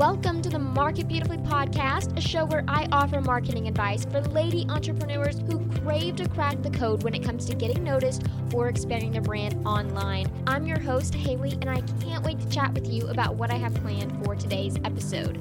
Welcome 0.00 0.40
to 0.40 0.48
the 0.48 0.58
Market 0.58 1.08
Beautifully 1.08 1.36
podcast, 1.36 2.16
a 2.16 2.22
show 2.22 2.46
where 2.46 2.64
I 2.66 2.88
offer 2.90 3.20
marketing 3.20 3.68
advice 3.68 4.06
for 4.06 4.22
lady 4.22 4.64
entrepreneurs 4.70 5.40
who 5.40 5.58
crave 5.82 6.16
to 6.16 6.26
crack 6.26 6.62
the 6.62 6.70
code 6.70 7.02
when 7.02 7.14
it 7.14 7.22
comes 7.22 7.44
to 7.44 7.54
getting 7.54 7.84
noticed 7.84 8.22
or 8.54 8.68
expanding 8.68 9.12
their 9.12 9.20
brand 9.20 9.62
online. 9.66 10.32
I'm 10.46 10.66
your 10.66 10.80
host, 10.80 11.14
Haley, 11.14 11.52
and 11.60 11.68
I 11.68 11.82
can't 12.02 12.24
wait 12.24 12.40
to 12.40 12.48
chat 12.48 12.72
with 12.72 12.90
you 12.90 13.08
about 13.08 13.34
what 13.34 13.50
I 13.50 13.56
have 13.56 13.74
planned 13.74 14.24
for 14.24 14.34
today's 14.34 14.76
episode. 14.84 15.38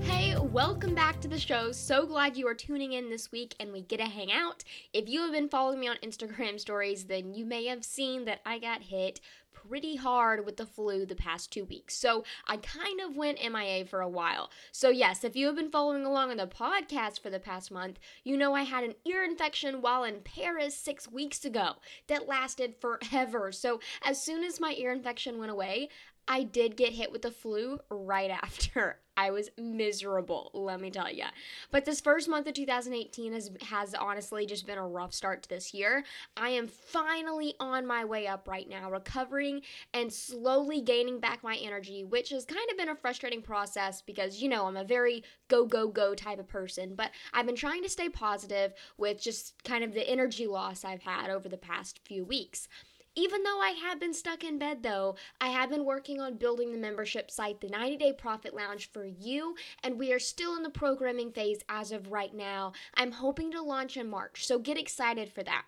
Hey, 0.00 0.34
welcome 0.38 0.94
back 0.94 1.20
to 1.20 1.28
the 1.28 1.38
show. 1.38 1.70
So 1.70 2.06
glad 2.06 2.36
you 2.36 2.48
are 2.48 2.54
tuning 2.54 2.94
in 2.94 3.10
this 3.10 3.30
week 3.30 3.54
and 3.60 3.72
we 3.72 3.82
get 3.82 3.98
to 3.98 4.06
hang 4.06 4.32
out. 4.32 4.64
If 4.92 5.08
you 5.08 5.20
have 5.20 5.32
been 5.32 5.50
following 5.50 5.78
me 5.78 5.88
on 5.88 5.96
Instagram 6.02 6.58
stories, 6.58 7.04
then 7.04 7.34
you 7.34 7.44
may 7.44 7.66
have 7.66 7.84
seen 7.84 8.24
that 8.24 8.40
I 8.46 8.58
got 8.58 8.82
hit 8.82 9.20
pretty 9.68 9.96
hard 9.96 10.44
with 10.44 10.56
the 10.56 10.66
flu 10.66 11.06
the 11.06 11.14
past 11.14 11.52
two 11.52 11.64
weeks. 11.64 11.96
So 11.96 12.24
I 12.46 12.56
kind 12.56 13.00
of 13.00 13.16
went 13.16 13.38
MIA 13.42 13.84
for 13.84 14.00
a 14.00 14.08
while. 14.08 14.50
So, 14.70 14.88
yes, 14.88 15.24
if 15.24 15.36
you 15.36 15.46
have 15.46 15.56
been 15.56 15.70
following 15.70 16.04
along 16.04 16.30
on 16.30 16.36
the 16.36 16.46
podcast 16.46 17.20
for 17.20 17.30
the 17.30 17.40
past 17.40 17.70
month, 17.70 17.98
you 18.24 18.36
know 18.36 18.54
I 18.54 18.62
had 18.62 18.84
an 18.84 18.94
ear 19.04 19.24
infection 19.24 19.82
while 19.82 20.04
in 20.04 20.20
Paris 20.20 20.76
six 20.76 21.10
weeks 21.10 21.44
ago 21.44 21.74
that 22.08 22.28
lasted 22.28 22.74
forever. 22.80 23.52
So, 23.52 23.80
as 24.02 24.22
soon 24.22 24.44
as 24.44 24.60
my 24.60 24.74
ear 24.78 24.92
infection 24.92 25.38
went 25.38 25.50
away, 25.50 25.88
I 26.28 26.42
did 26.44 26.76
get 26.76 26.92
hit 26.92 27.12
with 27.12 27.22
the 27.22 27.30
flu 27.30 27.80
right 27.90 28.30
after. 28.42 28.98
I 29.14 29.30
was 29.30 29.50
miserable, 29.58 30.50
let 30.54 30.80
me 30.80 30.90
tell 30.90 31.12
you. 31.12 31.24
But 31.70 31.84
this 31.84 32.00
first 32.00 32.30
month 32.30 32.46
of 32.46 32.54
2018 32.54 33.34
has 33.34 33.50
has 33.68 33.94
honestly 33.94 34.46
just 34.46 34.66
been 34.66 34.78
a 34.78 34.88
rough 34.88 35.12
start 35.12 35.42
to 35.42 35.48
this 35.50 35.74
year. 35.74 36.04
I 36.34 36.50
am 36.50 36.66
finally 36.66 37.54
on 37.60 37.86
my 37.86 38.06
way 38.06 38.26
up 38.26 38.48
right 38.48 38.66
now, 38.66 38.90
recovering 38.90 39.60
and 39.92 40.10
slowly 40.10 40.80
gaining 40.80 41.20
back 41.20 41.44
my 41.44 41.56
energy, 41.56 42.04
which 42.04 42.30
has 42.30 42.46
kind 42.46 42.66
of 42.70 42.78
been 42.78 42.88
a 42.88 42.96
frustrating 42.96 43.42
process 43.42 44.00
because 44.00 44.40
you 44.40 44.48
know, 44.48 44.66
I'm 44.66 44.78
a 44.78 44.84
very 44.84 45.24
go 45.48 45.66
go 45.66 45.88
go 45.88 46.14
type 46.14 46.38
of 46.38 46.48
person, 46.48 46.94
but 46.94 47.10
I've 47.34 47.46
been 47.46 47.54
trying 47.54 47.82
to 47.82 47.90
stay 47.90 48.08
positive 48.08 48.72
with 48.96 49.20
just 49.20 49.62
kind 49.62 49.84
of 49.84 49.92
the 49.92 50.08
energy 50.08 50.46
loss 50.46 50.84
I've 50.84 51.02
had 51.02 51.28
over 51.28 51.50
the 51.50 51.58
past 51.58 52.00
few 52.06 52.24
weeks. 52.24 52.66
Even 53.14 53.42
though 53.42 53.60
I 53.60 53.70
have 53.70 54.00
been 54.00 54.14
stuck 54.14 54.42
in 54.42 54.58
bed, 54.58 54.82
though, 54.82 55.16
I 55.38 55.48
have 55.48 55.68
been 55.68 55.84
working 55.84 56.18
on 56.18 56.36
building 56.36 56.72
the 56.72 56.78
membership 56.78 57.30
site, 57.30 57.60
the 57.60 57.68
90 57.68 57.98
Day 57.98 58.12
Profit 58.14 58.54
Lounge, 58.54 58.90
for 58.90 59.04
you, 59.04 59.54
and 59.82 59.98
we 59.98 60.12
are 60.14 60.18
still 60.18 60.56
in 60.56 60.62
the 60.62 60.70
programming 60.70 61.30
phase 61.30 61.60
as 61.68 61.92
of 61.92 62.10
right 62.10 62.34
now. 62.34 62.72
I'm 62.94 63.12
hoping 63.12 63.52
to 63.52 63.60
launch 63.60 63.98
in 63.98 64.08
March, 64.08 64.46
so 64.46 64.58
get 64.58 64.78
excited 64.78 65.30
for 65.30 65.42
that. 65.42 65.66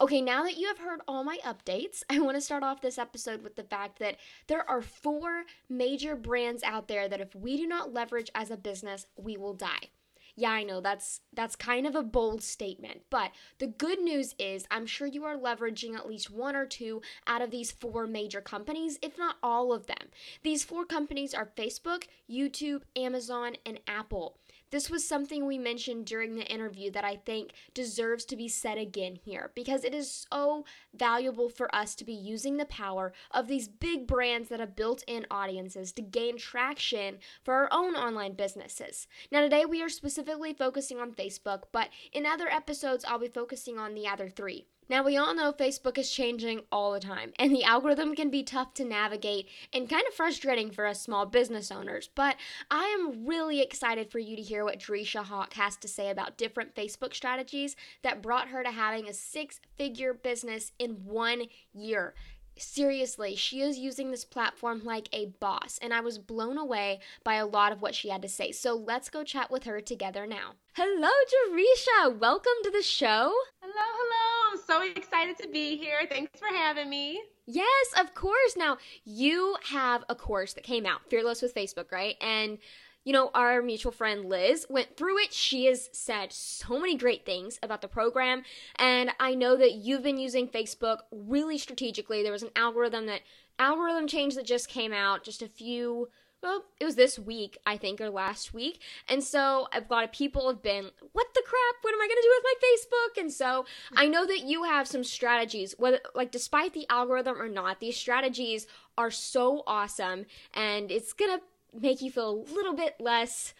Okay, 0.00 0.22
now 0.22 0.42
that 0.44 0.56
you 0.56 0.68
have 0.68 0.78
heard 0.78 1.02
all 1.06 1.22
my 1.22 1.38
updates, 1.44 2.02
I 2.10 2.18
want 2.20 2.36
to 2.36 2.40
start 2.40 2.62
off 2.62 2.80
this 2.80 2.98
episode 2.98 3.42
with 3.42 3.56
the 3.56 3.64
fact 3.64 3.98
that 3.98 4.16
there 4.46 4.68
are 4.68 4.80
four 4.80 5.44
major 5.68 6.16
brands 6.16 6.62
out 6.62 6.88
there 6.88 7.08
that 7.08 7.20
if 7.20 7.34
we 7.34 7.58
do 7.58 7.66
not 7.66 7.92
leverage 7.92 8.30
as 8.34 8.50
a 8.50 8.56
business, 8.56 9.06
we 9.16 9.36
will 9.36 9.54
die. 9.54 9.90
Yeah, 10.38 10.50
I 10.50 10.64
know 10.64 10.82
that's 10.82 11.22
that's 11.32 11.56
kind 11.56 11.86
of 11.86 11.94
a 11.94 12.02
bold 12.02 12.42
statement, 12.42 13.02
but 13.08 13.30
the 13.58 13.66
good 13.66 14.00
news 14.00 14.34
is 14.38 14.66
I'm 14.70 14.84
sure 14.84 15.06
you 15.06 15.24
are 15.24 15.36
leveraging 15.36 15.94
at 15.94 16.06
least 16.06 16.30
one 16.30 16.54
or 16.54 16.66
two 16.66 17.00
out 17.26 17.40
of 17.40 17.50
these 17.50 17.72
four 17.72 18.06
major 18.06 18.42
companies, 18.42 18.98
if 19.00 19.16
not 19.16 19.36
all 19.42 19.72
of 19.72 19.86
them. 19.86 20.10
These 20.42 20.62
four 20.62 20.84
companies 20.84 21.32
are 21.32 21.50
Facebook, 21.56 22.04
YouTube, 22.30 22.82
Amazon, 22.94 23.56
and 23.64 23.80
Apple. 23.88 24.36
This 24.70 24.90
was 24.90 25.06
something 25.06 25.46
we 25.46 25.58
mentioned 25.58 26.06
during 26.06 26.34
the 26.34 26.46
interview 26.46 26.90
that 26.90 27.04
I 27.04 27.16
think 27.16 27.52
deserves 27.72 28.24
to 28.26 28.36
be 28.36 28.48
said 28.48 28.78
again 28.78 29.16
here 29.24 29.52
because 29.54 29.84
it 29.84 29.94
is 29.94 30.26
so 30.30 30.64
valuable 30.92 31.48
for 31.48 31.72
us 31.74 31.94
to 31.96 32.04
be 32.04 32.12
using 32.12 32.56
the 32.56 32.64
power 32.64 33.12
of 33.30 33.46
these 33.46 33.68
big 33.68 34.06
brands 34.08 34.48
that 34.48 34.58
have 34.58 34.74
built 34.74 35.04
in 35.06 35.26
audiences 35.30 35.92
to 35.92 36.02
gain 36.02 36.36
traction 36.36 37.18
for 37.44 37.54
our 37.54 37.68
own 37.70 37.94
online 37.94 38.34
businesses. 38.34 39.06
Now, 39.30 39.40
today 39.40 39.64
we 39.64 39.82
are 39.82 39.88
specifically 39.88 40.52
focusing 40.52 40.98
on 40.98 41.12
Facebook, 41.12 41.64
but 41.70 41.90
in 42.12 42.26
other 42.26 42.48
episodes, 42.48 43.04
I'll 43.04 43.18
be 43.18 43.28
focusing 43.28 43.78
on 43.78 43.94
the 43.94 44.08
other 44.08 44.28
three. 44.28 44.66
Now, 44.88 45.02
we 45.02 45.16
all 45.16 45.34
know 45.34 45.52
Facebook 45.52 45.98
is 45.98 46.10
changing 46.10 46.60
all 46.70 46.92
the 46.92 47.00
time, 47.00 47.32
and 47.38 47.52
the 47.52 47.64
algorithm 47.64 48.14
can 48.14 48.30
be 48.30 48.44
tough 48.44 48.72
to 48.74 48.84
navigate 48.84 49.48
and 49.72 49.88
kind 49.88 50.04
of 50.06 50.14
frustrating 50.14 50.70
for 50.70 50.86
us 50.86 51.02
small 51.02 51.26
business 51.26 51.72
owners. 51.72 52.08
But 52.14 52.36
I 52.70 52.84
am 52.84 53.26
really 53.26 53.60
excited 53.60 54.10
for 54.12 54.20
you 54.20 54.36
to 54.36 54.42
hear 54.42 54.64
what 54.64 54.78
Jereshia 54.78 55.24
Hawk 55.24 55.54
has 55.54 55.76
to 55.78 55.88
say 55.88 56.10
about 56.10 56.38
different 56.38 56.74
Facebook 56.76 57.14
strategies 57.14 57.74
that 58.02 58.22
brought 58.22 58.48
her 58.48 58.62
to 58.62 58.70
having 58.70 59.08
a 59.08 59.12
six 59.12 59.60
figure 59.76 60.14
business 60.14 60.72
in 60.78 61.04
one 61.04 61.42
year 61.72 62.14
seriously, 62.58 63.36
she 63.36 63.60
is 63.60 63.78
using 63.78 64.10
this 64.10 64.24
platform 64.24 64.80
like 64.84 65.08
a 65.12 65.26
boss, 65.40 65.78
and 65.82 65.92
I 65.92 66.00
was 66.00 66.18
blown 66.18 66.58
away 66.58 67.00
by 67.22 67.34
a 67.34 67.46
lot 67.46 67.72
of 67.72 67.82
what 67.82 67.94
she 67.94 68.08
had 68.08 68.22
to 68.22 68.28
say. 68.28 68.52
So 68.52 68.74
let's 68.74 69.10
go 69.10 69.24
chat 69.24 69.50
with 69.50 69.64
her 69.64 69.80
together 69.80 70.26
now. 70.26 70.52
Hello, 70.74 71.10
Jereshia. 71.52 72.18
Welcome 72.18 72.52
to 72.64 72.70
the 72.70 72.82
show. 72.82 73.32
Hello, 73.60 73.74
hello. 73.74 74.25
So 74.66 74.82
excited 74.82 75.38
to 75.38 75.48
be 75.48 75.76
here. 75.76 76.00
Thanks 76.08 76.38
for 76.38 76.48
having 76.48 76.90
me. 76.90 77.20
Yes, 77.46 77.86
of 77.98 78.14
course. 78.14 78.56
Now, 78.56 78.78
you 79.04 79.56
have 79.70 80.04
a 80.08 80.14
course 80.14 80.54
that 80.54 80.64
came 80.64 80.86
out, 80.86 81.08
Fearless 81.08 81.40
with 81.40 81.54
Facebook, 81.54 81.92
right? 81.92 82.16
And 82.20 82.58
you 83.04 83.12
know, 83.12 83.30
our 83.34 83.62
mutual 83.62 83.92
friend 83.92 84.24
Liz 84.24 84.66
went 84.68 84.96
through 84.96 85.18
it. 85.20 85.32
She 85.32 85.66
has 85.66 85.88
said 85.92 86.32
so 86.32 86.76
many 86.76 86.96
great 86.96 87.24
things 87.24 87.56
about 87.62 87.80
the 87.80 87.86
program. 87.86 88.42
And 88.80 89.12
I 89.20 89.36
know 89.36 89.56
that 89.56 89.74
you've 89.74 90.02
been 90.02 90.18
using 90.18 90.48
Facebook 90.48 90.98
really 91.12 91.56
strategically. 91.56 92.24
There 92.24 92.32
was 92.32 92.42
an 92.42 92.50
algorithm 92.56 93.06
that 93.06 93.20
algorithm 93.60 94.08
change 94.08 94.34
that 94.34 94.44
just 94.44 94.68
came 94.68 94.92
out 94.92 95.22
just 95.22 95.40
a 95.40 95.46
few 95.46 96.08
well, 96.46 96.64
it 96.78 96.84
was 96.84 96.94
this 96.94 97.18
week, 97.18 97.58
I 97.66 97.76
think, 97.76 98.00
or 98.00 98.08
last 98.08 98.54
week. 98.54 98.80
And 99.08 99.22
so 99.22 99.66
a 99.72 99.82
lot 99.90 100.04
of 100.04 100.12
people 100.12 100.48
have 100.48 100.62
been, 100.62 100.90
what 101.12 101.26
the 101.34 101.42
crap? 101.44 101.74
What 101.82 101.92
am 101.92 102.00
I 102.00 102.06
going 102.06 102.16
to 102.16 102.22
do 102.22 102.34
with 102.36 102.44
my 102.44 102.54
Facebook? 102.62 103.20
And 103.20 103.32
so 103.32 103.66
I 103.96 104.06
know 104.06 104.24
that 104.26 104.44
you 104.44 104.62
have 104.62 104.86
some 104.86 105.02
strategies, 105.02 105.74
whether, 105.76 105.98
like, 106.14 106.30
despite 106.30 106.72
the 106.72 106.86
algorithm 106.88 107.42
or 107.42 107.48
not, 107.48 107.80
these 107.80 107.96
strategies 107.96 108.68
are 108.96 109.10
so 109.10 109.64
awesome. 109.66 110.26
And 110.54 110.92
it's 110.92 111.12
going 111.12 111.36
to 111.36 111.80
make 111.80 112.00
you 112.00 112.12
feel 112.12 112.30
a 112.30 112.54
little 112.54 112.74
bit 112.74 112.94
less 113.00 113.52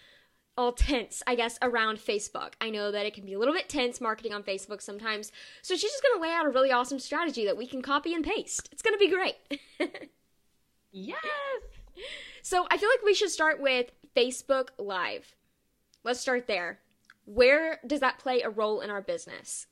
all 0.57 0.73
tense, 0.73 1.25
I 1.27 1.35
guess, 1.35 1.59
around 1.61 1.99
Facebook. 1.99 2.55
I 2.61 2.71
know 2.71 2.93
that 2.93 3.05
it 3.05 3.15
can 3.15 3.27
be 3.27 3.35
a 3.35 3.39
little 3.39 3.53
bit 3.53 3.69
tense 3.69 4.01
marketing 4.01 4.33
on 4.33 4.45
Facebook 4.45 4.81
sometimes. 4.81 5.33
So 5.61 5.75
she's 5.75 5.91
just 5.91 6.03
going 6.05 6.19
to 6.19 6.23
lay 6.23 6.33
out 6.33 6.47
a 6.47 6.51
really 6.51 6.71
awesome 6.71 7.01
strategy 7.01 7.45
that 7.47 7.57
we 7.57 7.67
can 7.67 7.83
copy 7.83 8.15
and 8.15 8.25
paste. 8.25 8.69
It's 8.71 8.83
going 8.83 8.95
to 8.95 8.99
be 8.99 9.11
great. 9.11 9.35
yes. 10.93 11.17
So 12.43 12.67
I 12.71 12.77
feel 12.77 12.89
like 12.89 13.05
we 13.05 13.15
should 13.15 13.31
start 13.31 13.61
with 13.61 13.91
Facebook 14.15 14.69
Live. 14.79 15.35
Let's 16.05 16.21
start 16.21 16.47
there. 16.47 16.79
Where 17.25 17.81
does 17.87 18.01
that 18.01 18.19
play 18.19 18.43
a 18.43 18.51
role 18.51 18.81
in 18.81 18.91
our 18.91 19.03
business? 19.03 19.67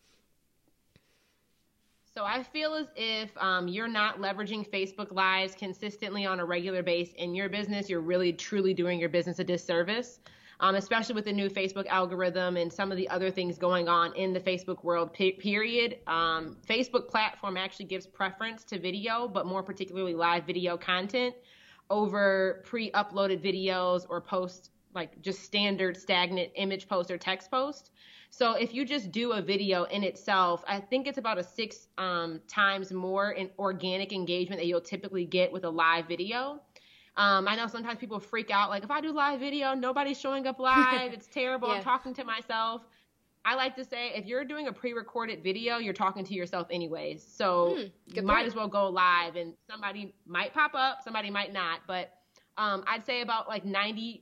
So 2.12 2.24
I 2.24 2.42
feel 2.42 2.74
as 2.74 2.86
if 2.96 3.30
um, 3.38 3.68
you're 3.68 3.88
not 3.88 4.20
leveraging 4.20 4.68
Facebook 4.68 5.12
Lives 5.12 5.54
consistently 5.54 6.26
on 6.26 6.40
a 6.40 6.44
regular 6.44 6.82
base 6.82 7.12
in 7.14 7.34
your 7.34 7.48
business, 7.48 7.88
you're 7.88 8.00
really 8.00 8.32
truly 8.32 8.74
doing 8.74 9.00
your 9.00 9.08
business 9.08 9.38
a 9.38 9.44
disservice. 9.44 10.20
Um, 10.60 10.76
especially 10.76 11.16
with 11.16 11.24
the 11.24 11.32
new 11.32 11.50
Facebook 11.50 11.86
algorithm 11.88 12.56
and 12.56 12.72
some 12.72 12.92
of 12.92 12.96
the 12.96 13.08
other 13.08 13.28
things 13.28 13.58
going 13.58 13.88
on 13.88 14.14
in 14.14 14.32
the 14.32 14.38
Facebook 14.38 14.84
world. 14.84 15.12
period. 15.12 15.98
Um, 16.06 16.56
Facebook 16.66 17.08
platform 17.08 17.56
actually 17.56 17.86
gives 17.86 18.06
preference 18.06 18.62
to 18.64 18.78
video, 18.78 19.26
but 19.26 19.46
more 19.46 19.64
particularly 19.64 20.14
live 20.14 20.44
video 20.44 20.76
content 20.76 21.34
over 21.90 22.62
pre-uploaded 22.64 23.42
videos 23.42 24.06
or 24.08 24.20
post 24.20 24.70
like 24.94 25.20
just 25.20 25.42
standard 25.42 25.96
stagnant 25.96 26.50
image 26.54 26.88
post 26.88 27.10
or 27.10 27.18
text 27.18 27.50
post. 27.50 27.90
So 28.30 28.54
if 28.54 28.74
you 28.74 28.84
just 28.84 29.12
do 29.12 29.32
a 29.32 29.42
video 29.42 29.84
in 29.84 30.02
itself, 30.02 30.64
I 30.66 30.80
think 30.80 31.06
it's 31.06 31.18
about 31.18 31.38
a 31.38 31.44
six 31.44 31.88
um, 31.98 32.40
times 32.48 32.92
more 32.92 33.32
in 33.32 33.50
organic 33.58 34.12
engagement 34.12 34.60
that 34.60 34.66
you'll 34.66 34.80
typically 34.80 35.24
get 35.24 35.52
with 35.52 35.64
a 35.64 35.70
live 35.70 36.08
video. 36.08 36.60
Um, 37.16 37.46
I 37.46 37.54
know 37.54 37.68
sometimes 37.68 37.98
people 37.98 38.18
freak 38.18 38.50
out, 38.50 38.70
like 38.70 38.82
if 38.82 38.90
I 38.90 39.00
do 39.00 39.12
live 39.12 39.38
video, 39.38 39.74
nobody's 39.74 40.18
showing 40.18 40.46
up 40.46 40.58
live. 40.60 41.12
It's 41.12 41.28
terrible. 41.28 41.68
yeah. 41.68 41.74
I'm 41.74 41.82
talking 41.82 42.14
to 42.14 42.24
myself. 42.24 42.82
I 43.44 43.54
like 43.56 43.76
to 43.76 43.84
say 43.84 44.12
if 44.14 44.24
you're 44.24 44.44
doing 44.44 44.68
a 44.68 44.72
pre-recorded 44.72 45.42
video, 45.42 45.78
you're 45.78 45.92
talking 45.92 46.24
to 46.24 46.34
yourself 46.34 46.66
anyways. 46.70 47.22
So 47.26 47.76
mm, 47.78 47.92
you 48.06 48.22
might 48.22 48.46
as 48.46 48.54
well 48.54 48.68
go 48.68 48.88
live, 48.88 49.36
and 49.36 49.54
somebody 49.70 50.14
might 50.26 50.54
pop 50.54 50.72
up, 50.74 51.02
somebody 51.02 51.30
might 51.30 51.52
not, 51.52 51.80
but 51.86 52.10
um, 52.56 52.84
I'd 52.86 53.04
say 53.04 53.20
about 53.20 53.48
like 53.48 53.64
95% 53.64 54.18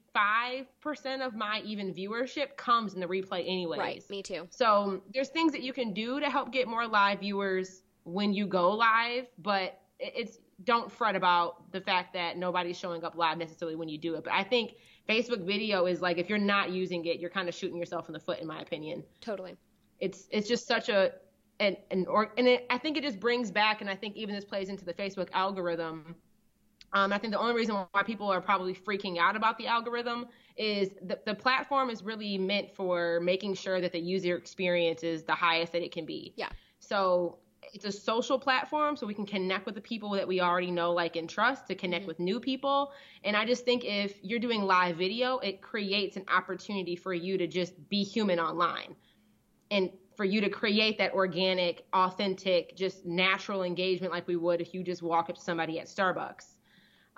of 1.24 1.34
my 1.34 1.60
even 1.64 1.92
viewership 1.92 2.56
comes 2.56 2.94
in 2.94 3.00
the 3.00 3.06
replay 3.06 3.40
anyways. 3.40 3.78
Right, 3.78 4.10
me 4.10 4.22
too. 4.22 4.48
So 4.50 5.02
there's 5.12 5.28
things 5.28 5.52
that 5.52 5.62
you 5.62 5.72
can 5.72 5.92
do 5.92 6.18
to 6.18 6.30
help 6.30 6.50
get 6.50 6.66
more 6.66 6.86
live 6.86 7.20
viewers 7.20 7.82
when 8.04 8.32
you 8.32 8.46
go 8.46 8.72
live, 8.72 9.26
but 9.38 9.78
it's 9.98 10.38
don't 10.64 10.90
fret 10.90 11.16
about 11.16 11.70
the 11.72 11.80
fact 11.80 12.14
that 12.14 12.36
nobody's 12.36 12.78
showing 12.78 13.04
up 13.04 13.16
live 13.16 13.36
necessarily 13.36 13.76
when 13.76 13.88
you 13.88 13.98
do 13.98 14.14
it. 14.14 14.24
But 14.24 14.32
I 14.32 14.44
think 14.44 14.76
Facebook 15.08 15.44
video 15.44 15.86
is 15.86 16.00
like 16.00 16.18
if 16.18 16.28
you're 16.28 16.38
not 16.38 16.70
using 16.70 17.04
it, 17.06 17.20
you're 17.20 17.30
kind 17.30 17.48
of 17.48 17.54
shooting 17.54 17.76
yourself 17.76 18.08
in 18.08 18.12
the 18.12 18.20
foot 18.20 18.40
in 18.40 18.46
my 18.46 18.60
opinion. 18.60 19.04
Totally. 19.20 19.56
It's 20.00 20.28
it's 20.30 20.48
just 20.48 20.66
such 20.66 20.88
a 20.88 21.12
an, 21.60 21.76
an 21.90 22.06
or 22.06 22.32
and 22.38 22.48
it, 22.48 22.66
I 22.70 22.78
think 22.78 22.96
it 22.96 23.02
just 23.02 23.20
brings 23.20 23.50
back 23.50 23.80
and 23.80 23.90
I 23.90 23.96
think 23.96 24.16
even 24.16 24.34
this 24.34 24.44
plays 24.44 24.68
into 24.68 24.84
the 24.84 24.94
Facebook 24.94 25.28
algorithm 25.32 26.16
Um, 26.94 27.12
I 27.12 27.18
think 27.18 27.32
the 27.32 27.38
only 27.38 27.54
reason 27.54 27.74
why 27.74 28.02
people 28.02 28.30
are 28.30 28.40
probably 28.40 28.74
freaking 28.74 29.18
out 29.18 29.34
about 29.34 29.56
the 29.56 29.66
algorithm 29.66 30.26
is 30.56 30.90
the, 31.00 31.18
the 31.24 31.34
platform 31.34 31.88
is 31.88 32.02
really 32.02 32.36
meant 32.36 32.70
for 32.70 33.18
making 33.20 33.54
sure 33.54 33.80
that 33.80 33.92
the 33.92 33.98
user 33.98 34.36
experience 34.36 35.02
is 35.02 35.22
the 35.24 35.34
highest 35.34 35.72
that 35.72 35.82
it 35.82 35.92
can 35.92 36.04
be. 36.04 36.34
Yeah. 36.36 36.50
So 36.80 37.38
it's 37.72 37.84
a 37.84 37.92
social 37.92 38.38
platform 38.38 38.96
so 38.96 39.06
we 39.06 39.14
can 39.14 39.26
connect 39.26 39.66
with 39.66 39.74
the 39.74 39.80
people 39.80 40.10
that 40.10 40.26
we 40.26 40.40
already 40.40 40.70
know 40.70 40.92
like 40.92 41.16
and 41.16 41.28
trust 41.28 41.66
to 41.68 41.74
connect 41.74 42.02
mm-hmm. 42.02 42.08
with 42.08 42.20
new 42.20 42.40
people. 42.40 42.92
And 43.24 43.36
i 43.36 43.44
just 43.44 43.64
think 43.64 43.84
if 43.84 44.18
you're 44.22 44.40
doing 44.40 44.62
live 44.62 44.96
video 44.96 45.38
it 45.38 45.62
creates 45.62 46.16
an 46.16 46.24
opportunity 46.28 46.96
for 46.96 47.14
you 47.14 47.38
to 47.38 47.46
just 47.46 47.88
be 47.88 48.02
human 48.02 48.38
online. 48.38 48.94
And 49.70 49.90
for 50.16 50.24
you 50.24 50.40
to 50.42 50.50
create 50.50 50.98
that 50.98 51.12
organic 51.14 51.86
authentic 51.94 52.76
just 52.76 53.06
natural 53.06 53.62
engagement 53.62 54.12
like 54.12 54.26
we 54.28 54.36
would 54.36 54.60
if 54.60 54.74
you 54.74 54.82
just 54.82 55.02
walk 55.02 55.30
up 55.30 55.36
to 55.36 55.40
somebody 55.40 55.80
at 55.80 55.86
starbucks. 55.86 56.54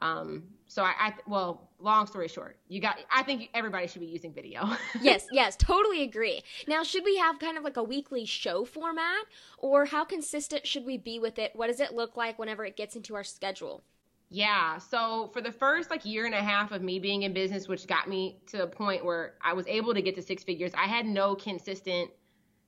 Um, 0.00 0.44
so 0.74 0.82
I, 0.82 0.92
I, 0.98 1.12
well, 1.28 1.70
long 1.78 2.08
story 2.08 2.26
short, 2.26 2.58
you 2.66 2.80
got. 2.80 2.98
I 3.08 3.22
think 3.22 3.48
everybody 3.54 3.86
should 3.86 4.00
be 4.00 4.08
using 4.08 4.32
video. 4.32 4.68
yes, 5.00 5.24
yes, 5.30 5.54
totally 5.54 6.02
agree. 6.02 6.42
Now, 6.66 6.82
should 6.82 7.04
we 7.04 7.16
have 7.16 7.38
kind 7.38 7.56
of 7.56 7.62
like 7.62 7.76
a 7.76 7.82
weekly 7.84 8.24
show 8.24 8.64
format, 8.64 9.24
or 9.58 9.84
how 9.84 10.04
consistent 10.04 10.66
should 10.66 10.84
we 10.84 10.98
be 10.98 11.20
with 11.20 11.38
it? 11.38 11.52
What 11.54 11.68
does 11.68 11.78
it 11.78 11.94
look 11.94 12.16
like 12.16 12.40
whenever 12.40 12.64
it 12.64 12.76
gets 12.76 12.96
into 12.96 13.14
our 13.14 13.22
schedule? 13.22 13.84
Yeah. 14.30 14.78
So 14.78 15.30
for 15.32 15.40
the 15.40 15.52
first 15.52 15.90
like 15.90 16.04
year 16.04 16.26
and 16.26 16.34
a 16.34 16.42
half 16.42 16.72
of 16.72 16.82
me 16.82 16.98
being 16.98 17.22
in 17.22 17.32
business, 17.32 17.68
which 17.68 17.86
got 17.86 18.08
me 18.08 18.40
to 18.48 18.64
a 18.64 18.66
point 18.66 19.04
where 19.04 19.34
I 19.42 19.52
was 19.52 19.68
able 19.68 19.94
to 19.94 20.02
get 20.02 20.16
to 20.16 20.22
six 20.22 20.42
figures, 20.42 20.72
I 20.74 20.88
had 20.88 21.06
no 21.06 21.36
consistent 21.36 22.10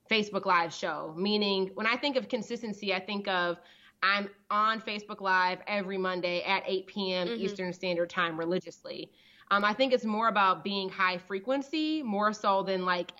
Facebook 0.09 0.45
Live 0.45 0.73
show. 0.73 1.13
Meaning, 1.17 1.71
when 1.73 1.85
I 1.85 1.97
think 1.97 2.15
of 2.15 2.29
consistency, 2.29 2.93
I 2.93 3.01
think 3.01 3.27
of 3.27 3.57
I'm 4.03 4.29
on 4.49 4.81
Facebook 4.81 5.21
Live 5.21 5.59
every 5.67 5.97
Monday 5.97 6.43
at 6.43 6.63
8 6.65 6.87
p.m. 6.87 7.27
Mm-hmm. 7.27 7.41
Eastern 7.41 7.73
Standard 7.73 8.09
Time 8.09 8.37
religiously. 8.37 9.11
Um, 9.49 9.63
I 9.63 9.73
think 9.73 9.93
it's 9.93 10.05
more 10.05 10.27
about 10.27 10.63
being 10.63 10.89
high 10.89 11.17
frequency, 11.17 12.03
more 12.03 12.33
so 12.33 12.63
than 12.63 12.85
like 12.85 13.11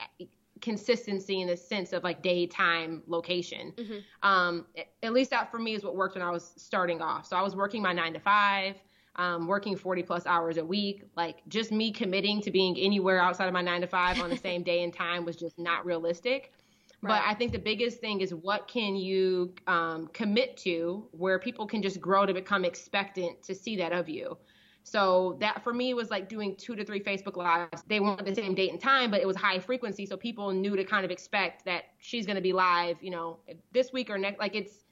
consistency 0.62 1.42
in 1.42 1.48
the 1.48 1.58
sense 1.58 1.94
of 1.94 2.04
like 2.04 2.22
daytime 2.22 3.04
location. 3.08 3.74
Mm-hmm. 3.78 4.28
Um, 4.28 4.66
at 5.04 5.14
least 5.14 5.30
that 5.32 5.52
for 5.52 5.60
me 5.60 5.74
is 5.74 5.84
what 5.84 5.96
worked 5.96 6.16
when 6.16 6.24
I 6.24 6.32
was 6.32 6.54
starting 6.58 7.02
off. 7.02 7.26
So 7.28 7.36
I 7.36 7.42
was 7.42 7.56
working 7.56 7.82
my 7.82 7.94
nine 7.94 8.14
to 8.14 8.20
five, 8.20 8.76
um, 9.16 9.48
working 9.48 9.76
40 9.76 10.04
plus 10.04 10.26
hours 10.26 10.58
a 10.58 10.66
week. 10.66 11.04
Like 11.16 11.42
just 11.48 11.72
me 11.72 11.92
committing 11.92 12.42
to 12.42 12.52
being 12.52 12.78
anywhere 12.78 13.22
outside 13.22 13.48
of 13.48 13.54
my 13.54 13.62
nine 13.62 13.82
to 13.82 13.88
five 13.88 14.20
on 14.20 14.30
the 14.30 14.38
same 14.48 14.64
day 14.64 14.84
and 14.84 14.94
time 14.94 15.26
was 15.26 15.36
just 15.36 15.58
not 15.58 15.86
realistic. 15.86 16.54
Right. 17.02 17.20
But 17.20 17.30
I 17.30 17.36
think 17.36 17.52
the 17.52 17.60
biggest 17.60 18.00
thing 18.00 18.22
is 18.22 18.34
what 18.34 18.68
can 18.68 18.96
you 18.96 19.54
um, 19.68 20.08
commit 20.14 20.58
to 20.58 21.08
where 21.12 21.38
people 21.38 21.68
can 21.68 21.82
just 21.82 22.02
grow 22.02 22.26
to 22.26 22.34
become 22.34 22.66
expectant 22.66 23.44
to 23.44 23.54
see 23.54 23.78
that 23.78 23.94
of 23.94 24.10
you. 24.10 24.38
So 24.84 25.38
that 25.42 25.64
for 25.64 25.74
me 25.74 25.94
was 25.94 26.10
like 26.10 26.30
doing 26.30 26.56
two 26.56 26.74
to 26.76 26.86
three 26.86 27.02
Facebook 27.02 27.36
lives. 27.36 27.84
They 27.88 28.00
weren't 28.00 28.26
the 28.26 28.34
same 28.34 28.56
date 28.56 28.72
and 28.72 28.80
time, 28.80 29.12
but 29.12 29.20
it 29.20 29.28
was 29.28 29.36
high 29.36 29.60
frequency, 29.60 30.06
so 30.06 30.16
people 30.16 30.52
knew 30.52 30.78
to 30.78 30.84
kind 30.86 31.04
of 31.04 31.12
expect 31.12 31.66
that 31.66 31.84
she's 32.00 32.26
going 32.26 32.38
to 32.38 32.42
be 32.42 32.54
live, 32.54 32.96
you 33.02 33.12
know, 33.12 33.40
this 33.74 33.92
week 33.92 34.10
or 34.10 34.18
next. 34.18 34.40
Like 34.40 34.56
it's, 34.56 34.86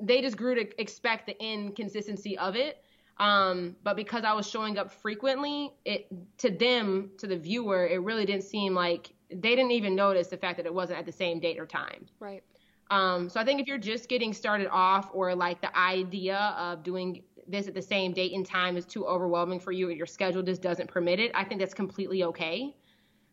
they 0.00 0.22
just 0.22 0.38
grew 0.38 0.54
to 0.54 0.80
expect 0.80 1.26
the 1.26 1.36
inconsistency 1.44 2.38
of 2.38 2.56
it. 2.56 2.82
Um, 3.18 3.76
but 3.82 3.94
because 3.94 4.24
I 4.24 4.32
was 4.32 4.48
showing 4.48 4.78
up 4.78 4.90
frequently, 4.90 5.74
it 5.84 6.08
to 6.38 6.50
them, 6.50 7.10
to 7.18 7.26
the 7.26 7.36
viewer, 7.36 7.86
it 7.86 8.02
really 8.02 8.24
didn't 8.24 8.44
seem 8.44 8.74
like 8.74 9.12
they 9.30 9.56
didn't 9.56 9.72
even 9.72 9.94
notice 9.94 10.28
the 10.28 10.36
fact 10.36 10.56
that 10.58 10.66
it 10.66 10.74
wasn't 10.74 10.98
at 10.98 11.06
the 11.06 11.12
same 11.12 11.40
date 11.40 11.58
or 11.58 11.66
time. 11.66 12.06
Right. 12.20 12.42
Um, 12.90 13.28
so 13.28 13.40
I 13.40 13.44
think 13.44 13.60
if 13.60 13.66
you're 13.66 13.78
just 13.78 14.08
getting 14.08 14.32
started 14.32 14.68
off, 14.70 15.10
or 15.12 15.34
like 15.34 15.60
the 15.60 15.76
idea 15.76 16.54
of 16.56 16.82
doing 16.82 17.22
this 17.48 17.68
at 17.68 17.74
the 17.74 17.82
same 17.82 18.12
date 18.12 18.32
and 18.32 18.46
time 18.46 18.76
is 18.76 18.84
too 18.84 19.04
overwhelming 19.06 19.60
for 19.60 19.72
you, 19.72 19.88
or 19.88 19.92
your 19.92 20.06
schedule 20.06 20.42
just 20.42 20.62
doesn't 20.62 20.88
permit 20.88 21.18
it, 21.18 21.32
I 21.34 21.44
think 21.44 21.60
that's 21.60 21.74
completely 21.74 22.22
okay. 22.24 22.76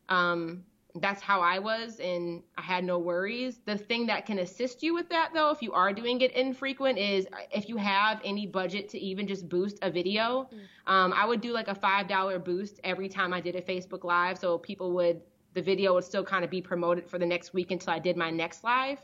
Um, 0.09 0.63
that's 0.95 1.21
how 1.21 1.41
I 1.41 1.57
was, 1.57 1.99
and 1.99 2.43
I 2.57 2.61
had 2.61 2.83
no 2.83 2.99
worries. 2.99 3.59
The 3.65 3.77
thing 3.77 4.05
that 4.07 4.27
can 4.27 4.39
assist 4.39 4.83
you 4.83 4.93
with 4.93 5.09
that, 5.09 5.31
though, 5.33 5.49
if 5.49 5.61
you 5.61 5.71
are 5.73 5.91
doing 5.91 6.21
it 6.21 6.31
infrequent, 6.33 6.99
is 6.99 7.27
if 7.51 7.67
you 7.67 7.77
have 7.77 8.21
any 8.23 8.45
budget 8.45 8.89
to 8.89 8.99
even 8.99 9.27
just 9.27 9.49
boost 9.49 9.79
a 9.81 9.89
video. 9.89 10.47
Mm. 10.53 10.91
Um, 10.91 11.13
I 11.13 11.25
would 11.25 11.41
do 11.41 11.51
like 11.51 11.67
a 11.67 11.75
five 11.75 12.07
dollar 12.07 12.37
boost 12.37 12.79
every 12.83 13.09
time 13.09 13.33
I 13.33 13.41
did 13.41 13.55
a 13.55 13.61
Facebook 13.61 14.03
Live, 14.03 14.37
so 14.37 14.59
people 14.59 14.91
would 14.93 15.21
the 15.53 15.61
video 15.61 15.93
would 15.93 16.03
still 16.03 16.23
kind 16.23 16.43
of 16.43 16.49
be 16.49 16.61
promoted 16.61 17.07
for 17.07 17.19
the 17.19 17.25
next 17.25 17.53
week 17.53 17.71
until 17.71 17.93
I 17.93 17.99
did 17.99 18.17
my 18.17 18.29
next 18.29 18.63
live. 18.63 18.99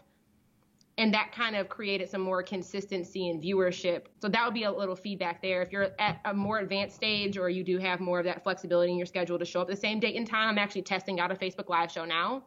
And 0.98 1.14
that 1.14 1.32
kind 1.32 1.56
of 1.56 1.70
created 1.70 2.10
some 2.10 2.22
more 2.22 2.44
consistency 2.44 3.30
and 3.30 3.42
viewership. 3.42 4.08
So 4.22 4.28
that 4.28 4.44
would 4.44 4.54
be 4.54 4.64
a 4.64 4.72
little 4.72 4.98
feedback 4.98 5.42
there. 5.42 5.62
If 5.62 5.72
you're 5.72 5.92
at 5.98 6.20
a 6.26 6.34
more 6.34 6.60
advanced 6.60 6.96
stage 6.96 7.38
or 7.38 7.50
you 7.50 7.64
do 7.64 7.78
have 7.78 8.02
more 8.02 8.20
of 8.20 8.26
that 8.26 8.44
flexibility 8.44 8.92
in 8.92 8.98
your 8.98 9.06
schedule 9.06 9.40
to 9.40 9.46
show 9.46 9.62
up 9.62 9.70
the 9.70 9.78
same 9.78 10.02
date 10.02 10.18
and 10.18 10.28
time, 10.28 10.50
I'm 10.50 10.58
actually 10.58 10.82
testing 10.82 11.22
out 11.22 11.32
a 11.32 11.36
Facebook 11.36 11.70
Live 11.70 11.92
show 11.92 12.04
now. 12.04 12.44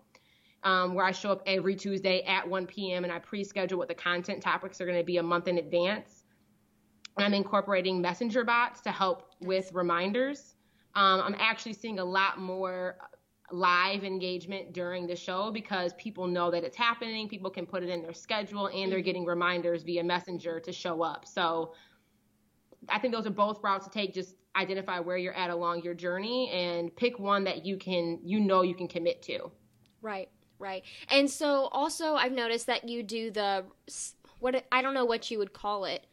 Um, 0.64 0.94
where 0.94 1.05
I 1.05 1.10
show 1.10 1.32
up 1.32 1.43
every 1.44 1.75
Tuesday 1.75 2.22
at 2.22 2.48
1 2.48 2.66
p.m. 2.66 3.02
and 3.02 3.12
I 3.12 3.19
pre-schedule 3.19 3.78
what 3.78 3.88
the 3.88 3.94
content 3.94 4.40
topics 4.40 4.81
are 4.81 4.87
going 4.87 4.98
to 4.98 5.05
be 5.05 5.16
a 5.16 5.22
month 5.22 5.48
in 5.48 5.58
advance. 5.58 6.22
I'm 7.16 7.34
incorporating 7.34 8.00
messenger 8.00 8.44
bots 8.44 8.81
to 8.82 8.93
help 8.93 9.31
with 9.40 9.72
reminders. 9.72 10.55
Um, 10.94 11.20
I'm 11.20 11.37
actually 11.38 11.72
seeing 11.72 11.98
a 11.98 12.05
lot 12.05 12.38
more 12.38 12.96
live 13.52 14.02
engagement 14.02 14.72
during 14.72 15.06
the 15.06 15.14
show 15.14 15.50
because 15.50 15.93
people 15.94 16.26
know 16.26 16.50
that 16.50 16.64
it's 16.64 16.76
happening. 16.76 17.28
People 17.28 17.50
can 17.50 17.66
put 17.66 17.82
it 17.82 17.88
in 17.88 18.02
their 18.02 18.14
schedule 18.14 18.69
and 18.69 18.90
they're 18.90 18.99
mm-hmm. 18.99 19.04
getting 19.04 19.25
reminders 19.26 19.82
via 19.82 20.02
messenger 20.02 20.58
to 20.60 20.72
show 20.72 21.02
up. 21.02 21.26
So 21.26 21.75
I 22.88 22.99
think 22.99 23.14
those 23.14 23.26
are 23.26 23.31
both 23.31 23.62
routes 23.62 23.87
to 23.87 23.90
take. 23.93 24.14
Just 24.14 24.37
identify 24.56 25.00
where 25.00 25.16
you're 25.16 25.34
at 25.34 25.50
along 25.50 25.82
your 25.82 25.94
journey 25.94 26.50
and 26.50 26.94
pick 26.96 27.19
one 27.19 27.44
that 27.44 27.64
you 27.64 27.76
can, 27.76 28.19
you 28.25 28.40
know, 28.40 28.62
you 28.62 28.75
can 28.75 28.88
commit 28.88 29.22
to. 29.22 29.50
Right, 30.00 30.28
right. 30.58 30.82
And 31.10 31.28
so 31.31 31.69
also 31.72 32.14
I've 32.14 32.32
noticed 32.32 32.66
that 32.66 32.88
you 32.88 33.02
do 33.02 33.31
the, 33.31 33.64
what, 34.40 34.64
I 34.72 34.82
don't 34.82 34.94
know 34.94 35.05
what 35.05 35.31
you 35.31 35.38
would 35.38 35.52
call 35.52 35.84
it. 35.84 36.06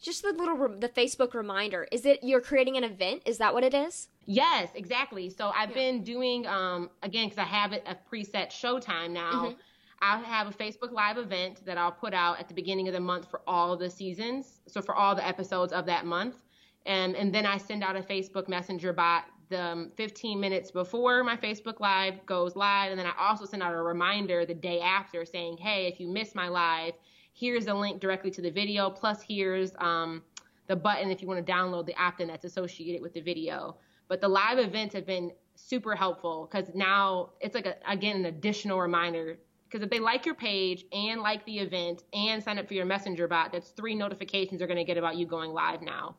Just 0.00 0.22
the 0.22 0.32
little, 0.32 0.56
the 0.78 0.88
Facebook 0.88 1.32
reminder. 1.34 1.88
Is 1.90 2.04
it 2.04 2.20
you're 2.22 2.40
creating 2.40 2.76
an 2.76 2.84
event? 2.84 3.22
Is 3.24 3.38
that 3.38 3.54
what 3.54 3.64
it 3.64 3.72
is? 3.72 4.08
Yes, 4.26 4.70
exactly. 4.74 5.30
So 5.30 5.52
I've 5.54 5.70
yeah. 5.70 5.74
been 5.74 6.02
doing 6.02 6.46
um 6.46 6.90
again 7.02 7.28
because 7.28 7.38
I 7.38 7.44
have 7.44 7.72
it 7.72 7.84
a 7.86 7.96
preset 8.10 8.48
showtime 8.48 9.10
now. 9.10 9.46
Mm-hmm. 9.46 9.60
I 10.02 10.18
have 10.18 10.48
a 10.48 10.50
Facebook 10.50 10.92
Live 10.92 11.16
event 11.16 11.64
that 11.64 11.78
I'll 11.78 11.92
put 11.92 12.12
out 12.12 12.38
at 12.38 12.48
the 12.48 12.54
beginning 12.54 12.86
of 12.86 12.92
the 12.92 13.00
month 13.00 13.30
for 13.30 13.40
all 13.46 13.76
the 13.76 13.88
seasons, 13.88 14.60
so 14.66 14.82
for 14.82 14.94
all 14.94 15.14
the 15.14 15.26
episodes 15.26 15.72
of 15.72 15.86
that 15.86 16.04
month, 16.04 16.36
and 16.84 17.16
and 17.16 17.34
then 17.34 17.46
I 17.46 17.56
send 17.56 17.82
out 17.82 17.96
a 17.96 18.02
Facebook 18.02 18.48
Messenger 18.48 18.92
bot 18.92 19.24
the 19.48 19.62
um, 19.62 19.92
15 19.96 20.40
minutes 20.40 20.70
before 20.72 21.22
my 21.22 21.36
Facebook 21.36 21.78
Live 21.80 22.24
goes 22.26 22.56
live, 22.56 22.90
and 22.90 22.98
then 22.98 23.06
I 23.06 23.12
also 23.18 23.44
send 23.44 23.62
out 23.62 23.72
a 23.72 23.80
reminder 23.80 24.44
the 24.44 24.54
day 24.54 24.80
after 24.80 25.24
saying, 25.24 25.58
hey, 25.58 25.86
if 25.86 26.00
you 26.00 26.08
missed 26.08 26.34
my 26.34 26.48
live, 26.48 26.94
here's 27.32 27.68
a 27.68 27.74
link 27.74 28.00
directly 28.00 28.30
to 28.32 28.42
the 28.42 28.50
video, 28.50 28.90
plus 28.90 29.22
here's 29.22 29.72
um 29.78 30.22
the 30.66 30.76
button 30.76 31.10
if 31.10 31.22
you 31.22 31.28
want 31.28 31.44
to 31.44 31.52
download 31.52 31.86
the 31.86 31.94
opt-in 31.96 32.26
that's 32.26 32.44
associated 32.44 33.00
with 33.00 33.14
the 33.14 33.20
video. 33.20 33.76
But 34.08 34.20
the 34.20 34.28
live 34.28 34.58
events 34.58 34.94
have 34.94 35.06
been 35.06 35.32
super 35.54 35.94
helpful 35.94 36.48
because 36.50 36.74
now 36.74 37.30
it's 37.40 37.54
like 37.54 37.66
a, 37.66 37.76
again 37.88 38.16
an 38.16 38.26
additional 38.26 38.80
reminder 38.80 39.38
because 39.68 39.82
if 39.82 39.90
they 39.90 39.98
like 39.98 40.26
your 40.26 40.34
page 40.34 40.84
and 40.92 41.20
like 41.22 41.44
the 41.46 41.58
event 41.58 42.04
and 42.12 42.42
sign 42.42 42.58
up 42.58 42.68
for 42.68 42.74
your 42.74 42.84
messenger 42.84 43.26
bot 43.26 43.52
that's 43.52 43.70
three 43.70 43.94
notifications 43.94 44.58
they're 44.58 44.68
going 44.68 44.76
to 44.76 44.84
get 44.84 44.98
about 44.98 45.16
you 45.16 45.26
going 45.26 45.52
live 45.52 45.82
now. 45.82 46.16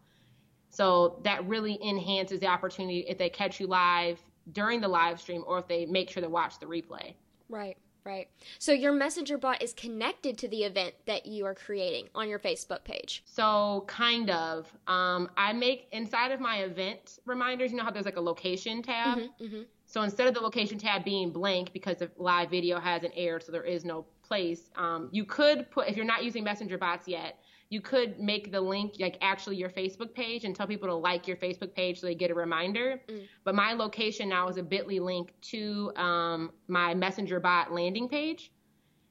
So 0.69 1.21
that 1.23 1.47
really 1.47 1.79
enhances 1.87 2.39
the 2.39 2.47
opportunity 2.47 3.05
if 3.07 3.17
they 3.17 3.29
catch 3.29 3.59
you 3.59 3.67
live 3.67 4.19
during 4.51 4.81
the 4.81 4.87
live 4.87 5.19
stream 5.21 5.43
or 5.47 5.59
if 5.59 5.67
they 5.67 5.85
make 5.85 6.09
sure 6.09 6.21
to 6.21 6.29
watch 6.29 6.59
the 6.59 6.65
replay. 6.65 7.13
Right 7.47 7.77
Right. 8.07 8.29
So 8.57 8.71
your 8.71 8.93
messenger 8.93 9.37
bot 9.37 9.61
is 9.61 9.73
connected 9.73 10.37
to 10.37 10.47
the 10.47 10.63
event 10.63 10.93
that 11.07 11.25
you 11.25 11.45
are 11.45 11.53
creating 11.53 12.07
on 12.15 12.29
your 12.29 12.39
Facebook 12.39 12.85
page. 12.85 13.21
So 13.25 13.83
kind 13.87 14.29
of. 14.29 14.71
Um, 14.87 15.29
I 15.35 15.51
make 15.51 15.89
inside 15.91 16.31
of 16.31 16.39
my 16.39 16.59
event 16.59 17.19
reminders. 17.25 17.71
You 17.71 17.77
know 17.77 17.83
how 17.83 17.91
there's 17.91 18.05
like 18.05 18.15
a 18.15 18.21
location 18.21 18.81
tab. 18.81 19.17
Mm-hmm, 19.17 19.43
mm-hmm. 19.43 19.61
So 19.87 20.03
instead 20.03 20.25
of 20.25 20.33
the 20.33 20.39
location 20.39 20.77
tab 20.77 21.03
being 21.03 21.31
blank 21.31 21.73
because 21.73 21.97
the 21.97 22.09
live 22.15 22.49
video 22.49 22.79
hasn't 22.79 23.11
aired, 23.13 23.43
so 23.43 23.51
there 23.51 23.65
is 23.65 23.83
no 23.83 24.05
place. 24.23 24.69
Um, 24.77 25.09
you 25.11 25.25
could 25.25 25.69
put 25.69 25.89
if 25.89 25.97
you're 25.97 26.05
not 26.05 26.23
using 26.23 26.45
messenger 26.45 26.77
bots 26.77 27.09
yet 27.09 27.39
you 27.69 27.81
could 27.81 28.19
make 28.19 28.51
the 28.51 28.61
link 28.61 28.95
like 28.99 29.17
actually 29.21 29.57
your 29.57 29.69
Facebook 29.69 30.13
page 30.13 30.45
and 30.45 30.55
tell 30.55 30.67
people 30.67 30.87
to 30.87 30.95
like 30.95 31.27
your 31.27 31.35
Facebook 31.35 31.73
page 31.73 31.99
so 31.99 32.07
they 32.07 32.15
get 32.15 32.31
a 32.31 32.33
reminder. 32.33 33.01
Mm. 33.09 33.27
But 33.43 33.55
my 33.55 33.73
location 33.73 34.29
now 34.29 34.47
is 34.47 34.57
a 34.57 34.63
bit.ly 34.63 34.99
link 34.99 35.33
to 35.41 35.91
um, 35.97 36.51
my 36.67 36.93
Messenger 36.93 37.39
bot 37.39 37.73
landing 37.73 38.07
page 38.07 38.51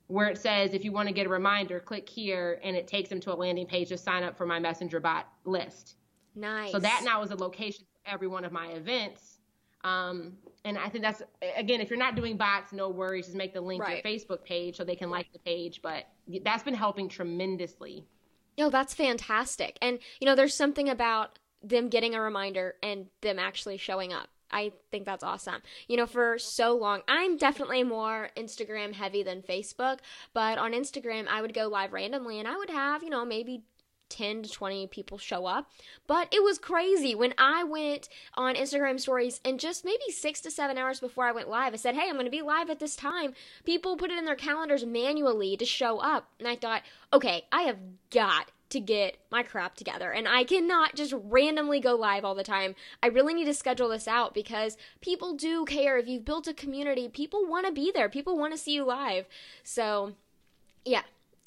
where 0.09 0.29
it 0.29 0.39
says 0.39 0.73
if 0.73 0.85
you 0.85 0.93
want 0.93 1.09
to 1.09 1.15
get 1.15 1.27
a 1.27 1.29
reminder, 1.29 1.81
click 1.81 2.09
here 2.09 2.61
and 2.63 2.77
it 2.77 2.87
takes 2.87 3.09
them 3.09 3.21
to 3.21 3.33
a 3.33 3.37
landing 3.37 3.67
page 3.67 3.89
to 3.89 3.99
sign 3.99 4.23
up 4.23 4.37
for 4.37 4.47
my 4.47 4.59
Messenger 4.59 5.01
bot 5.01 5.29
list. 5.45 5.97
Nice. 6.35 6.73
So 6.73 6.79
that 6.79 7.03
now 7.05 7.23
is 7.23 7.31
a 7.31 7.37
location 7.37 7.85
for 7.93 8.11
every 8.11 8.29
one 8.29 8.45
of 8.45 8.53
my 8.53 8.69
events. 8.69 9.39
Um, 9.85 10.35
and 10.65 10.79
I 10.79 10.89
think 10.89 11.05
that's 11.05 11.23
again, 11.57 11.81
if 11.81 11.91
you're 11.91 11.99
not 11.99 12.17
doing 12.17 12.37
bots, 12.37 12.73
no 12.73 12.89
worries. 12.89 13.27
Just 13.27 13.37
make 13.37 13.53
the 13.53 13.61
link 13.61 13.83
right. 13.83 14.03
to 14.03 14.09
your 14.09 14.19
Facebook 14.19 14.45
page 14.45 14.77
so 14.77 14.85
they 14.85 14.97
can 14.97 15.11
like 15.11 15.33
the 15.33 15.39
page. 15.41 15.81
But 15.83 16.05
that's 16.43 16.63
been 16.63 16.75
helping 16.75 17.09
tremendously. 17.09 18.07
Oh, 18.59 18.71
that's 18.71 18.95
fantastic. 18.95 19.79
And, 19.83 19.99
you 20.21 20.27
know, 20.27 20.35
there's 20.35 20.55
something 20.55 20.89
about 20.89 21.39
them 21.63 21.89
getting 21.89 22.15
a 22.15 22.21
reminder 22.21 22.75
and 22.83 23.07
them 23.21 23.39
actually 23.39 23.77
showing 23.77 24.13
up. 24.13 24.29
I 24.51 24.73
think 24.91 25.05
that's 25.05 25.25
awesome. 25.25 25.63
You 25.89 25.97
know, 25.97 26.07
for 26.07 26.39
so 26.39 26.77
long, 26.77 27.03
I'm 27.09 27.37
definitely 27.37 27.83
more 27.83 28.31
Instagram 28.37 28.93
heavy 28.93 29.23
than 29.23 29.43
Facebook, 29.43 29.99
but 30.33 30.59
on 30.59 30.73
Instagram, 30.73 31.27
I 31.29 31.43
would 31.43 31.53
go 31.53 31.67
live 31.67 31.93
randomly 31.93 32.39
and 32.39 32.47
I 32.47 32.57
would 32.57 32.71
have, 32.71 33.03
you 33.03 33.11
know, 33.11 33.25
maybe 33.25 33.65
10 34.09 34.43
to 34.43 34.51
20 34.51 34.87
people 34.89 35.19
show 35.19 35.47
up. 35.47 35.71
But 36.07 36.29
it 36.33 36.43
was 36.43 36.59
crazy 36.59 37.15
when 37.15 37.35
I 37.39 37.65
went 37.65 38.09
on 38.35 38.55
Instagram 38.55 39.01
stories 39.01 39.41
and 39.45 39.61
just 39.61 39.85
maybe 39.85 40.11
six 40.11 40.41
to 40.43 40.51
seven 40.51 40.79
hours 40.79 41.01
before 41.01 41.25
I 41.25 41.33
went 41.33 41.49
live, 41.49 41.73
I 41.73 41.77
said, 41.77 41.95
Hey, 41.95 42.09
I'm 42.09 42.15
going 42.15 42.25
to 42.27 42.31
be 42.31 42.43
live 42.43 42.71
at 42.71 42.79
this 42.79 42.97
time. 42.97 43.35
People 43.65 43.97
put 43.97 44.11
it 44.11 44.19
in 44.19 44.25
their 44.25 44.35
calendars 44.35 44.85
manually 44.85 45.57
to 45.57 45.65
show 45.65 45.99
up. 45.99 46.29
And 46.39 46.49
I 46.49 46.57
thought, 46.57 46.83
okay, 47.13 47.45
I 47.53 47.63
have 47.63 47.79
got 48.11 48.51
to 48.69 48.81
get 48.81 49.17
my 49.31 49.43
crap 49.43 49.77
together 49.77 50.11
and 50.11 50.27
I 50.27 50.45
cannot 50.45 50.97
just 50.97 51.15
randomly 51.17 51.79
go 51.81 51.95
live 51.95 52.25
all 52.25 52.35
the 52.35 52.43
time. 52.43 52.75
I 53.03 53.07
really 53.07 53.33
need 53.33 53.45
to 53.45 53.55
schedule 53.55 53.89
this 53.89 54.09
out 54.09 54.35
because 54.35 54.77
people 55.01 55.35
do 55.35 55.65
care. 55.65 55.99
If 55.99 56.09
you've 56.09 56.25
built 56.25 56.49
a 56.49 56.55
community, 56.55 57.09
people 57.09 57.47
want 57.47 57.67
to 57.67 57.73
be 57.73 57.93
there. 57.95 58.09
People 58.09 58.37
want 58.37 58.53
to 58.53 58.59
see 58.59 58.75
you 58.75 58.85
live. 58.85 59.27
So, 59.63 60.15
yeah, 60.85 61.03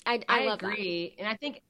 I, 0.05 0.21
I, 0.29 0.43
I 0.43 0.45
love 0.45 0.63
agree. 0.63 1.13
That. 1.17 1.23
And 1.23 1.29
I 1.29 1.35
think 1.35 1.61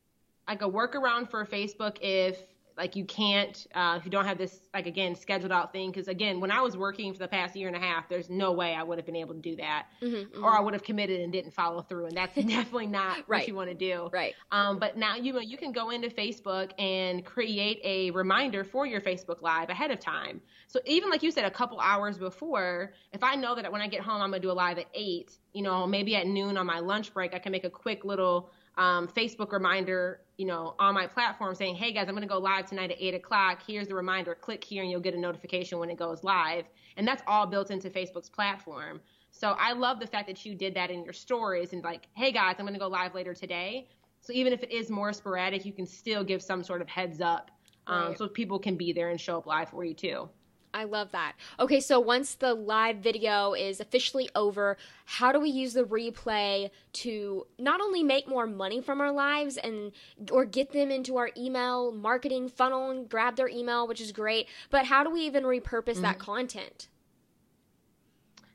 like 0.50 0.64
a 0.64 0.70
workaround 0.70 1.30
for 1.30 1.46
Facebook 1.46 1.98
if 2.02 2.38
like 2.76 2.96
you 2.96 3.04
can't 3.04 3.68
uh, 3.76 3.96
if 4.00 4.06
you 4.06 4.10
don't 4.10 4.26
have 4.26 4.38
this 4.38 4.62
like 4.74 4.88
again 4.88 5.14
scheduled 5.14 5.52
out 5.52 5.72
thing. 5.72 5.92
Because 5.92 6.08
again 6.08 6.40
when 6.40 6.50
i 6.50 6.62
was 6.62 6.76
working 6.78 7.14
for 7.14 7.20
the 7.20 7.28
past 7.28 7.56
year 7.56 7.68
and 7.68 7.76
a 7.76 7.80
half 7.80 8.08
there's 8.08 8.30
no 8.30 8.54
way 8.54 8.74
i 8.74 8.82
would 8.82 8.98
have 8.98 9.06
been 9.06 9.18
able 9.18 9.36
to 9.36 9.42
do 9.42 9.58
that. 9.58 9.88
Mm-hmm, 10.02 10.16
mm-hmm. 10.16 10.44
or 10.44 10.58
i 10.58 10.62
would 10.62 10.74
have 10.74 10.84
committed 10.84 11.20
and 11.20 11.32
didn't 11.32 11.54
follow 11.54 11.82
through 11.82 12.06
and 12.06 12.18
that's 12.18 12.36
definitely 12.48 12.88
not 12.88 13.18
right. 13.18 13.28
what 13.28 13.48
you 13.48 13.54
want 13.54 13.70
to 13.70 13.76
do. 13.76 14.10
Right. 14.12 14.34
Um, 14.52 14.80
but 14.80 14.98
now 14.98 15.16
you 15.16 15.34
know 15.34 15.40
you 15.40 15.58
can 15.58 15.72
go 15.72 15.92
into 15.92 16.10
facebook 16.10 16.72
and 16.80 17.24
create 17.24 17.80
a 17.84 18.12
reminder 18.12 18.64
for 18.64 18.86
your 18.86 19.02
facebook 19.02 19.42
live 19.42 19.70
ahead 19.70 19.92
of 19.92 20.00
time. 20.00 20.42
So 20.68 20.80
even 20.86 21.10
like 21.10 21.22
you 21.22 21.32
said 21.32 21.46
a 21.46 21.52
couple 21.52 21.80
hours 21.80 22.18
before 22.18 22.94
if 23.12 23.24
i 23.24 23.36
know 23.36 23.56
that 23.56 23.70
when 23.72 23.82
i 23.82 23.88
get 23.88 24.02
home 24.02 24.22
i'm 24.22 24.30
going 24.30 24.42
to 24.42 24.48
do 24.48 24.52
a 24.52 24.54
live 24.54 24.78
at 24.78 24.88
8 24.94 25.32
you 25.54 25.64
know 25.64 25.86
maybe 25.86 26.16
at 26.16 26.28
noon 26.28 26.58
on 26.58 26.66
my 26.66 26.80
lunch 26.80 27.14
break 27.14 27.34
i 27.34 27.40
can 27.40 27.52
make 27.52 27.66
a 27.66 27.70
quick 27.70 28.06
little 28.06 28.52
um, 28.80 29.08
Facebook 29.08 29.52
reminder, 29.52 30.22
you 30.40 30.46
know, 30.46 30.74
on 30.80 30.94
my 30.94 31.06
platform 31.06 31.54
saying, 31.54 31.76
hey 31.76 31.92
guys, 31.92 32.08
I'm 32.08 32.16
going 32.16 32.26
to 32.26 32.34
go 32.34 32.40
live 32.40 32.66
tonight 32.66 32.92
at 32.92 32.98
8 32.98 33.14
o'clock. 33.16 33.60
Here's 33.68 33.90
the 33.90 33.94
reminder. 33.94 34.34
Click 34.34 34.64
here 34.64 34.84
and 34.84 34.90
you'll 34.90 35.02
get 35.02 35.14
a 35.14 35.20
notification 35.20 35.80
when 35.80 35.90
it 35.90 36.00
goes 36.00 36.24
live. 36.24 36.64
And 36.96 37.06
that's 37.06 37.22
all 37.28 37.46
built 37.46 37.72
into 37.72 37.90
Facebook's 37.90 38.30
platform. 38.30 39.02
So 39.32 39.50
I 39.60 39.74
love 39.74 40.00
the 40.00 40.08
fact 40.08 40.28
that 40.28 40.46
you 40.46 40.56
did 40.56 40.74
that 40.76 40.92
in 40.92 41.04
your 41.04 41.12
stories 41.12 41.74
and 41.74 41.84
like, 41.84 42.08
hey 42.14 42.32
guys, 42.32 42.56
I'm 42.58 42.66
going 42.66 42.74
to 42.74 42.80
go 42.80 42.88
live 42.88 43.14
later 43.14 43.34
today. 43.34 43.90
So 44.22 44.32
even 44.32 44.54
if 44.54 44.64
it 44.64 44.72
is 44.72 44.90
more 44.90 45.12
sporadic, 45.12 45.66
you 45.66 45.74
can 45.74 45.86
still 45.86 46.24
give 46.24 46.42
some 46.42 46.64
sort 46.64 46.82
of 46.82 46.88
heads 46.88 47.20
up 47.20 47.52
um, 47.88 48.08
right. 48.08 48.18
so 48.18 48.30
people 48.30 48.60
can 48.60 48.78
be 48.78 48.94
there 48.94 49.10
and 49.10 49.20
show 49.20 49.40
up 49.40 49.46
live 49.46 49.72
for 49.72 49.84
you 49.84 49.94
too. 49.94 50.30
I 50.74 50.84
love 50.84 51.12
that. 51.12 51.34
Okay, 51.60 51.80
so 51.80 52.00
once 52.00 52.36
the 52.36 52.54
live 52.54 52.98
video 52.98 53.54
is 53.54 53.80
officially 53.80 54.30
over, 54.36 54.78
how 55.06 55.32
do 55.32 55.40
we 55.40 55.50
use 55.50 55.74
the 55.74 55.84
replay 55.84 56.70
to 56.94 57.48
not 57.58 57.82
only 57.82 58.04
make 58.04 58.28
more 58.28 58.46
money 58.46 58.82
from 58.82 59.02
our 59.02 59.12
lives 59.12 59.58
and 59.58 59.92
or 60.32 60.46
get 60.46 60.72
them 60.72 60.92
into 60.92 61.18
our 61.18 61.32
email 61.36 61.92
marketing 61.92 62.50
funnel 62.50 62.92
and 62.92 63.10
grab 63.10 63.36
their 63.36 63.50
email, 63.50 63.88
which 63.88 64.02
is 64.02 64.12
great, 64.12 64.48
but 64.70 64.86
how 64.86 65.04
do 65.04 65.10
we 65.10 65.22
even 65.22 65.44
repurpose 65.44 65.94
mm-hmm. 65.94 66.02
that 66.04 66.20
content? 66.20 66.90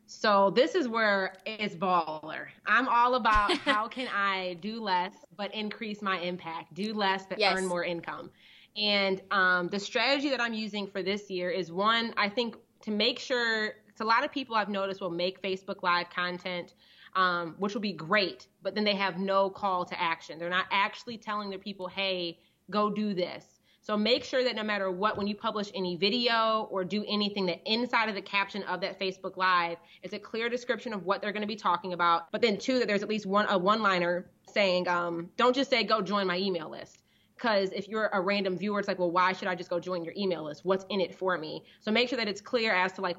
So 0.06 0.50
this 0.50 0.74
is 0.74 0.86
where 0.86 1.34
it's 1.44 1.74
baller. 1.74 2.46
I'm 2.66 2.88
all 2.88 3.16
about 3.16 3.52
how 3.64 3.88
can 3.88 4.08
I 4.14 4.56
do 4.60 4.80
less 4.80 5.12
but 5.36 5.52
increase 5.52 6.02
my 6.02 6.20
impact, 6.20 6.74
do 6.74 6.94
less 6.94 7.26
but 7.26 7.38
yes. 7.38 7.58
earn 7.58 7.66
more 7.66 7.84
income. 7.84 8.30
And 8.76 9.22
um, 9.30 9.68
the 9.68 9.78
strategy 9.78 10.30
that 10.30 10.40
I'm 10.40 10.54
using 10.54 10.86
for 10.86 11.02
this 11.02 11.30
year 11.30 11.50
is 11.50 11.70
one, 11.70 12.12
I 12.16 12.28
think 12.28 12.56
to 12.82 12.90
make 12.90 13.18
sure, 13.18 13.74
a 14.00 14.04
lot 14.04 14.24
of 14.24 14.32
people 14.32 14.56
I've 14.56 14.68
noticed 14.68 15.00
will 15.00 15.10
make 15.10 15.40
Facebook 15.40 15.82
Live 15.82 16.10
content, 16.10 16.74
um, 17.14 17.54
which 17.58 17.74
will 17.74 17.80
be 17.80 17.92
great, 17.92 18.48
but 18.62 18.74
then 18.74 18.82
they 18.82 18.96
have 18.96 19.18
no 19.18 19.48
call 19.48 19.84
to 19.84 20.00
action. 20.00 20.38
They're 20.38 20.50
not 20.50 20.66
actually 20.72 21.16
telling 21.16 21.48
their 21.48 21.60
people, 21.60 21.86
hey, 21.86 22.40
go 22.70 22.90
do 22.90 23.14
this. 23.14 23.44
So 23.80 23.96
make 23.96 24.24
sure 24.24 24.42
that 24.42 24.56
no 24.56 24.64
matter 24.64 24.90
what, 24.90 25.16
when 25.16 25.26
you 25.26 25.36
publish 25.36 25.70
any 25.74 25.94
video 25.94 26.66
or 26.70 26.84
do 26.84 27.04
anything, 27.06 27.46
that 27.46 27.60
inside 27.66 28.08
of 28.08 28.16
the 28.16 28.22
caption 28.22 28.64
of 28.64 28.80
that 28.80 28.98
Facebook 28.98 29.36
Live 29.36 29.76
is 30.02 30.12
a 30.12 30.18
clear 30.18 30.48
description 30.48 30.92
of 30.92 31.04
what 31.04 31.20
they're 31.22 31.32
going 31.32 31.42
to 31.42 31.46
be 31.46 31.54
talking 31.54 31.92
about. 31.92 32.32
But 32.32 32.40
then 32.40 32.58
two, 32.58 32.80
that 32.80 32.88
there's 32.88 33.02
at 33.02 33.08
least 33.08 33.26
one 33.26 33.46
a 33.48 33.58
one 33.58 33.82
liner 33.82 34.26
saying, 34.52 34.88
um, 34.88 35.30
don't 35.36 35.54
just 35.54 35.70
say 35.70 35.84
go 35.84 36.00
join 36.00 36.26
my 36.26 36.38
email 36.38 36.70
list 36.70 37.03
because 37.36 37.72
if 37.72 37.88
you're 37.88 38.08
a 38.12 38.20
random 38.20 38.56
viewer, 38.56 38.78
it's 38.78 38.88
like, 38.88 38.98
well, 38.98 39.10
why 39.10 39.32
should 39.32 39.48
I 39.48 39.54
just 39.54 39.70
go 39.70 39.80
join 39.80 40.04
your 40.04 40.14
email 40.16 40.44
list? 40.44 40.64
What's 40.64 40.84
in 40.88 41.00
it 41.00 41.14
for 41.14 41.36
me? 41.36 41.64
So 41.80 41.90
make 41.90 42.08
sure 42.08 42.16
that 42.16 42.28
it's 42.28 42.40
clear 42.40 42.74
as 42.74 42.92
to 42.92 43.00
like, 43.00 43.16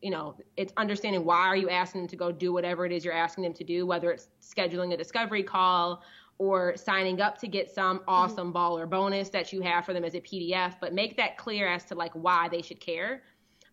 you 0.00 0.10
know, 0.10 0.36
it's 0.56 0.72
understanding 0.76 1.24
why 1.24 1.46
are 1.46 1.56
you 1.56 1.70
asking 1.70 2.02
them 2.02 2.08
to 2.08 2.16
go 2.16 2.30
do 2.30 2.52
whatever 2.52 2.86
it 2.86 2.92
is 2.92 3.04
you're 3.04 3.14
asking 3.14 3.44
them 3.44 3.54
to 3.54 3.64
do, 3.64 3.86
whether 3.86 4.10
it's 4.10 4.28
scheduling 4.40 4.92
a 4.92 4.96
discovery 4.96 5.42
call 5.42 6.02
or 6.38 6.76
signing 6.76 7.20
up 7.20 7.38
to 7.38 7.48
get 7.48 7.70
some 7.70 7.98
mm-hmm. 7.98 8.10
awesome 8.10 8.52
mm-hmm. 8.52 8.56
baller 8.56 8.88
bonus 8.88 9.30
that 9.30 9.52
you 9.52 9.62
have 9.62 9.84
for 9.84 9.92
them 9.92 10.04
as 10.04 10.14
a 10.14 10.20
PDF, 10.20 10.74
but 10.80 10.92
make 10.92 11.16
that 11.16 11.36
clear 11.36 11.66
as 11.66 11.84
to 11.84 11.94
like 11.94 12.12
why 12.12 12.48
they 12.48 12.62
should 12.62 12.80
care. 12.80 13.22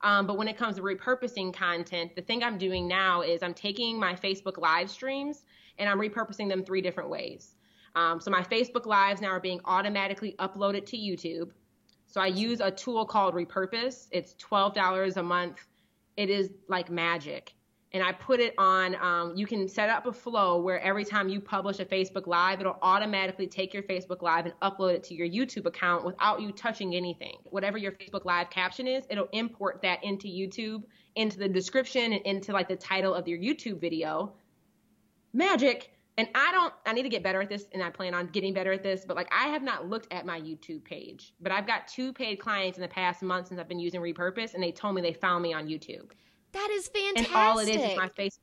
Um, 0.01 0.27
but 0.27 0.37
when 0.37 0.47
it 0.47 0.57
comes 0.57 0.75
to 0.77 0.81
repurposing 0.81 1.53
content, 1.53 2.15
the 2.15 2.21
thing 2.21 2.43
I'm 2.43 2.57
doing 2.57 2.87
now 2.87 3.21
is 3.21 3.41
I'm 3.41 3.53
taking 3.53 3.97
my 3.99 4.15
Facebook 4.15 4.57
live 4.57 4.89
streams 4.89 5.45
and 5.77 5.89
I'm 5.89 5.99
repurposing 5.99 6.49
them 6.49 6.63
three 6.63 6.81
different 6.81 7.09
ways. 7.09 7.55
Um, 7.95 8.19
so 8.19 8.31
my 8.31 8.43
Facebook 8.43 8.85
Lives 8.85 9.21
now 9.21 9.29
are 9.29 9.39
being 9.39 9.61
automatically 9.65 10.35
uploaded 10.39 10.85
to 10.87 10.97
YouTube. 10.97 11.51
So 12.07 12.21
I 12.21 12.27
use 12.27 12.59
a 12.59 12.71
tool 12.71 13.05
called 13.05 13.33
Repurpose. 13.33 14.07
It's 14.11 14.35
$12 14.35 15.17
a 15.17 15.23
month. 15.23 15.65
It 16.15 16.29
is 16.29 16.51
like 16.67 16.89
magic. 16.89 17.53
And 17.91 18.03
I 18.03 18.11
put 18.11 18.39
it 18.39 18.55
on, 18.57 18.95
um, 18.95 19.33
you 19.35 19.45
can 19.45 19.67
set 19.67 19.87
up 19.87 20.07
a 20.07 20.13
flow 20.13 20.59
where 20.59 20.79
every 20.79 21.05
time 21.05 21.29
you 21.29 21.39
publish 21.39 21.79
a 21.79 21.85
Facebook 21.85 22.25
Live, 22.25 22.59
it'll 22.59 22.79
automatically 22.81 23.45
take 23.45 23.71
your 23.71 23.83
Facebook 23.83 24.23
Live 24.23 24.45
and 24.45 24.53
upload 24.63 24.95
it 24.95 25.03
to 25.05 25.13
your 25.13 25.27
YouTube 25.27 25.67
account 25.67 26.03
without 26.03 26.41
you 26.41 26.51
touching 26.51 26.95
anything. 26.95 27.37
Whatever 27.45 27.77
your 27.77 27.91
Facebook 27.91 28.25
Live 28.25 28.49
caption 28.49 28.87
is, 28.87 29.05
it'll 29.11 29.29
import 29.31 29.79
that 29.83 30.03
into 30.03 30.27
YouTube, 30.27 30.83
into 31.15 31.37
the 31.37 31.47
description, 31.47 32.13
and 32.13 32.25
into 32.25 32.51
like 32.51 32.67
the 32.67 32.75
title 32.75 33.13
of 33.13 33.27
your 33.27 33.37
YouTube 33.37 33.79
video. 33.79 34.33
Magic 35.31 35.92
and 36.17 36.27
I 36.35 36.51
don't, 36.51 36.73
I 36.85 36.93
need 36.93 37.03
to 37.03 37.09
get 37.09 37.23
better 37.23 37.41
at 37.41 37.49
this 37.49 37.65
and 37.73 37.81
I 37.81 37.89
plan 37.89 38.13
on 38.13 38.27
getting 38.27 38.53
better 38.53 38.71
at 38.71 38.83
this, 38.83 39.03
but 39.05 39.15
like 39.15 39.31
I 39.31 39.47
have 39.47 39.63
not 39.63 39.89
looked 39.89 40.11
at 40.11 40.25
my 40.25 40.39
YouTube 40.39 40.83
page, 40.83 41.33
but 41.41 41.51
I've 41.51 41.65
got 41.65 41.87
two 41.87 42.13
paid 42.13 42.37
clients 42.37 42.77
in 42.77 42.81
the 42.81 42.87
past 42.87 43.21
month 43.23 43.47
since 43.47 43.59
I've 43.59 43.67
been 43.67 43.79
using 43.79 44.01
Repurpose 44.01 44.53
and 44.53 44.61
they 44.61 44.71
told 44.71 44.95
me 44.95 45.01
they 45.01 45.13
found 45.13 45.41
me 45.41 45.53
on 45.53 45.67
YouTube. 45.67 46.11
That 46.51 46.69
is 46.71 46.87
fantastic. 46.87 47.33
And 47.33 47.35
all 47.35 47.59
it 47.59 47.67
is 47.67 47.91
is 47.91 47.97
my 47.97 48.09
face. 48.09 48.39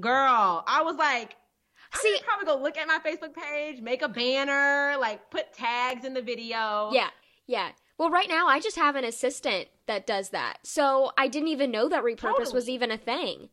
Girl, 0.00 0.64
I 0.66 0.82
was 0.82 0.96
like, 0.96 1.36
See, 1.94 2.08
I 2.08 2.20
probably 2.24 2.46
go 2.46 2.60
look 2.60 2.76
at 2.76 2.86
my 2.88 2.98
Facebook 2.98 3.34
page, 3.34 3.80
make 3.80 4.02
a 4.02 4.08
banner, 4.08 4.96
like 4.98 5.30
put 5.30 5.52
tags 5.52 6.04
in 6.04 6.14
the 6.14 6.22
video. 6.22 6.90
Yeah, 6.92 7.08
yeah. 7.46 7.70
Well, 7.98 8.10
right 8.10 8.28
now 8.28 8.46
I 8.48 8.60
just 8.60 8.76
have 8.76 8.96
an 8.96 9.04
assistant 9.04 9.68
that 9.86 10.06
does 10.06 10.30
that. 10.30 10.58
So 10.62 11.12
I 11.16 11.28
didn't 11.28 11.48
even 11.48 11.70
know 11.70 11.88
that 11.88 12.02
repurpose 12.02 12.20
totally. 12.20 12.54
was 12.54 12.68
even 12.68 12.90
a 12.90 12.98
thing. 12.98 13.48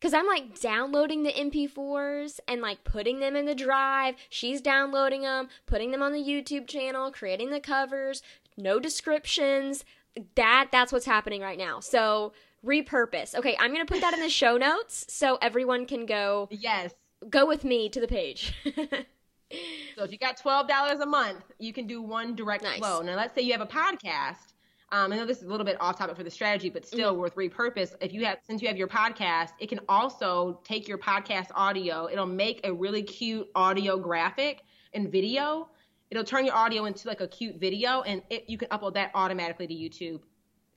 Cause 0.00 0.12
I'm 0.12 0.26
like 0.26 0.60
downloading 0.60 1.22
the 1.22 1.32
MP4s 1.32 2.38
and 2.46 2.60
like 2.60 2.84
putting 2.84 3.20
them 3.20 3.34
in 3.34 3.46
the 3.46 3.54
drive. 3.54 4.14
She's 4.28 4.60
downloading 4.60 5.22
them, 5.22 5.48
putting 5.66 5.90
them 5.90 6.02
on 6.02 6.12
the 6.12 6.22
YouTube 6.22 6.66
channel, 6.66 7.10
creating 7.10 7.50
the 7.50 7.60
covers, 7.60 8.22
no 8.56 8.78
descriptions. 8.78 9.84
That 10.34 10.68
that's 10.70 10.92
what's 10.92 11.06
happening 11.06 11.40
right 11.40 11.58
now. 11.58 11.80
So 11.80 12.32
repurpose. 12.64 13.34
Okay, 13.34 13.56
I'm 13.58 13.72
gonna 13.72 13.86
put 13.86 14.00
that 14.02 14.14
in 14.14 14.20
the 14.20 14.28
show 14.28 14.56
notes 14.58 15.06
so 15.08 15.38
everyone 15.40 15.86
can 15.86 16.04
go. 16.04 16.48
Yes. 16.50 16.94
Go 17.30 17.46
with 17.46 17.64
me 17.64 17.88
to 17.88 18.00
the 18.00 18.08
page. 18.08 18.52
so 18.64 20.04
if 20.04 20.12
you 20.12 20.18
got 20.18 20.36
twelve 20.36 20.68
dollars 20.68 21.00
a 21.00 21.06
month, 21.06 21.42
you 21.58 21.72
can 21.72 21.86
do 21.86 22.02
one 22.02 22.34
direct 22.34 22.62
nice. 22.62 22.78
flow. 22.78 23.00
Now 23.00 23.16
let's 23.16 23.34
say 23.34 23.42
you 23.42 23.52
have 23.52 23.62
a 23.62 23.66
podcast 23.66 24.52
um, 24.92 25.12
I 25.12 25.16
know 25.16 25.26
this 25.26 25.38
is 25.38 25.44
a 25.44 25.48
little 25.48 25.66
bit 25.66 25.76
off 25.80 25.98
topic 25.98 26.16
for 26.16 26.22
the 26.22 26.30
strategy, 26.30 26.70
but 26.70 26.86
still 26.86 27.12
mm-hmm. 27.12 27.20
worth 27.20 27.34
repurpose. 27.34 27.94
If 28.00 28.12
you 28.12 28.24
have, 28.24 28.38
since 28.46 28.62
you 28.62 28.68
have 28.68 28.76
your 28.76 28.86
podcast, 28.86 29.50
it 29.58 29.68
can 29.68 29.80
also 29.88 30.60
take 30.62 30.86
your 30.86 30.98
podcast 30.98 31.48
audio. 31.54 32.08
It'll 32.10 32.24
make 32.24 32.60
a 32.64 32.72
really 32.72 33.02
cute 33.02 33.48
audio 33.56 33.98
graphic 33.98 34.62
and 34.94 35.10
video. 35.10 35.68
It'll 36.10 36.24
turn 36.24 36.44
your 36.44 36.54
audio 36.54 36.84
into 36.84 37.08
like 37.08 37.20
a 37.20 37.26
cute 37.26 37.56
video, 37.56 38.02
and 38.02 38.22
it, 38.30 38.44
you 38.48 38.58
can 38.58 38.68
upload 38.68 38.94
that 38.94 39.10
automatically 39.14 39.66
to 39.66 39.74
YouTube, 39.74 40.20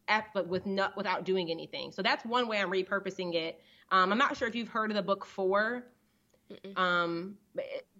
at, 0.08 0.26
but 0.34 0.48
with 0.48 0.66
not, 0.66 0.98
without 0.98 1.24
doing 1.24 1.52
anything. 1.52 1.92
So 1.92 2.02
that's 2.02 2.26
one 2.26 2.48
way 2.48 2.58
I'm 2.58 2.72
repurposing 2.72 3.36
it. 3.36 3.62
Um, 3.92 4.12
I'm 4.12 4.18
not 4.18 4.36
sure 4.36 4.48
if 4.48 4.56
you've 4.56 4.70
heard 4.70 4.90
of 4.90 4.96
the 4.96 5.04
book 5.04 5.24
Four 5.24 5.84
um, 6.76 7.36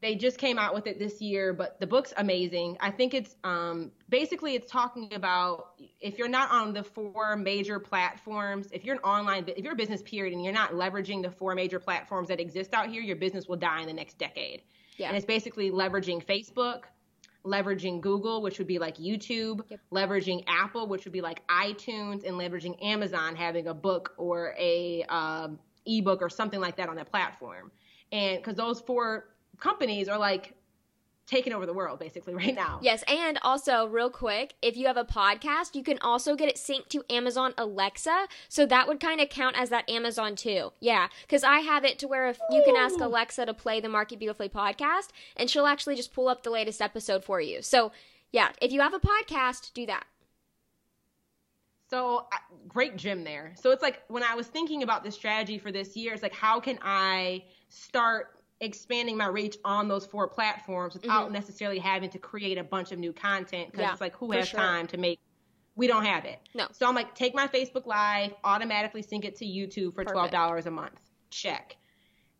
they 0.02 0.16
just 0.16 0.38
came 0.38 0.58
out 0.58 0.74
with 0.74 0.88
it 0.88 0.98
this 1.00 1.22
year, 1.22 1.54
but 1.54 1.80
the 1.80 1.88
book's 1.88 2.14
amazing. 2.18 2.78
I 2.80 2.92
think 2.92 3.14
it's 3.14 3.36
um, 3.44 3.92
basically 4.10 4.56
it's 4.56 4.72
talking 4.72 5.14
about 5.14 5.74
if 6.00 6.18
you're 6.18 6.30
not 6.30 6.52
on 6.52 6.74
the 6.74 6.84
four 6.84 7.36
major 7.36 7.80
platforms, 7.80 8.68
if 8.72 8.84
you're 8.84 8.96
an 8.96 9.02
online, 9.02 9.46
if 9.48 9.64
you're 9.64 9.74
a 9.74 9.78
business 9.78 10.02
period 10.02 10.34
and 10.34 10.44
you're 10.44 10.54
not 10.54 10.72
leveraging 10.72 11.22
the 11.22 11.32
four 11.32 11.56
major 11.56 11.80
platforms 11.80 12.30
that 12.30 12.40
exist 12.40 12.74
out 12.74 12.90
here, 12.90 13.02
your 13.02 13.18
business 13.18 13.48
will 13.48 13.58
die 13.58 13.82
in 13.82 13.88
the 13.88 13.94
next 13.94 14.18
decade. 14.18 14.62
Yeah. 14.98 15.08
And 15.08 15.18
it's 15.18 15.26
basically 15.26 15.72
leveraging 15.72 16.26
Facebook, 16.26 16.84
leveraging 17.46 18.02
Google, 18.02 18.42
which 18.42 18.58
would 18.58 18.68
be 18.68 18.80
like 18.80 18.98
YouTube, 18.98 19.62
Yep. 19.70 19.80
leveraging 19.92 20.44
Apple, 20.48 20.88
which 20.88 21.06
would 21.06 21.14
be 21.14 21.22
like 21.22 21.46
iTunes, 21.48 22.28
and 22.28 22.36
leveraging 22.36 22.84
Amazon 22.84 23.36
having 23.36 23.68
a 23.68 23.74
book 23.74 24.14
or 24.18 24.54
a 24.58 25.04
um, 25.04 25.60
ebook 25.86 26.22
or 26.22 26.30
something 26.30 26.60
like 26.60 26.78
that 26.78 26.90
on 26.90 26.96
that 26.96 27.10
platform. 27.10 27.72
And 28.12 28.38
because 28.38 28.56
those 28.56 28.82
four 28.82 29.30
companies 29.60 30.08
are 30.08 30.18
like 30.18 30.54
taking 31.30 31.54
over 31.54 31.66
the 31.66 31.74
world 31.74 32.00
basically 32.00 32.34
right 32.44 32.56
now. 32.56 32.80
Yes, 32.82 33.04
and 33.08 33.38
also 33.44 33.86
real 33.86 34.10
quick, 34.10 34.56
if 34.62 34.76
you 34.76 34.88
have 34.88 34.98
a 34.98 35.06
podcast, 35.06 35.76
you 35.76 35.84
can 35.84 36.00
also 36.00 36.36
get 36.36 36.50
it 36.50 36.56
synced 36.56 36.90
to 36.90 37.04
Amazon 37.10 37.54
Alexa, 37.58 38.28
so 38.50 38.66
that 38.66 38.88
would 38.88 39.00
kind 39.00 39.22
of 39.22 39.30
count 39.30 39.56
as 39.58 39.70
that 39.70 39.90
Amazon 39.90 40.36
too. 40.36 40.74
Yeah, 40.80 41.08
because 41.22 41.44
I 41.44 41.60
have 41.60 41.86
it 41.86 42.00
to 42.00 42.08
where 42.08 42.28
if 42.30 42.40
you 42.50 42.64
can 42.66 42.76
ask 42.76 43.00
Alexa 43.00 43.46
to 43.46 43.54
play 43.54 43.80
the 43.80 43.90
Market 43.90 44.20
Beautifully 44.20 44.50
podcast, 44.50 45.10
and 45.38 45.50
she'll 45.50 45.68
actually 45.68 45.96
just 45.96 46.14
pull 46.14 46.28
up 46.28 46.44
the 46.44 46.50
latest 46.50 46.82
episode 46.82 47.24
for 47.24 47.40
you. 47.40 47.62
So 47.62 47.92
yeah, 48.32 48.50
if 48.62 48.72
you 48.72 48.82
have 48.82 48.94
a 48.94 49.00
podcast, 49.00 49.74
do 49.74 49.86
that. 49.86 50.06
So 51.90 52.28
great 52.68 52.98
gym 52.98 53.24
there. 53.24 53.54
So 53.60 53.72
it's 53.72 53.82
like 53.82 54.04
when 54.10 54.22
I 54.22 54.36
was 54.36 54.46
thinking 54.46 54.84
about 54.84 55.04
this 55.04 55.16
strategy 55.16 55.58
for 55.58 55.72
this 55.72 55.98
year, 55.98 56.14
it's 56.14 56.22
like 56.22 56.36
how 56.36 56.60
can 56.60 56.78
I 56.84 57.44
start 57.70 58.40
expanding 58.62 59.16
my 59.16 59.28
reach 59.28 59.58
on 59.64 59.88
those 59.88 60.06
four 60.06 60.28
platforms 60.28 60.94
without 60.94 61.32
necessarily 61.32 61.80
having 61.80 62.10
to 62.10 62.20
create 62.20 62.58
a 62.58 62.64
bunch 62.64 62.92
of 62.92 63.00
new 63.00 63.14
content 63.14 63.72
because 63.72 63.80
Mm-hmm. 63.80 63.82
Yeah, 63.82 63.92
it's 63.94 64.02
like 64.02 64.16
who 64.16 64.32
has 64.34 64.50
sure. 64.50 64.60
time 64.60 64.88
to 64.88 64.98
make 64.98 65.20
we 65.76 65.88
don't 65.88 66.04
have 66.04 66.26
it. 66.26 66.40
No. 66.54 66.68
So 66.74 66.86
I'm 66.88 66.96
like 66.96 67.16
take 67.16 67.34
my 67.34 67.48
Facebook 67.48 67.86
live, 67.86 68.34
automatically 68.44 69.02
sync 69.02 69.24
it 69.24 69.38
to 69.38 69.46
YouTube 69.46 69.96
for 69.96 70.04
Perfect. 70.04 70.34
$12 70.34 70.66
a 70.66 70.72
month. 70.72 71.00
Check. 71.30 71.78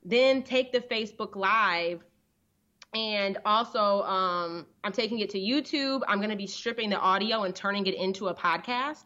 Then 0.04 0.44
take 0.44 0.74
the 0.74 0.82
Facebook 0.82 1.36
live 1.38 2.04
and 2.94 3.38
also 3.46 4.02
um, 4.04 4.66
I'm 4.84 4.92
taking 4.92 5.20
it 5.20 5.30
to 5.32 5.40
YouTube. 5.40 6.02
I'm 6.08 6.18
going 6.18 6.32
to 6.32 6.36
be 6.36 6.48
stripping 6.48 6.90
the 6.90 7.00
audio 7.00 7.44
and 7.44 7.56
turning 7.56 7.86
it 7.86 7.94
into 7.94 8.28
a 8.28 8.36
podcast. 8.36 9.06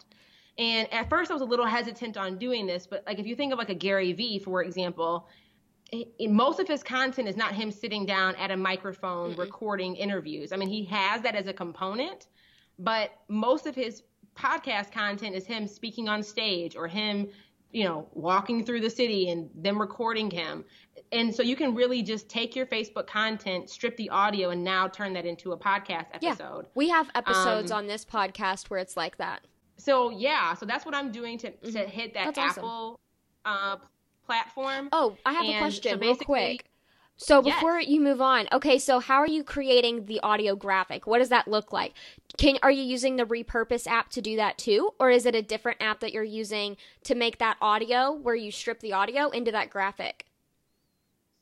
And 0.57 0.91
at 0.93 1.09
first, 1.09 1.31
I 1.31 1.33
was 1.33 1.41
a 1.41 1.45
little 1.45 1.65
hesitant 1.65 2.15
on 2.15 2.37
doing 2.37 2.65
this, 2.65 2.87
but 2.87 3.03
like 3.05 3.19
if 3.19 3.25
you 3.25 3.35
think 3.35 3.51
of 3.51 3.59
like 3.59 3.69
a 3.69 3.75
Gary 3.75 4.13
Vee, 4.13 4.39
for 4.39 4.63
example, 4.63 5.27
most 6.21 6.59
of 6.59 6.67
his 6.67 6.83
content 6.83 7.27
is 7.27 7.35
not 7.35 7.53
him 7.53 7.71
sitting 7.71 8.05
down 8.05 8.35
at 8.35 8.51
a 8.51 8.57
microphone 8.57 9.35
recording 9.35 9.95
interviews. 9.95 10.51
I 10.51 10.57
mean, 10.57 10.69
he 10.69 10.85
has 10.85 11.21
that 11.21 11.35
as 11.35 11.47
a 11.47 11.53
component, 11.53 12.27
but 12.79 13.11
most 13.27 13.65
of 13.67 13.75
his 13.75 14.03
podcast 14.35 14.91
content 14.91 15.35
is 15.35 15.45
him 15.45 15.67
speaking 15.67 16.09
on 16.09 16.23
stage 16.23 16.75
or 16.75 16.87
him, 16.87 17.29
you 17.71 17.83
know, 17.83 18.07
walking 18.13 18.65
through 18.65 18.81
the 18.81 18.89
city 18.89 19.29
and 19.29 19.49
them 19.55 19.79
recording 19.79 20.31
him. 20.31 20.65
And 21.11 21.33
so 21.33 21.43
you 21.43 21.55
can 21.55 21.75
really 21.75 22.01
just 22.01 22.27
take 22.27 22.55
your 22.55 22.65
Facebook 22.65 23.05
content, 23.05 23.69
strip 23.69 23.95
the 23.97 24.09
audio, 24.09 24.49
and 24.49 24.63
now 24.63 24.87
turn 24.87 25.13
that 25.13 25.25
into 25.25 25.51
a 25.51 25.57
podcast 25.57 26.07
episode. 26.13 26.21
Yeah. 26.21 26.31
episode. 26.31 26.65
We 26.73 26.89
have 26.89 27.09
episodes 27.13 27.71
Um, 27.71 27.79
on 27.79 27.87
this 27.87 28.03
podcast 28.03 28.69
where 28.69 28.79
it's 28.79 28.97
like 28.97 29.17
that. 29.17 29.41
So 29.77 30.09
yeah, 30.09 30.53
so 30.55 30.65
that's 30.65 30.85
what 30.85 30.95
I'm 30.95 31.11
doing 31.11 31.37
to 31.39 31.51
to 31.51 31.79
hit 31.79 32.13
that 32.13 32.19
Mm-hmm. 32.19 32.25
That's 32.25 32.37
awesome. 32.37 32.63
Apple 32.63 32.99
uh, 33.45 33.77
platform. 34.25 34.89
Oh, 34.91 35.17
I 35.25 35.33
have 35.33 35.45
a 35.45 35.49
And 35.49 35.73
so 35.73 35.81
question 35.81 35.99
real 35.99 36.15
quick. 36.15 36.65
So 37.15 37.41
Yes. 37.41 37.55
before 37.55 37.79
you 37.79 38.01
move 38.01 38.21
on, 38.21 38.47
okay, 38.51 38.79
so 38.79 38.99
how 38.99 39.17
are 39.17 39.27
you 39.27 39.43
creating 39.43 40.05
the 40.07 40.19
audio 40.21 40.55
graphic? 40.55 41.05
What 41.05 41.19
does 41.19 41.29
that 41.29 41.47
look 41.47 41.71
like? 41.71 41.93
Can 42.37 42.57
are 42.63 42.71
you 42.71 42.81
using 42.81 43.15
the 43.15 43.25
repurpose 43.25 43.87
app 43.87 44.09
to 44.11 44.21
do 44.21 44.35
that 44.37 44.57
too 44.57 44.91
or 44.99 45.09
is 45.11 45.25
it 45.25 45.35
a 45.35 45.41
different 45.41 45.81
app 45.81 45.99
that 45.99 46.11
you're 46.11 46.23
using 46.23 46.75
to 47.03 47.13
make 47.15 47.37
that 47.37 47.57
audio 47.61 48.11
where 48.11 48.35
you 48.35 48.51
strip 48.51 48.79
the 48.79 48.93
audio 48.93 49.29
into 49.29 49.51
that 49.51 49.69
graphic? 49.69 50.25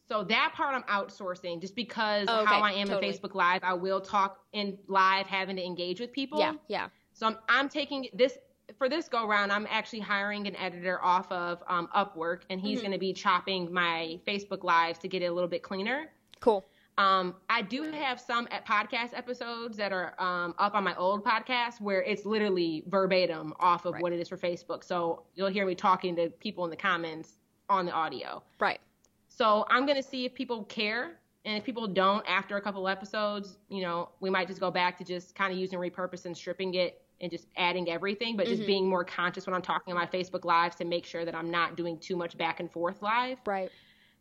So 0.09 0.25
that 0.25 0.51
part 0.53 0.75
I'm 0.75 0.83
outsourcing 0.83 1.61
just 1.61 1.73
because 1.73 2.27
Oh, 2.29 2.41
okay, 2.41 2.45
how 2.55 2.59
I 2.59 2.73
am 2.73 2.88
totally. 2.89 3.07
in 3.07 3.13
Facebook 3.13 3.33
Live. 3.33 3.61
I 3.63 3.73
will 3.73 4.01
talk 4.01 4.41
in 4.51 4.77
live, 4.88 5.25
having 5.25 5.55
to 5.55 5.65
engage 5.65 6.01
with 6.01 6.11
people. 6.11 6.38
Yeah, 6.38 6.55
yeah. 6.67 6.89
So 7.13 7.27
I'm, 7.27 7.38
I'm 7.47 7.69
taking 7.69 8.09
this 8.13 8.38
for 8.81 8.89
this 8.89 9.07
go 9.07 9.27
round. 9.27 9.51
I'm 9.51 9.67
actually 9.69 10.00
hiring 10.00 10.47
an 10.47 10.55
editor 10.55 11.00
off 11.03 11.31
of 11.31 11.61
um, 11.67 11.87
Upwork, 11.96 12.39
and 12.50 12.59
he's 12.59 12.79
Mm-hmm. 12.79 12.87
going 12.87 12.91
to 12.94 12.98
be 12.98 13.13
chopping 13.13 13.72
my 13.72 14.20
Facebook 14.25 14.63
lives 14.63 14.98
to 15.00 15.07
get 15.07 15.22
it 15.22 15.25
a 15.25 15.31
little 15.31 15.48
bit 15.48 15.61
cleaner. 15.61 16.07
Cool. 16.39 16.65
Um, 16.98 17.35
I 17.48 17.61
do 17.61 17.83
have 17.91 18.20
some 18.20 18.48
at 18.50 18.65
podcast 18.65 19.15
episodes 19.15 19.77
that 19.77 19.94
are 19.94 20.20
um, 20.20 20.55
up 20.57 20.74
on 20.74 20.83
my 20.83 20.96
old 20.96 21.24
podcast 21.24 21.79
where 21.79 22.01
it's 22.01 22.25
literally 22.25 22.83
verbatim 22.87 23.53
off 23.59 23.85
of 23.85 23.94
Right. 23.94 24.01
what 24.01 24.13
it 24.13 24.20
is 24.20 24.27
for 24.27 24.37
Facebook. 24.37 24.83
So 24.83 25.25
you'll 25.35 25.50
hear 25.50 25.67
me 25.67 25.75
talking 25.75 26.15
to 26.15 26.31
people 26.31 26.63
in 26.63 26.72
the 26.72 26.75
comments 26.75 27.37
on 27.70 27.85
the 27.85 27.91
audio. 27.91 28.41
Right. 28.59 28.79
So 29.27 29.63
I'm 29.70 29.85
gonna 29.85 30.01
see 30.01 30.25
if 30.25 30.33
people 30.33 30.63
care, 30.63 31.20
and 31.46 31.55
if 31.55 31.63
people 31.63 31.85
don't 31.87 32.27
after 32.27 32.57
a 32.57 32.61
couple 32.61 32.87
episodes, 32.87 33.59
you 33.70 33.83
know, 33.83 34.09
we 34.22 34.31
might 34.31 34.48
just 34.48 34.59
go 34.59 34.72
back 34.72 34.98
to 34.98 35.03
just 35.03 35.35
kind 35.35 35.53
of 35.53 35.59
using 35.59 35.77
repurpose 35.77 36.25
and 36.25 36.35
stripping 36.35 36.74
it 36.74 37.00
and 37.22 37.31
just 37.31 37.48
adding 37.55 37.90
everything, 37.90 38.36
but 38.36 38.46
Mm-hmm. 38.48 38.55
just 38.55 38.68
being 38.68 38.90
more 38.90 39.05
conscious 39.05 39.46
when 39.46 39.53
I'm 39.53 39.62
talking 39.62 39.94
on 39.94 40.00
my 40.00 40.07
Facebook 40.07 40.44
lives 40.44 40.75
to 40.77 40.86
make 40.86 41.05
sure 41.05 41.24
that 41.24 41.36
I'm 41.36 41.50
not 41.51 41.77
doing 41.77 41.98
too 42.00 42.16
much 42.16 42.38
back 42.38 42.60
and 42.60 42.72
forth 42.72 43.01
live. 43.01 43.38
Right. 43.46 43.72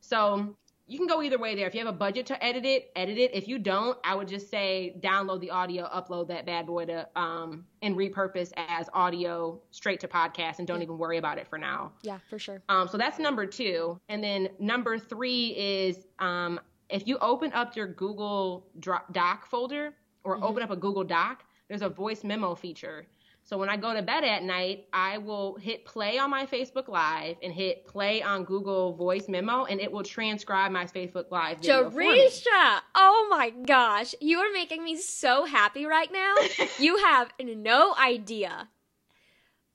So 0.00 0.56
you 0.86 0.98
can 0.98 1.06
go 1.06 1.22
either 1.22 1.38
way 1.38 1.54
there. 1.54 1.68
If 1.68 1.74
you 1.74 1.80
have 1.84 1.94
a 1.94 1.96
budget 1.96 2.26
to 2.26 2.44
edit 2.44 2.64
it, 2.64 2.90
edit 2.96 3.16
it. 3.16 3.30
If 3.32 3.46
you 3.46 3.58
don't, 3.60 3.96
I 4.02 4.14
would 4.16 4.26
just 4.26 4.50
say 4.50 4.96
download 5.00 5.40
the 5.40 5.50
audio, 5.50 5.84
upload 5.88 6.26
that 6.28 6.46
bad 6.46 6.66
boy 6.66 6.84
to 6.86 7.08
um 7.14 7.64
and 7.80 7.96
repurpose 7.96 8.50
as 8.56 8.88
audio 8.92 9.60
straight 9.70 10.00
to 10.00 10.08
podcast 10.08 10.58
and 10.58 10.66
don't 10.66 10.82
even 10.82 10.98
worry 10.98 11.18
about 11.18 11.38
it 11.38 11.46
for 11.46 11.58
now. 11.58 11.92
Yeah, 12.02 12.18
for 12.28 12.38
sure. 12.40 12.60
Um, 12.68 12.88
so 12.88 12.98
that's 12.98 13.18
number 13.20 13.46
two. 13.46 14.00
And 14.08 14.22
then 14.22 14.48
number 14.58 14.98
three 14.98 15.48
is 15.56 16.06
um, 16.18 16.58
if 16.88 17.06
you 17.06 17.18
open 17.18 17.52
up 17.52 17.76
your 17.76 17.86
Google 17.86 18.66
Doc 18.80 19.46
folder 19.48 19.94
or 20.24 20.42
open 20.42 20.62
up 20.62 20.70
a 20.70 20.76
Google 20.76 21.04
Doc, 21.04 21.44
there's 21.70 21.82
a 21.82 21.88
voice 21.88 22.24
memo 22.24 22.56
feature. 22.56 23.06
So 23.44 23.56
when 23.56 23.68
I 23.68 23.76
go 23.76 23.94
to 23.94 24.02
bed 24.02 24.24
at 24.24 24.42
night, 24.42 24.88
I 24.92 25.18
will 25.18 25.54
hit 25.54 25.84
play 25.84 26.18
on 26.18 26.28
my 26.28 26.44
Facebook 26.44 26.88
Live 26.88 27.36
and 27.44 27.52
hit 27.52 27.86
play 27.86 28.22
on 28.22 28.44
Google 28.44 28.92
Voice 28.92 29.28
Memo, 29.28 29.64
and 29.64 29.80
it 29.80 29.90
will 29.90 30.02
transcribe 30.02 30.72
my 30.72 30.84
Facebook 30.84 31.30
Live 31.30 31.58
video 31.58 31.88
for. 31.88 32.00
Jereshia, 32.00 32.80
oh 32.96 33.28
my 33.30 33.50
gosh, 33.50 34.16
you 34.20 34.40
are 34.40 34.52
making 34.52 34.82
me 34.84 34.96
so 34.96 35.44
happy 35.44 35.86
right 35.86 36.12
now. 36.12 36.34
you 36.80 36.96
have 36.98 37.32
no 37.40 37.94
idea. 37.94 38.68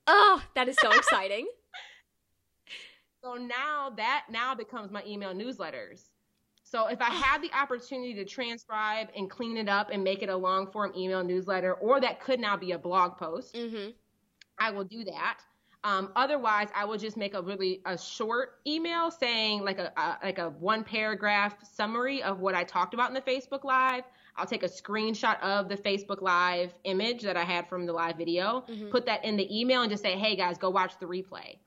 Oh, 0.06 0.44
that 0.56 0.68
is 0.68 0.76
so 0.80 0.92
exciting. 0.98 1.48
So 3.24 3.36
now 3.36 3.94
that 3.96 4.26
now 4.30 4.54
becomes 4.54 4.92
my 4.92 5.02
email 5.08 5.34
newsletters. 5.34 6.02
So 6.76 6.88
if 6.88 7.02
I 7.02 7.10
have 7.10 7.42
the 7.42 7.50
opportunity 7.54 8.14
to 8.16 8.26
transcribe 8.26 9.08
and 9.16 9.30
clean 9.30 9.56
it 9.56 9.70
up 9.70 9.92
and 9.94 10.04
make 10.04 10.22
it 10.22 10.28
a 10.28 10.36
long 10.36 10.70
form 10.70 10.92
email 10.94 11.24
newsletter, 11.24 11.74
or 11.76 12.02
that 12.02 12.20
could 12.20 12.38
now 12.38 12.58
be 12.58 12.74
a 12.74 12.78
blog 12.78 13.16
post, 13.16 13.56
mm-hmm. 13.56 13.92
I 14.60 14.72
will 14.72 14.84
do 14.84 15.06
that. 15.06 15.40
Um, 15.86 16.12
otherwise, 16.18 16.68
I 16.76 16.84
will 16.84 16.98
just 16.98 17.16
make 17.16 17.34
a 17.34 17.42
really 17.42 17.80
a 17.86 17.98
short 17.98 18.60
email 18.68 19.10
saying 19.10 19.64
like 19.64 19.80
a, 19.80 19.94
a 19.96 20.18
like 20.22 20.38
a 20.38 20.50
one 20.50 20.84
paragraph 20.84 21.56
summary 21.64 22.22
of 22.22 22.42
what 22.42 22.56
I 22.56 22.66
talked 22.66 22.94
about 22.94 23.08
in 23.08 23.14
the 23.14 23.22
Facebook 23.22 23.64
Live. 23.64 24.04
I'll 24.36 24.46
take 24.46 24.64
a 24.64 24.68
screenshot 24.68 25.40
of 25.42 25.70
the 25.70 25.78
Facebook 25.78 26.22
Live 26.22 26.74
image 26.84 27.22
that 27.22 27.38
I 27.38 27.46
had 27.46 27.70
from 27.70 27.86
the 27.86 27.94
live 27.94 28.18
video, 28.18 28.66
put 28.92 29.06
that 29.06 29.24
in 29.24 29.38
the 29.38 29.48
email, 29.58 29.84
and 29.84 29.90
just 29.90 30.04
say, 30.04 30.18
"Hey 30.18 30.36
guys, 30.36 30.58
go 30.58 30.70
watch 30.72 31.00
the 31.00 31.06
replay." 31.06 31.58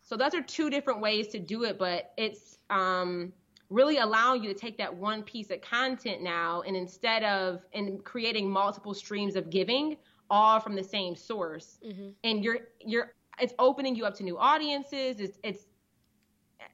So 0.00 0.16
those 0.16 0.34
are 0.34 0.42
two 0.42 0.68
different 0.68 1.00
ways 1.00 1.28
to 1.28 1.38
do 1.38 1.62
it, 1.62 1.78
but 1.78 2.12
it's 2.16 2.58
um, 2.70 3.32
really 3.70 3.98
allowing 3.98 4.42
you 4.42 4.52
to 4.52 4.58
take 4.58 4.78
that 4.78 4.94
one 4.94 5.22
piece 5.22 5.50
of 5.50 5.60
content 5.60 6.22
now 6.22 6.62
and 6.62 6.76
instead 6.76 7.22
of 7.24 7.64
and 7.72 8.02
creating 8.04 8.50
multiple 8.50 8.94
streams 8.94 9.36
of 9.36 9.50
giving, 9.50 9.96
all 10.30 10.60
from 10.60 10.74
the 10.74 10.84
same 10.84 11.14
source, 11.16 11.78
and 12.24 12.44
you're 12.44 12.58
you're 12.80 13.12
it's 13.40 13.54
opening 13.58 13.94
you 13.94 14.04
up 14.04 14.14
to 14.16 14.22
new 14.22 14.38
audiences. 14.38 15.20
It's 15.20 15.38
it's 15.42 15.66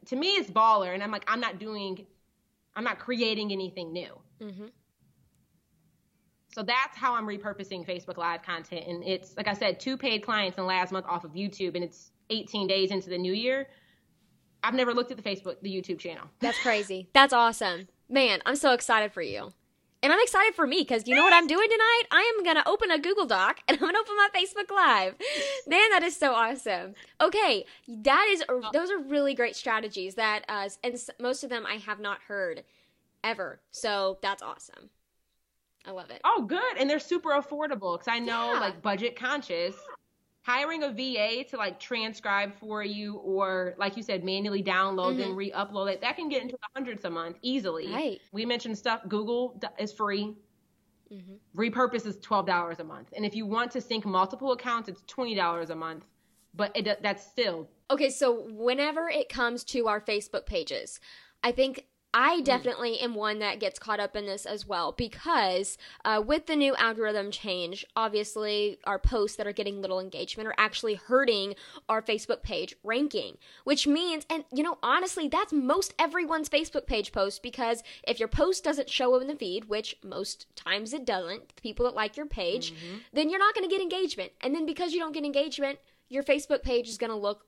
to 0.07 0.17
me 0.17 0.29
it's 0.29 0.51
baller, 0.51 0.95
and 0.95 1.03
I'm 1.03 1.11
like 1.11 1.25
I'm 1.29 1.41
not 1.41 1.59
doing, 1.59 2.07
I'm 2.77 2.85
not 2.85 2.99
creating 2.99 3.53
anything 3.53 3.93
new. 3.93 4.19
Mm-hmm. 4.41 4.67
So 6.55 6.63
that's 6.63 6.97
how 6.97 7.15
I'm 7.15 7.27
repurposing 7.27 7.85
Facebook 7.85 8.17
Live 8.17 8.45
content. 8.45 8.85
And 8.87 9.03
it's, 9.03 9.37
like 9.37 9.49
I 9.49 9.55
said, 9.55 9.81
two 9.81 9.97
paid 9.97 10.23
clients 10.23 10.57
in 10.57 10.65
last 10.67 10.93
month 10.93 11.05
off 11.09 11.25
of 11.25 11.33
YouTube, 11.33 11.75
and 11.75 11.83
it's 11.83 12.13
18 12.31 12.69
days 12.69 12.93
into 12.93 13.11
the 13.11 13.19
new 13.19 13.33
year. 13.33 13.67
I've 14.65 14.75
never 14.75 14.95
looked 14.95 15.11
at 15.11 15.17
the 15.17 15.23
Facebook, 15.23 15.57
the 15.63 15.71
YouTube 15.75 15.99
channel. 15.99 16.25
That's 16.41 16.59
crazy. 16.63 17.09
That's 17.13 17.33
awesome. 17.33 17.87
Man, 18.09 18.41
I'm 18.47 18.57
so 18.57 18.73
excited 18.73 19.13
for 19.13 19.23
you. 19.23 19.53
And 20.03 20.13
I'm 20.13 20.19
excited 20.21 20.55
for 20.55 20.67
me 20.67 20.81
because 20.81 21.09
you 21.09 21.15
know 21.15 21.23
what 21.23 21.33
I'm 21.33 21.47
doing 21.47 21.67
tonight? 21.71 22.03
I 22.11 22.35
am 22.37 22.45
going 22.45 22.57
to 22.57 22.69
open 22.69 22.91
a 22.91 22.99
Google 22.99 23.25
Doc 23.25 23.61
and 23.69 23.77
I'm 23.81 23.81
going 23.81 23.95
to 23.95 24.01
open 24.01 24.17
my 24.17 24.29
Facebook 24.35 24.71
Live. 24.75 25.15
Man, 25.67 25.91
that 25.93 26.03
is 26.03 26.15
so 26.17 26.35
awesome. 26.35 26.93
Okay, 27.23 27.65
that 27.89 28.27
is 28.31 28.45
those 28.75 28.91
are 28.91 28.99
really 28.99 29.35
great 29.35 29.57
strategies 29.57 30.17
that 30.17 30.45
uh 30.49 30.69
and 30.83 30.99
most 31.21 31.43
of 31.43 31.49
them 31.51 31.65
I 31.67 31.77
have 31.77 32.01
not 32.01 32.19
heard 32.29 32.65
ever. 33.23 33.61
So, 33.71 34.19
that's 34.21 34.43
awesome. 34.43 34.91
I 35.87 35.91
love 35.93 36.11
it. 36.11 36.21
Oh, 36.25 36.43
good. 36.47 36.77
And 36.79 36.89
they're 36.89 36.99
super 36.99 37.31
affordable 37.31 37.95
because 37.99 38.09
I 38.09 38.19
know, 38.19 38.53
Yeah. 38.55 38.61
like, 38.61 38.83
budget 38.83 39.17
conscious. 39.17 39.75
Hiring 40.45 40.83
a 40.83 40.93
VA 40.93 41.43
to 41.49 41.57
like 41.57 41.81
transcribe 41.81 42.55
for 42.61 42.85
you 42.85 43.17
or, 43.17 43.75
like 43.79 43.97
you 43.97 44.03
said, 44.03 44.23
manually 44.25 44.63
download 44.63 45.23
and 45.23 45.35
re 45.35 45.51
upload 45.53 45.91
it, 45.91 46.03
that 46.03 46.17
can 46.17 46.29
get 46.29 46.43
into 46.43 46.57
the 46.61 46.69
hundreds 46.77 47.07
a 47.07 47.11
month 47.11 47.39
easily. 47.41 47.91
Right. 47.91 48.21
We 48.31 48.45
mentioned 48.45 48.77
stuff, 48.77 49.01
Google 49.09 49.59
is 49.79 49.93
free. 49.93 50.35
Mm-hmm. 51.11 51.61
Repurpose 51.61 52.07
is 52.07 52.19
twelve 52.19 52.47
dollars 52.47 52.79
a 52.81 52.85
month, 52.85 53.09
and 53.17 53.25
if 53.25 53.35
you 53.35 53.47
want 53.47 53.71
to 53.73 53.81
sync 53.81 54.05
multiple 54.05 54.53
accounts, 54.53 54.89
it's 54.89 55.03
twenty 55.07 55.35
dollars 55.35 55.71
a 55.71 55.75
month. 55.75 56.05
But 56.55 56.77
it, 56.77 57.03
that's 57.03 57.25
still 57.27 57.69
okay. 57.91 58.11
So 58.11 58.47
whenever 58.51 59.09
it 59.09 59.29
comes 59.29 59.65
to 59.65 59.87
our 59.89 60.01
Facebook 60.01 60.47
pages, 60.47 61.01
I 61.43 61.53
think 61.53 61.87
I 62.15 62.41
mm. 62.41 62.45
definitely 62.45 63.01
am 63.01 63.15
one 63.15 63.41
that 63.41 63.59
gets 63.59 63.81
caught 63.81 63.99
up 63.99 64.15
in 64.15 64.25
this 64.25 64.47
as 64.47 64.67
well 64.67 64.93
because 64.93 65.77
uh, 66.05 66.23
with 66.25 66.47
the 66.47 66.55
new 66.55 66.75
algorithm 66.77 67.33
change, 67.33 67.85
obviously 67.97 68.79
our 68.85 69.01
posts 69.01 69.37
that 69.37 69.47
are 69.47 69.53
getting 69.53 69.83
little 69.83 69.99
engagement 69.99 70.49
are 70.49 70.55
actually 70.57 70.95
hurting 70.95 71.57
our 71.89 72.01
Facebook 72.01 72.43
page 72.43 72.75
ranking, 72.85 73.37
which 73.65 73.87
means, 73.87 74.25
and 74.31 74.45
you 74.53 74.63
know, 74.63 74.79
honestly, 74.83 75.29
that's 75.29 75.53
most 75.53 75.93
everyone's 75.99 76.49
Facebook 76.49 76.87
page 76.87 77.11
post 77.11 77.43
because 77.43 77.83
if 78.07 78.21
your 78.21 78.29
post 78.29 78.63
doesn't 78.63 78.89
show 78.89 79.15
up 79.17 79.23
in 79.23 79.29
the 79.29 79.35
feed, 79.35 79.65
which 79.65 79.97
most 80.05 80.47
times 80.55 80.93
it 80.93 81.05
doesn't, 81.05 81.49
the 81.57 81.63
people 81.63 81.85
that 81.85 81.97
like 81.97 82.17
your 82.17 82.27
page, 82.27 82.73
mm-hmm. 82.73 82.99
then 83.13 83.29
you're 83.29 83.41
not 83.41 83.55
going 83.55 83.69
to 83.69 83.75
get 83.75 83.83
engagement. 83.83 84.31
And 84.41 84.55
then 84.55 84.65
because 84.65 84.93
you 84.93 85.01
don't 85.01 85.13
get 85.13 85.25
engagement, 85.25 85.81
your 86.09 86.23
Facebook 86.23 86.63
page 86.63 86.89
is 86.89 86.97
going 86.99 87.11
to 87.11 87.17
look 87.17 87.45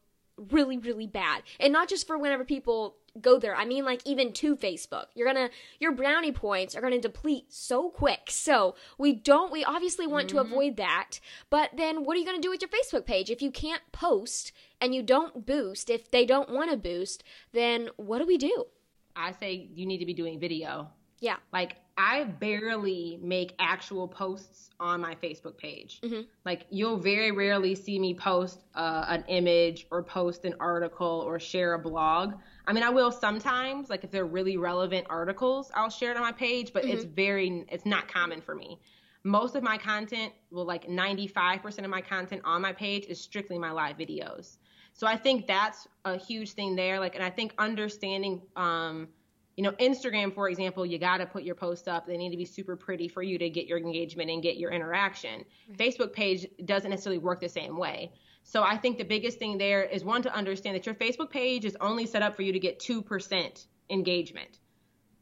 really, 0.51 0.79
really 0.79 1.07
bad. 1.07 1.43
And 1.59 1.73
not 1.73 1.89
just 1.89 2.07
for 2.07 2.19
whenever 2.19 2.45
people 2.45 2.97
go 3.21 3.39
there. 3.39 3.55
I 3.55 3.65
mean, 3.65 3.85
like 3.85 4.03
even 4.05 4.33
to 4.35 4.57
Facebook. 4.57 5.07
You're 5.15 5.27
gonna 5.27 5.51
your 5.81 5.93
brownie 5.93 6.33
points 6.33 6.75
are 6.75 6.81
gonna 6.81 7.01
deplete 7.01 7.47
so 7.49 7.89
quick. 7.89 8.29
So 8.29 8.75
we 8.99 9.13
don't. 9.13 9.53
We 9.53 9.65
obviously 9.65 10.07
want 10.07 10.29
mm-hmm. 10.29 10.39
to 10.39 10.43
avoid 10.43 10.77
that. 10.77 11.21
But 11.51 11.71
then, 11.77 12.05
what 12.05 12.17
are 12.17 12.21
you 12.21 12.27
gonna 12.27 12.41
do 12.41 12.51
with 12.51 12.63
your 12.63 12.71
Facebook 12.71 13.07
page 13.07 13.31
if 13.31 13.43
you 13.43 13.51
can't 13.51 13.83
post 13.93 14.53
and 14.81 14.95
you 14.95 15.03
don't 15.03 15.47
boost? 15.47 15.91
If 15.91 16.11
they 16.11 16.27
don't 16.27 16.51
want 16.51 16.71
to 16.71 16.77
boost, 16.77 17.25
then 17.53 17.91
what 17.97 18.19
do 18.19 18.27
we 18.27 18.39
do? 18.39 18.67
I 19.15 19.33
say 19.33 19.69
you 19.75 19.87
need 19.87 19.99
to 19.99 20.07
be 20.07 20.15
doing 20.15 20.39
video. 20.39 20.91
Yeah. 21.21 21.37
Like 21.53 21.77
I 21.99 22.25
barely 22.25 23.19
make 23.23 23.55
actual 23.59 24.07
posts 24.07 24.71
on 24.79 25.01
my 25.01 25.15
Facebook 25.15 25.57
page. 25.57 26.01
Mm-hmm. 26.03 26.23
Like 26.45 26.67
you'll 26.69 26.99
very 26.99 27.31
rarely 27.31 27.75
see 27.75 27.99
me 27.99 28.13
post 28.13 28.61
uh, 28.75 29.07
an 29.09 29.25
image 29.29 29.87
or 29.91 30.03
post 30.03 30.45
an 30.45 30.55
article 30.61 31.25
or 31.27 31.41
share 31.41 31.73
a 31.75 31.79
blog. 31.79 32.35
I 32.67 32.73
mean, 32.73 32.83
I 32.83 32.91
will 32.91 33.11
sometimes, 33.11 33.89
like 33.89 34.05
if 34.05 34.11
they're 34.11 34.27
really 34.27 34.59
relevant 34.59 35.07
articles, 35.09 35.71
I'll 35.75 35.89
share 35.89 36.11
it 36.11 36.17
on 36.17 36.23
my 36.23 36.33
page, 36.33 36.73
but 36.73 36.83
mm-hmm. 36.83 36.93
it's 36.93 37.05
very, 37.05 37.65
it's 37.71 37.87
not 37.87 38.09
common 38.09 38.43
for 38.43 38.55
me. 38.55 38.79
Most 39.25 39.57
of 39.57 39.63
my 39.63 39.79
content, 39.79 40.33
well, 40.51 40.67
like 40.67 40.87
95% 40.87 41.79
of 41.79 41.91
my 41.91 42.03
content 42.03 42.43
on 42.45 42.61
my 42.61 42.73
page 42.73 43.07
is 43.07 43.21
strictly 43.21 43.59
my 43.59 43.71
live 43.71 43.97
videos. 43.97 44.59
So 44.93 45.07
I 45.07 45.17
think 45.17 45.47
that's 45.47 45.89
a 46.05 46.17
huge 46.17 46.53
thing 46.53 46.77
there. 46.77 47.01
Like, 47.01 47.15
and 47.15 47.25
I 47.25 47.31
think 47.31 47.55
understanding, 47.59 48.43
um, 48.55 49.09
you 49.57 49.63
know, 49.63 49.73
Instagram, 49.73 50.35
for 50.35 50.49
example, 50.49 50.85
you 50.85 50.99
got 50.99 51.19
to 51.19 51.27
put 51.27 51.43
your 51.43 51.55
posts 51.55 51.89
up. 51.89 52.07
They 52.07 52.19
need 52.19 52.31
to 52.31 52.37
be 52.37 52.45
super 52.45 52.77
pretty 52.77 53.09
for 53.09 53.23
you 53.23 53.39
to 53.39 53.49
get 53.49 53.67
your 53.67 53.79
engagement 53.79 54.31
and 54.31 54.43
get 54.43 54.59
your 54.59 54.71
interaction. 54.71 55.45
Right. 55.69 55.79
Facebook 55.79 56.13
page 56.13 56.47
doesn't 56.65 56.91
necessarily 56.91 57.19
work 57.19 57.41
the 57.41 57.49
same 57.49 57.79
way. 57.79 58.13
So 58.43 58.63
I 58.63 58.77
think 58.77 58.99
the 58.99 59.05
biggest 59.05 59.39
thing 59.39 59.59
there 59.59 59.83
is 59.83 60.05
one 60.05 60.23
to 60.23 60.35
understand 60.35 60.77
that 60.77 60.87
your 60.87 60.95
Facebook 60.95 61.31
page 61.31 61.65
is 61.65 61.77
only 61.81 62.07
set 62.07 62.23
up 62.23 62.37
for 62.37 62.43
you 62.43 62.53
to 62.53 62.59
get 62.59 62.79
2% 62.79 63.67
engagement. 63.91 64.59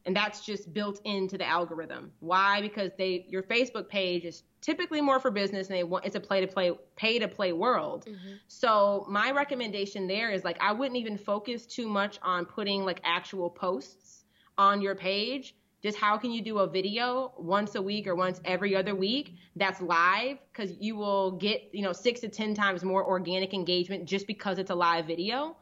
And 0.05 0.14
that's 0.14 0.44
just 0.44 0.75
built 0.75 1.01
into 1.05 1.38
the 1.38 1.47
algorithm. 1.47 2.12
Why? 2.20 2.61
Because 2.61 2.90
they 2.99 3.25
your 3.31 3.42
Facebook 3.42 3.88
page 3.88 4.27
is 4.27 4.42
typically 4.61 5.01
more 5.01 5.18
for 5.18 5.31
business 5.31 5.68
and 5.68 5.77
they 5.79 5.85
want 5.85 6.05
it's 6.05 6.16
a 6.16 6.20
play 6.20 6.42
to 6.42 6.47
play 6.47 6.73
pay 6.97 7.18
to 7.20 7.29
play 7.29 7.53
world. 7.55 8.05
Mm-hmm. 8.05 8.35
So 8.49 9.07
my 9.09 9.31
recommendation 9.31 10.07
there 10.07 10.31
is 10.31 10.44
like 10.44 10.59
I 10.61 10.73
wouldn't 10.73 10.99
even 10.99 11.16
focus 11.16 11.64
too 11.64 11.88
much 11.88 12.18
on 12.23 12.44
putting 12.44 12.85
like 12.85 13.01
actual 13.03 13.49
posts 13.49 14.23
on 14.58 14.80
your 14.80 14.94
page 14.94 15.54
just 15.84 15.98
how 15.98 16.16
can 16.16 16.30
you 16.30 16.40
do 16.40 16.60
a 16.60 16.66
video 16.66 17.34
once 17.36 17.74
a 17.74 17.82
week 17.82 18.06
or 18.06 18.14
once 18.14 18.40
every 18.46 18.74
other 18.74 18.94
week 18.94 19.34
that's 19.54 19.82
live? 19.82 20.38
Because 20.50 20.74
you 20.80 20.96
will 20.96 21.32
get 21.32 21.68
you 21.72 21.82
know 21.82 21.92
six 21.92 22.20
to 22.20 22.28
ten 22.30 22.54
times 22.54 22.82
more 22.82 23.04
organic 23.06 23.52
engagement 23.52 24.06
just 24.06 24.26
because 24.26 24.58
it's 24.58 24.70
a 24.70 24.74
live 24.74 25.06
video. 25.06 25.58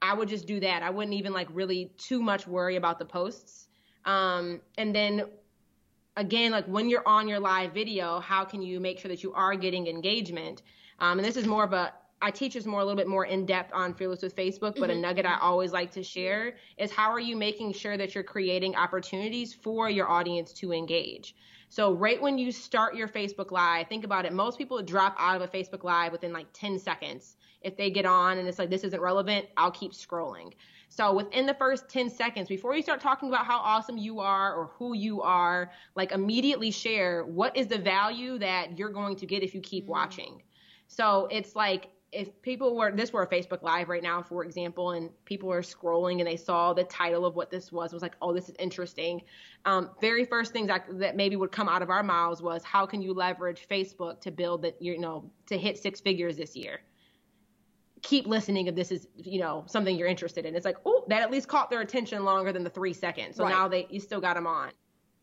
I 0.00 0.14
would 0.14 0.28
just 0.28 0.46
do 0.46 0.60
that. 0.60 0.84
I 0.84 0.90
wouldn't 0.90 1.14
even 1.14 1.32
like 1.32 1.48
really 1.52 1.90
too 1.98 2.22
much 2.22 2.46
worry 2.46 2.76
about 2.76 3.00
the 3.00 3.04
posts. 3.04 3.66
Um, 4.04 4.60
and 4.78 4.94
then 4.94 5.24
again 6.16 6.52
like 6.52 6.66
when 6.66 6.88
you're 6.88 7.06
on 7.08 7.26
your 7.26 7.40
live 7.40 7.72
video 7.72 8.20
how 8.20 8.44
can 8.44 8.62
you 8.62 8.78
make 8.78 8.98
sure 9.00 9.08
that 9.08 9.24
you 9.24 9.32
are 9.32 9.56
getting 9.56 9.88
engagement? 9.88 10.62
Um, 11.00 11.18
and 11.18 11.26
this 11.26 11.36
is 11.36 11.48
more 11.48 11.64
of 11.64 11.72
a 11.72 11.92
I 12.22 12.30
teach 12.30 12.56
us 12.56 12.64
more 12.64 12.80
a 12.80 12.84
little 12.84 12.96
bit 12.96 13.08
more 13.08 13.26
in 13.26 13.44
depth 13.44 13.72
on 13.74 13.94
Fearless 13.94 14.22
with 14.22 14.36
Facebook, 14.36 14.76
but 14.78 14.88
mm-hmm. 14.88 14.90
a 14.90 14.94
nugget 14.94 15.26
I 15.26 15.38
always 15.40 15.72
like 15.72 15.90
to 15.92 16.02
share 16.04 16.54
is 16.78 16.92
how 16.92 17.10
are 17.10 17.20
you 17.20 17.36
making 17.36 17.72
sure 17.72 17.96
that 17.96 18.14
you're 18.14 18.24
creating 18.24 18.76
opportunities 18.76 19.52
for 19.52 19.90
your 19.90 20.08
audience 20.08 20.52
to 20.54 20.72
engage? 20.72 21.34
So 21.68 21.92
right 21.92 22.22
when 22.22 22.38
you 22.38 22.52
start 22.52 22.94
your 22.94 23.08
Facebook 23.08 23.50
Live, 23.50 23.88
think 23.88 24.04
about 24.04 24.24
it. 24.24 24.32
Most 24.32 24.56
people 24.56 24.80
drop 24.82 25.16
out 25.18 25.40
of 25.40 25.42
a 25.42 25.48
Facebook 25.48 25.82
Live 25.82 26.12
within 26.12 26.32
like 26.32 26.46
10 26.52 26.78
seconds. 26.78 27.36
If 27.60 27.76
they 27.76 27.90
get 27.90 28.06
on 28.06 28.38
and 28.38 28.46
it's 28.46 28.58
like 28.58 28.70
this 28.70 28.84
isn't 28.84 29.00
relevant, 29.00 29.46
I'll 29.56 29.70
keep 29.70 29.92
scrolling. 29.92 30.52
So 30.90 31.14
within 31.14 31.46
the 31.46 31.54
first 31.54 31.88
10 31.88 32.10
seconds, 32.10 32.48
before 32.48 32.76
you 32.76 32.82
start 32.82 33.00
talking 33.00 33.30
about 33.30 33.46
how 33.46 33.58
awesome 33.58 33.96
you 33.96 34.20
are 34.20 34.54
or 34.54 34.66
who 34.78 34.94
you 34.94 35.22
are, 35.22 35.72
like 35.96 36.12
immediately 36.12 36.70
share 36.70 37.24
what 37.24 37.56
is 37.56 37.66
the 37.66 37.78
value 37.78 38.38
that 38.38 38.78
you're 38.78 38.90
going 38.90 39.16
to 39.16 39.26
get 39.26 39.42
if 39.42 39.54
you 39.54 39.60
keep 39.60 39.84
mm-hmm. 39.84 39.92
watching. 39.92 40.42
So 40.88 41.26
it's 41.30 41.56
like 41.56 41.88
if 42.12 42.40
people 42.42 42.76
were 42.76 42.92
this 42.92 43.12
were 43.12 43.22
a 43.22 43.26
Facebook 43.26 43.62
Live 43.62 43.88
right 43.88 44.02
now, 44.02 44.22
for 44.22 44.44
example, 44.44 44.90
and 44.90 45.10
people 45.24 45.50
are 45.50 45.62
scrolling 45.62 46.18
and 46.18 46.26
they 46.26 46.36
saw 46.36 46.74
the 46.74 46.84
title 46.84 47.24
of 47.24 47.34
what 47.34 47.50
this 47.50 47.72
was, 47.72 47.92
was 47.92 48.02
like, 48.02 48.16
oh, 48.20 48.34
this 48.34 48.50
is 48.50 48.54
interesting. 48.58 49.22
Um, 49.64 49.90
very 50.00 50.26
first 50.26 50.52
things 50.52 50.68
that, 50.68 50.84
that 50.98 51.16
maybe 51.16 51.36
would 51.36 51.52
come 51.52 51.70
out 51.70 51.80
of 51.80 51.88
our 51.88 52.02
mouths 52.02 52.42
was, 52.42 52.62
how 52.64 52.84
can 52.84 53.00
you 53.00 53.14
leverage 53.14 53.66
Facebook 53.70 54.20
to 54.20 54.30
build 54.30 54.62
that, 54.62 54.80
you 54.80 54.98
know, 54.98 55.30
to 55.46 55.56
hit 55.56 55.78
six 55.78 56.00
figures 56.00 56.36
this 56.36 56.54
year? 56.54 56.80
Keep 58.02 58.26
listening 58.26 58.66
if 58.66 58.74
this 58.74 58.92
is, 58.92 59.08
you 59.16 59.40
know, 59.40 59.64
something 59.66 59.96
you're 59.96 60.08
interested 60.08 60.44
in. 60.44 60.54
It's 60.54 60.66
like, 60.66 60.76
oh, 60.84 61.04
that 61.08 61.22
at 61.22 61.30
least 61.30 61.48
caught 61.48 61.70
their 61.70 61.80
attention 61.80 62.24
longer 62.24 62.52
than 62.52 62.62
the 62.62 62.70
three 62.70 62.92
seconds. 62.92 63.36
So 63.36 63.44
right. 63.44 63.50
now 63.50 63.68
they, 63.68 63.86
you 63.88 64.00
still 64.00 64.20
got 64.20 64.34
them 64.34 64.46
on. 64.46 64.70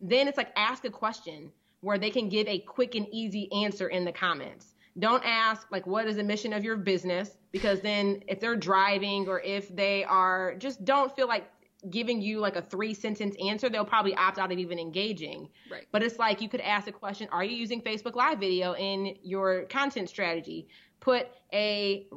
Then 0.02 0.28
it's 0.28 0.38
like, 0.38 0.52
ask 0.56 0.86
a 0.86 0.90
question 0.90 1.52
where 1.82 2.00
they 2.00 2.10
can 2.10 2.30
give 2.30 2.48
a 2.48 2.60
quick 2.60 2.96
and 2.96 3.06
easy 3.12 3.52
answer 3.52 3.90
in 3.90 4.06
the 4.06 4.12
comments 4.12 4.76
don't 5.00 5.24
ask 5.26 5.68
like 5.72 5.88
what 5.88 6.08
is 6.08 6.18
the 6.18 6.24
mission 6.24 6.54
of 6.54 6.64
your 6.64 6.76
business? 6.76 7.38
Because 7.52 7.82
then 7.82 8.22
if 8.28 8.40
they're 8.40 8.56
driving 8.56 9.28
or 9.28 9.40
if 9.42 9.74
they 9.76 10.04
are 10.04 10.56
just 10.56 10.84
don't 10.86 11.16
feel 11.16 11.28
like 11.28 11.50
giving 11.90 12.22
you 12.22 12.40
like 12.40 12.58
a 12.58 12.62
three 12.62 12.94
sentence 12.94 13.36
answer 13.42 13.70
they'll 13.70 13.86
probably 13.86 14.14
opt 14.16 14.38
out 14.38 14.52
of 14.52 14.60
even 14.60 14.78
engaging. 14.78 15.48
Right. 15.72 15.88
But 15.92 16.04
it's 16.04 16.20
like 16.20 16.42
you 16.42 16.50
could 16.50 16.62
ask 16.62 16.88
a 16.88 16.92
question 16.92 17.28
are 17.32 17.44
you 17.44 17.56
using 17.56 17.82
facebook 17.82 18.16
live 18.16 18.40
video 18.40 18.76
in 18.76 19.16
your 19.24 19.64
content 19.66 20.10
strategy? 20.10 20.68
Put 21.00 21.28
a 21.54 22.08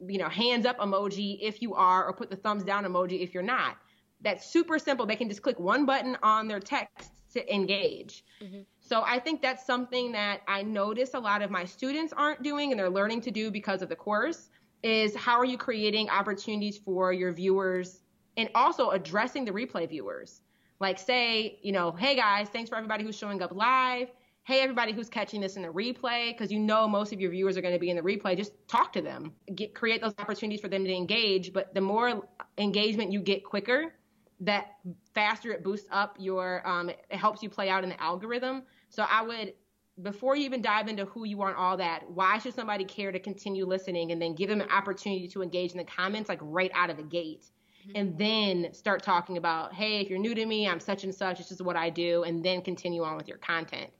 you 0.00 0.18
know 0.18 0.28
hands 0.28 0.66
up 0.66 0.78
emoji 0.78 1.38
if 1.40 1.60
you 1.60 1.74
are 1.74 2.06
or 2.06 2.12
put 2.12 2.30
the 2.30 2.36
thumbs 2.36 2.62
down 2.62 2.84
emoji 2.84 3.22
if 3.22 3.34
you're 3.34 3.42
not. 3.42 3.76
That's 4.20 4.50
super 4.50 4.78
simple. 4.78 5.06
They 5.06 5.16
can 5.16 5.28
just 5.28 5.42
click 5.42 5.58
one 5.58 5.86
button 5.86 6.16
on 6.22 6.48
their 6.48 6.60
text 6.60 7.10
to 7.32 7.54
engage. 7.54 8.24
Mm-hmm. 8.42 8.60
So 8.88 9.02
I 9.04 9.18
think 9.18 9.42
that's 9.42 9.66
something 9.66 10.12
that 10.12 10.40
I 10.48 10.62
notice 10.62 11.12
a 11.12 11.18
lot 11.18 11.42
of 11.42 11.50
my 11.50 11.66
students 11.66 12.14
aren't 12.16 12.42
doing 12.42 12.70
and 12.72 12.80
they're 12.80 12.88
learning 12.88 13.20
to 13.22 13.30
do 13.30 13.50
because 13.50 13.82
of 13.82 13.90
the 13.90 13.96
course 13.96 14.48
is 14.82 15.14
how 15.14 15.38
are 15.38 15.44
you 15.44 15.58
creating 15.58 16.08
opportunities 16.08 16.78
for 16.78 17.12
your 17.12 17.30
viewers 17.32 18.00
and 18.38 18.48
also 18.54 18.90
addressing 18.92 19.44
the 19.44 19.50
replay 19.50 19.86
viewers. 19.86 20.40
Like 20.80 20.98
say, 20.98 21.58
you 21.60 21.70
know, 21.70 21.92
hey 21.92 22.16
guys, 22.16 22.48
thanks 22.48 22.70
for 22.70 22.76
everybody 22.76 23.04
who's 23.04 23.18
showing 23.18 23.42
up 23.42 23.52
live. 23.54 24.08
Hey 24.44 24.60
everybody 24.60 24.92
who's 24.92 25.10
catching 25.10 25.42
this 25.42 25.56
in 25.56 25.62
the 25.62 25.68
replay 25.68 26.32
because 26.32 26.50
you 26.50 26.58
know 26.58 26.88
most 26.88 27.12
of 27.12 27.20
your 27.20 27.30
viewers 27.30 27.58
are 27.58 27.60
going 27.60 27.74
to 27.74 27.80
be 27.80 27.90
in 27.90 27.96
the 27.96 28.02
replay, 28.02 28.38
just 28.38 28.52
talk 28.68 28.94
to 28.94 29.02
them. 29.02 29.34
Get 29.54 29.74
create 29.74 30.00
those 30.00 30.14
opportunities 30.18 30.62
for 30.62 30.68
them 30.68 30.84
to 30.84 30.94
engage, 30.94 31.52
but 31.52 31.74
the 31.74 31.82
more 31.82 32.26
engagement 32.56 33.12
you 33.12 33.20
get 33.20 33.44
quicker, 33.44 33.92
that 34.40 34.76
faster 35.14 35.50
it 35.50 35.64
boosts 35.64 35.88
up 35.90 36.16
your 36.18 36.66
um, 36.66 36.88
it 36.88 36.98
helps 37.10 37.42
you 37.42 37.50
play 37.50 37.68
out 37.68 37.82
in 37.82 37.90
the 37.90 38.00
algorithm 38.02 38.62
so 38.88 39.04
I 39.08 39.22
would, 39.22 39.54
before 40.02 40.36
you 40.36 40.44
even 40.44 40.62
dive 40.62 40.88
into 40.88 41.04
who 41.06 41.24
you 41.24 41.42
are 41.42 41.48
and 41.48 41.56
all 41.56 41.76
that, 41.76 42.08
why 42.08 42.38
should 42.38 42.54
somebody 42.54 42.84
care 42.84 43.12
to 43.12 43.18
continue 43.18 43.66
listening 43.66 44.12
and 44.12 44.22
then 44.22 44.34
give 44.34 44.48
them 44.48 44.60
an 44.60 44.70
opportunity 44.70 45.28
to 45.28 45.42
engage 45.42 45.72
in 45.72 45.78
the 45.78 45.84
comments 45.84 46.28
like 46.28 46.38
right 46.42 46.70
out 46.74 46.90
of 46.90 46.96
the 46.96 47.02
gate? 47.02 47.46
Mm-hmm. 47.86 47.96
And 47.96 48.18
then 48.18 48.72
start 48.72 49.02
talking 49.02 49.36
about, 49.36 49.74
hey, 49.74 50.00
if 50.00 50.08
you're 50.08 50.18
new 50.18 50.34
to 50.34 50.46
me, 50.46 50.68
I'm 50.68 50.80
such 50.80 51.04
and 51.04 51.14
such, 51.14 51.38
this 51.38 51.50
is 51.50 51.62
what 51.62 51.76
I 51.76 51.90
do, 51.90 52.22
and 52.24 52.44
then 52.44 52.62
continue 52.62 53.02
on 53.02 53.16
with 53.16 53.28
your 53.28 53.38
content. 53.38 53.90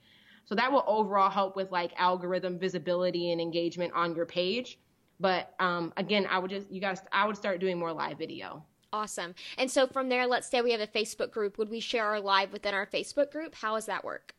So 0.44 0.55
that 0.55 0.72
will 0.72 0.85
overall 0.87 1.31
help 1.31 1.57
with 1.57 1.70
like 1.70 1.92
algorithm 1.96 2.59
visibility 2.59 3.33
and 3.33 3.40
engagement 3.40 3.92
on 3.94 4.14
your 4.14 4.24
page. 4.24 4.79
But 5.20 5.55
um, 5.59 5.92
again, 5.96 6.27
I 6.31 6.38
would 6.38 6.51
just, 6.51 6.70
you 6.70 6.81
guys, 6.81 7.03
I 7.12 7.27
would 7.27 7.37
start 7.37 7.61
doing 7.61 7.79
more 7.79 7.92
live 7.92 8.18
video. 8.18 8.64
Awesome. 8.92 9.35
And 9.59 9.70
so 9.70 9.87
from 9.87 10.09
there, 10.09 10.27
let's 10.27 10.48
say 10.48 10.62
we 10.62 10.72
have 10.72 10.81
a 10.81 10.87
Facebook 10.87 11.31
group. 11.31 11.59
Would 11.59 11.68
we 11.68 11.81
share 11.81 12.07
our 12.07 12.20
live 12.20 12.53
within 12.53 12.74
our 12.74 12.87
Facebook 12.87 13.31
group? 13.31 13.55
How 13.55 13.74
does 13.74 13.87
that 13.87 14.05
work? 14.05 14.35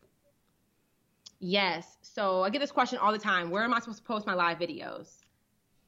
Yes. 1.38 1.96
So 2.02 2.42
I 2.42 2.50
get 2.50 2.60
this 2.60 2.72
question 2.72 2.98
all 2.98 3.12
the 3.12 3.18
time. 3.18 3.50
Where 3.50 3.62
am 3.62 3.72
I 3.72 3.80
supposed 3.80 3.98
to 3.98 4.04
post 4.04 4.26
my 4.26 4.34
live 4.34 4.58
videos? 4.58 5.24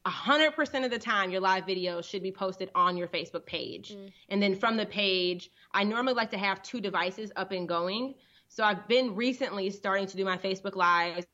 A 0.05 0.11
hundred 0.11 0.53
percent 0.53 0.85
of 0.85 0.91
the 0.91 0.99
time, 0.99 1.31
your 1.31 1.41
live 1.41 1.65
videos 1.65 2.05
should 2.05 2.23
be 2.23 2.33
posted 2.33 2.71
on 2.75 2.97
your 2.97 3.07
Facebook 3.07 3.47
page. 3.47 3.95
Mm. 3.95 4.13
And 4.31 4.43
then 4.43 4.57
from 4.57 4.77
the 4.77 4.87
page, 4.87 5.51
I 5.73 5.85
normally 5.85 6.15
like 6.15 6.31
to 6.31 6.39
have 6.39 6.63
two 6.63 6.81
devices 6.81 7.31
up 7.37 7.53
and 7.53 7.69
going. 7.69 8.15
So 8.49 8.65
I've 8.65 8.87
been 8.89 9.15
recently 9.15 9.71
starting 9.71 10.07
to 10.07 10.17
do 10.17 10.25
my 10.25 10.37
Facebook 10.37 10.75
lives 10.75 11.27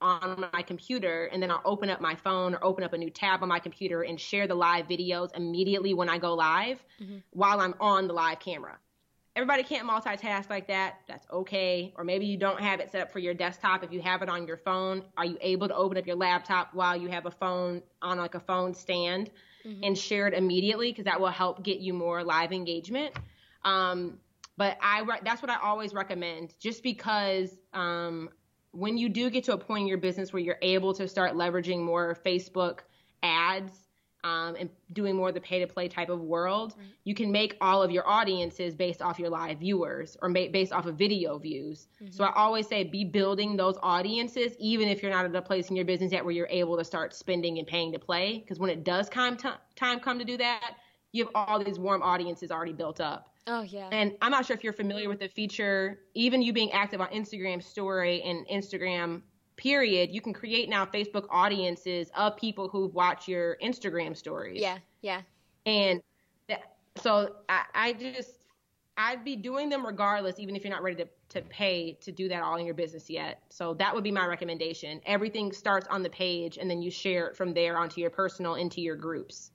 on 0.00 0.44
my 0.52 0.62
computer 0.62 1.26
and 1.26 1.42
then 1.42 1.50
I'll 1.50 1.62
open 1.64 1.90
up 1.90 2.00
my 2.00 2.14
phone 2.14 2.54
or 2.54 2.64
open 2.64 2.84
up 2.84 2.92
a 2.92 2.98
new 2.98 3.10
tab 3.10 3.42
on 3.42 3.48
my 3.48 3.58
computer 3.58 4.02
and 4.02 4.18
share 4.18 4.46
the 4.46 4.54
live 4.54 4.86
videos 4.86 5.36
immediately 5.36 5.94
when 5.94 6.08
I 6.08 6.18
go 6.18 6.34
live 6.34 6.82
mm-hmm. 7.00 7.18
while 7.30 7.60
I'm 7.60 7.74
on 7.80 8.06
the 8.06 8.14
live 8.14 8.40
camera. 8.40 8.78
Everybody 9.36 9.62
can't 9.62 9.88
multitask 9.88 10.50
like 10.50 10.66
that. 10.68 10.96
That's 11.06 11.26
okay. 11.30 11.94
Or 11.96 12.04
maybe 12.04 12.26
you 12.26 12.36
don't 12.36 12.60
have 12.60 12.80
it 12.80 12.90
set 12.90 13.00
up 13.00 13.12
for 13.12 13.20
your 13.20 13.32
desktop. 13.32 13.84
If 13.84 13.92
you 13.92 14.00
have 14.00 14.22
it 14.22 14.28
on 14.28 14.46
your 14.46 14.56
phone, 14.56 15.04
are 15.16 15.24
you 15.24 15.38
able 15.40 15.68
to 15.68 15.74
open 15.74 15.96
up 15.98 16.06
your 16.06 16.16
laptop 16.16 16.74
while 16.74 16.96
you 16.96 17.08
have 17.08 17.26
a 17.26 17.30
phone 17.30 17.82
on 18.02 18.18
like 18.18 18.34
a 18.34 18.40
phone 18.40 18.74
stand 18.74 19.30
mm-hmm. 19.64 19.84
and 19.84 19.96
share 19.96 20.26
it 20.26 20.34
immediately? 20.34 20.90
Because 20.90 21.04
that 21.04 21.20
will 21.20 21.28
help 21.28 21.62
get 21.62 21.78
you 21.78 21.94
more 21.94 22.24
live 22.24 22.52
engagement. 22.52 23.14
Um, 23.64 24.18
but 24.56 24.76
I 24.82 25.04
that's 25.22 25.40
what 25.40 25.50
I 25.50 25.58
always 25.62 25.94
recommend, 25.94 26.54
just 26.58 26.82
because 26.82 27.56
um, 27.72 28.28
when 28.72 28.96
you 28.96 29.08
do 29.08 29.30
get 29.30 29.44
to 29.44 29.52
a 29.52 29.58
point 29.58 29.82
in 29.82 29.88
your 29.88 29.98
business 29.98 30.32
where 30.32 30.42
you're 30.42 30.58
able 30.62 30.94
to 30.94 31.08
start 31.08 31.34
leveraging 31.34 31.80
more 31.82 32.16
Facebook 32.24 32.80
ads 33.22 33.72
um, 34.22 34.54
and 34.58 34.68
doing 34.92 35.16
more 35.16 35.28
of 35.28 35.34
the 35.34 35.40
pay 35.40 35.60
to 35.60 35.66
play 35.66 35.88
type 35.88 36.10
of 36.10 36.20
world, 36.20 36.74
right. 36.78 36.88
you 37.04 37.14
can 37.14 37.32
make 37.32 37.56
all 37.60 37.82
of 37.82 37.90
your 37.90 38.06
audiences 38.06 38.74
based 38.74 39.00
off 39.00 39.18
your 39.18 39.30
live 39.30 39.58
viewers 39.58 40.16
or 40.20 40.28
ma- 40.28 40.48
based 40.52 40.72
off 40.72 40.86
of 40.86 40.96
video 40.96 41.38
views. 41.38 41.88
Mm-hmm. 42.02 42.12
So 42.12 42.24
I 42.24 42.32
always 42.34 42.68
say 42.68 42.84
be 42.84 43.04
building 43.04 43.56
those 43.56 43.76
audiences, 43.82 44.54
even 44.58 44.88
if 44.88 45.02
you're 45.02 45.10
not 45.10 45.24
at 45.24 45.34
a 45.34 45.42
place 45.42 45.70
in 45.70 45.76
your 45.76 45.86
business 45.86 46.12
yet 46.12 46.24
where 46.24 46.34
you're 46.34 46.48
able 46.50 46.76
to 46.76 46.84
start 46.84 47.14
spending 47.14 47.58
and 47.58 47.66
paying 47.66 47.92
to 47.92 47.98
play. 47.98 48.38
Because 48.38 48.58
when 48.58 48.70
it 48.70 48.84
does 48.84 49.08
time, 49.08 49.36
t- 49.36 49.48
time 49.74 50.00
come 50.00 50.18
to 50.18 50.24
do 50.24 50.36
that, 50.36 50.74
you 51.12 51.24
have 51.24 51.32
all 51.34 51.64
these 51.64 51.78
warm 51.78 52.02
audiences 52.02 52.50
already 52.50 52.72
built 52.72 53.00
up. 53.00 53.29
Oh 53.46 53.62
yeah. 53.62 53.88
And 53.90 54.16
I'm 54.22 54.30
not 54.30 54.46
sure 54.46 54.56
if 54.56 54.62
you're 54.62 54.72
familiar 54.72 55.08
with 55.08 55.20
the 55.20 55.28
feature, 55.28 56.00
even 56.14 56.42
you 56.42 56.52
being 56.52 56.72
active 56.72 57.00
on 57.00 57.08
Instagram 57.08 57.62
story 57.62 58.22
and 58.22 58.46
Instagram 58.48 59.22
period, 59.56 60.10
you 60.10 60.20
can 60.20 60.32
create 60.32 60.68
now 60.68 60.86
Facebook 60.86 61.26
audiences 61.30 62.10
of 62.16 62.36
people 62.36 62.68
who've 62.68 62.94
watched 62.94 63.28
your 63.28 63.56
Instagram 63.62 64.16
stories. 64.16 64.60
Yeah, 64.60 64.78
yeah. 65.02 65.22
And 65.66 66.00
that, 66.48 66.62
so 66.96 67.36
I, 67.48 67.64
I 67.74 67.92
just 67.92 68.40
I'd 68.96 69.24
be 69.24 69.36
doing 69.36 69.68
them 69.68 69.84
regardless, 69.84 70.38
even 70.38 70.56
if 70.56 70.64
you're 70.64 70.72
not 70.72 70.82
ready 70.82 70.96
to, 70.96 71.08
to 71.30 71.42
pay 71.42 71.94
to 72.02 72.12
do 72.12 72.28
that 72.28 72.42
all 72.42 72.56
in 72.56 72.66
your 72.66 72.74
business 72.74 73.08
yet. 73.08 73.42
So 73.48 73.74
that 73.74 73.94
would 73.94 74.04
be 74.04 74.10
my 74.10 74.26
recommendation. 74.26 75.00
Everything 75.06 75.52
starts 75.52 75.86
on 75.88 76.02
the 76.02 76.10
page 76.10 76.58
and 76.58 76.70
then 76.70 76.82
you 76.82 76.90
share 76.90 77.28
it 77.28 77.36
from 77.36 77.54
there 77.54 77.78
onto 77.78 78.00
your 78.00 78.10
personal, 78.10 78.56
into 78.56 78.80
your 78.80 78.96
groups. 78.96 79.52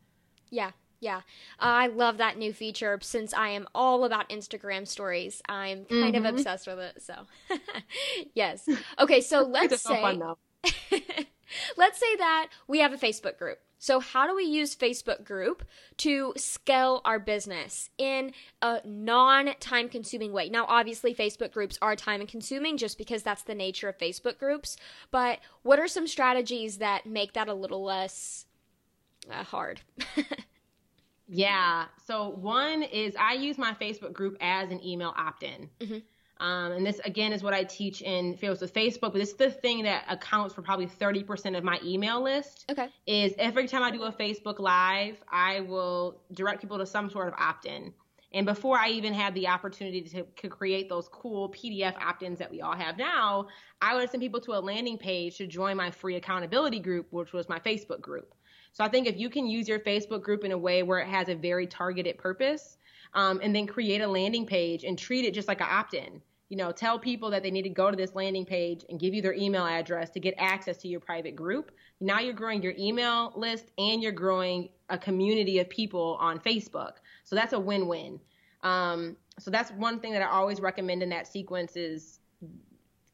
Yeah, 0.49 0.71
yeah, 0.99 1.17
uh, 1.17 1.19
I 1.59 1.87
love 1.87 2.17
that 2.17 2.37
new 2.37 2.53
feature 2.53 2.97
since 3.01 3.33
I 3.33 3.49
am 3.49 3.67
all 3.75 4.05
about 4.05 4.29
Instagram 4.29 4.87
stories. 4.87 5.41
I'm 5.47 5.85
kind 5.85 6.15
mm-hmm. 6.15 6.25
of 6.25 6.35
obsessed 6.35 6.67
with 6.67 6.79
it. 6.79 7.01
So, 7.01 7.13
yes. 8.33 8.67
Okay, 8.99 9.21
so 9.21 9.41
let's 9.43 9.81
say 9.81 10.01
fun, 10.01 10.35
let's 11.77 11.99
say 11.99 12.15
that 12.17 12.47
we 12.67 12.79
have 12.79 12.93
a 12.93 12.97
Facebook 12.97 13.37
group. 13.37 13.59
So, 13.77 13.99
how 13.99 14.25
do 14.25 14.35
we 14.35 14.45
use 14.45 14.75
Facebook 14.75 15.23
group 15.23 15.63
to 15.97 16.33
scale 16.37 17.01
our 17.05 17.19
business 17.19 17.89
in 17.97 18.31
a 18.61 18.81
non 18.83 19.53
time 19.59 19.89
consuming 19.89 20.31
way? 20.31 20.49
Now, 20.49 20.65
obviously, 20.67 21.13
Facebook 21.13 21.51
groups 21.51 21.77
are 21.81 21.95
time 21.95 22.25
consuming 22.25 22.77
just 22.77 22.97
because 22.97 23.21
that's 23.21 23.43
the 23.43 23.53
nature 23.53 23.89
of 23.89 23.97
Facebook 23.97 24.39
groups. 24.39 24.77
But 25.11 25.39
what 25.61 25.79
are 25.79 25.87
some 25.87 26.07
strategies 26.07 26.77
that 26.77 27.05
make 27.05 27.33
that 27.33 27.47
a 27.47 27.53
little 27.53 27.83
less 27.83 28.45
uh, 29.29 29.43
hard? 29.43 29.81
Yeah. 31.27 31.85
So 32.05 32.29
one 32.29 32.83
is 32.83 33.15
I 33.19 33.33
use 33.33 33.57
my 33.57 33.73
Facebook 33.73 34.13
group 34.13 34.37
as 34.41 34.71
an 34.71 34.83
email 34.83 35.13
opt-in. 35.17 35.69
Mm-hmm. 35.79 35.97
Um, 36.37 36.73
and 36.73 36.85
this 36.85 36.99
again 37.05 37.31
is 37.31 37.43
what 37.43 37.53
I 37.53 37.63
teach 37.63 38.01
in 38.01 38.35
Fearless 38.35 38.59
with 38.59 38.73
Facebook, 38.73 39.13
but 39.13 39.13
this 39.13 39.29
is 39.29 39.35
the 39.35 39.49
thing 39.49 39.83
that 39.83 40.03
accounts 40.09 40.53
for 40.53 40.61
probably 40.61 40.87
30% 40.87 41.57
of 41.57 41.63
my 41.63 41.79
email 41.83 42.21
list. 42.21 42.65
Okay. 42.69 42.89
Is 43.07 43.33
every 43.37 43.67
time 43.67 43.83
I 43.83 43.91
do 43.91 44.03
a 44.03 44.11
Facebook 44.11 44.59
live, 44.59 45.17
I 45.31 45.61
will 45.61 46.19
direct 46.33 46.61
people 46.61 46.77
to 46.77 46.85
some 46.85 47.09
sort 47.09 47.29
of 47.29 47.35
opt-in. 47.37 47.93
And 48.33 48.45
before 48.45 48.77
I 48.77 48.89
even 48.89 49.13
had 49.13 49.33
the 49.33 49.47
opportunity 49.47 50.01
to, 50.01 50.23
to 50.23 50.49
create 50.49 50.89
those 50.89 51.07
cool 51.07 51.49
PDF 51.51 51.95
opt-ins 52.01 52.37
that 52.39 52.51
we 52.51 52.59
all 52.59 52.75
have 52.75 52.97
now, 52.97 53.47
I 53.81 53.95
would 53.95 54.11
send 54.11 54.21
people 54.21 54.41
to 54.41 54.55
a 54.55 54.59
landing 54.59 54.97
page 54.97 55.37
to 55.37 55.47
join 55.47 55.77
my 55.77 55.89
free 55.89 56.17
accountability 56.17 56.81
group, 56.81 57.07
which 57.11 57.31
was 57.31 57.47
my 57.47 57.59
Facebook 57.59 58.01
group. 58.01 58.34
So 58.75 58.83
I 58.83 58.89
think 58.89 59.07
if 59.07 59.17
you 59.17 59.29
can 59.29 59.47
use 59.47 59.69
your 59.69 59.79
Facebook 59.79 60.21
group 60.21 60.43
in 60.43 60.51
a 60.51 60.57
way 60.57 60.83
where 60.83 60.99
it 60.99 61.07
has 61.07 61.29
a 61.29 61.33
very 61.33 61.65
targeted 61.65 62.17
purpose, 62.17 62.77
um, 63.13 63.39
and 63.41 63.55
then 63.55 63.67
create 63.67 64.01
a 64.01 64.07
landing 64.07 64.45
page 64.45 64.83
and 64.83 64.99
treat 64.99 65.23
it 65.23 65.33
just 65.33 65.47
like 65.47 65.61
an 65.61 65.67
opt-in. 65.69 66.21
You 66.49 66.57
know, 66.57 66.73
tell 66.73 66.99
people 66.99 67.29
that 67.31 67.41
they 67.41 67.51
need 67.51 67.61
to 67.61 67.69
go 67.69 67.89
to 67.89 67.95
this 67.95 68.13
landing 68.15 68.45
page 68.45 68.83
and 68.89 68.99
give 68.99 69.13
you 69.13 69.21
their 69.21 69.33
email 69.33 69.65
address 69.65 70.09
to 70.09 70.19
get 70.19 70.33
access 70.37 70.75
to 70.79 70.89
your 70.89 70.99
private 70.99 71.37
group. 71.37 71.71
Now 72.01 72.19
you're 72.19 72.33
growing 72.33 72.61
your 72.61 72.73
email 72.77 73.31
list 73.37 73.71
and 73.77 74.03
you're 74.03 74.11
growing 74.11 74.67
a 74.89 74.97
community 74.97 75.59
of 75.59 75.69
people 75.69 76.17
on 76.19 76.37
Facebook. 76.39 76.95
So 77.23 77.37
that's 77.37 77.53
a 77.53 77.59
win-win. 77.59 78.19
Um, 78.61 79.15
so 79.39 79.51
that's 79.51 79.71
one 79.71 80.01
thing 80.01 80.11
that 80.11 80.21
I 80.21 80.27
always 80.27 80.59
recommend 80.59 81.01
in 81.01 81.07
that 81.09 81.27
sequence 81.27 81.77
is 81.77 82.19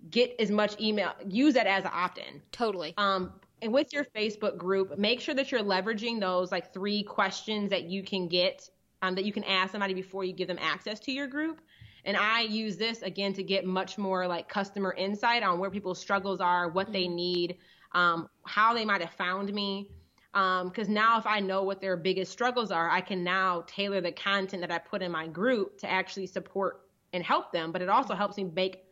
get 0.10 0.36
as 0.40 0.50
much 0.50 0.82
email, 0.82 1.12
use 1.28 1.54
that 1.54 1.68
as 1.68 1.86
an 1.86 1.92
opt-in. 1.94 2.42
Totally. 2.52 2.96
Um, 2.98 3.34
and 3.62 3.72
with 3.74 3.94
your 3.94 4.04
Facebook 4.04 4.58
group, 4.58 4.98
make 4.98 5.22
sure 5.22 5.36
that 5.36 5.52
you're 5.52 5.62
leveraging 5.62 6.20
those 6.20 6.52
like 6.52 6.74
three 6.74 7.04
questions 7.04 7.70
that 7.70 7.84
you 7.84 8.04
can 8.04 8.28
get 8.28 8.70
um, 9.02 9.16
that 9.16 9.26
you 9.26 9.34
can 9.34 9.44
ask 9.44 9.72
somebody 9.72 9.94
before 9.94 10.24
you 10.24 10.34
give 10.34 10.48
them 10.48 10.60
access 10.60 11.00
to 11.02 11.12
your 11.12 11.28
group. 11.28 11.62
And 12.06 12.18
I 12.18 12.42
use 12.42 12.78
this 12.78 13.02
again 13.04 13.34
to 13.34 13.44
get 13.44 13.66
much 13.66 13.98
more 13.98 14.28
like 14.28 14.50
customer 14.50 14.94
insight 14.94 15.44
on 15.44 15.60
where 15.60 15.70
people's 15.70 16.00
struggles 16.00 16.42
are, 16.42 16.70
what 16.70 16.92
they 16.92 17.06
mm-hmm. 17.06 17.16
need, 17.16 17.58
um, 17.94 18.28
how 18.46 18.74
they 18.74 18.86
might 18.86 19.02
have 19.02 19.14
found 19.14 19.54
me. 19.54 19.90
Because 20.34 20.88
um, 20.88 20.94
now, 20.94 21.20
if 21.20 21.28
I 21.28 21.42
know 21.42 21.64
what 21.64 21.82
their 21.82 21.98
biggest 21.98 22.32
struggles 22.32 22.72
are, 22.72 22.90
I 22.90 23.02
can 23.02 23.24
now 23.24 23.66
tailor 23.68 24.00
the 24.00 24.14
content 24.14 24.62
that 24.62 24.72
I 24.72 24.78
put 24.78 25.02
in 25.02 25.12
my 25.12 25.28
group 25.28 25.78
to 25.80 25.92
actually 25.92 26.28
support 26.28 26.82
and 27.12 27.22
help 27.22 27.52
them. 27.52 27.74
But 27.74 27.82
it 27.82 27.90
also 27.90 28.16
helps 28.16 28.38
me 28.38 28.46
make 28.46 28.86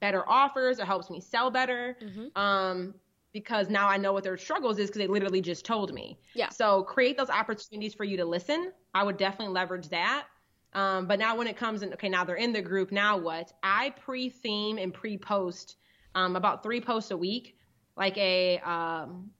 better 0.00 0.28
offers. 0.28 0.80
It 0.80 0.86
helps 0.86 1.08
me 1.08 1.20
sell 1.20 1.50
better. 1.50 1.96
Mm-hmm. 2.02 2.40
Um, 2.40 2.94
because 3.32 3.68
now 3.68 3.88
I 3.88 3.96
know 3.96 4.12
what 4.12 4.24
their 4.24 4.36
struggles 4.36 4.78
is 4.78 4.88
because 4.88 5.00
they 5.00 5.06
literally 5.06 5.40
just 5.40 5.64
told 5.64 5.92
me. 5.92 6.18
Yeah. 6.34 6.48
So 6.48 6.82
create 6.82 7.16
those 7.16 7.30
opportunities 7.30 7.94
for 7.94 8.04
you 8.04 8.16
to 8.16 8.24
listen. 8.24 8.72
I 8.94 9.04
would 9.04 9.16
definitely 9.16 9.54
leverage 9.54 9.88
that. 9.90 10.24
Um, 10.72 11.06
but 11.06 11.18
now 11.18 11.36
when 11.36 11.46
it 11.46 11.56
comes 11.56 11.82
in, 11.82 11.92
okay, 11.94 12.08
now 12.08 12.24
they're 12.24 12.36
in 12.36 12.52
the 12.52 12.62
group. 12.62 12.92
Now 12.92 13.18
what? 13.18 13.52
I 13.62 13.90
pre-theme 13.90 14.78
and 14.78 14.94
pre-post 14.94 15.76
um, 16.14 16.36
about 16.36 16.62
three 16.62 16.80
posts 16.80 17.10
a 17.10 17.16
week, 17.16 17.56
like 17.96 18.16
a 18.18 18.58
um, 18.58 19.30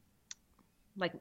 like 0.97 1.13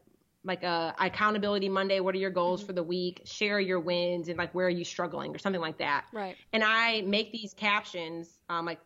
like 0.43 0.63
a 0.63 0.95
accountability 0.99 1.69
Monday. 1.69 1.99
What 1.99 2.15
are 2.15 2.19
your 2.19 2.29
goals 2.29 2.61
mm-hmm. 2.61 2.67
for 2.67 2.73
the 2.73 2.83
week? 2.83 3.21
Share 3.25 3.59
your 3.59 3.79
wins 3.79 4.29
and 4.29 4.37
like 4.37 4.53
where 4.55 4.67
are 4.67 4.71
you 4.71 4.83
struggling 4.83 5.35
or 5.35 5.37
something 5.37 5.61
like 5.61 5.77
that. 5.79 6.05
Right. 6.13 6.35
And 6.53 6.63
I 6.63 7.01
make 7.01 7.31
these 7.31 7.53
captions, 7.53 8.39
um, 8.49 8.65
like 8.65 8.79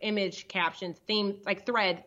image 0.00 0.48
captions, 0.48 0.98
theme 1.06 1.36
like 1.44 1.66
thread 1.66 2.04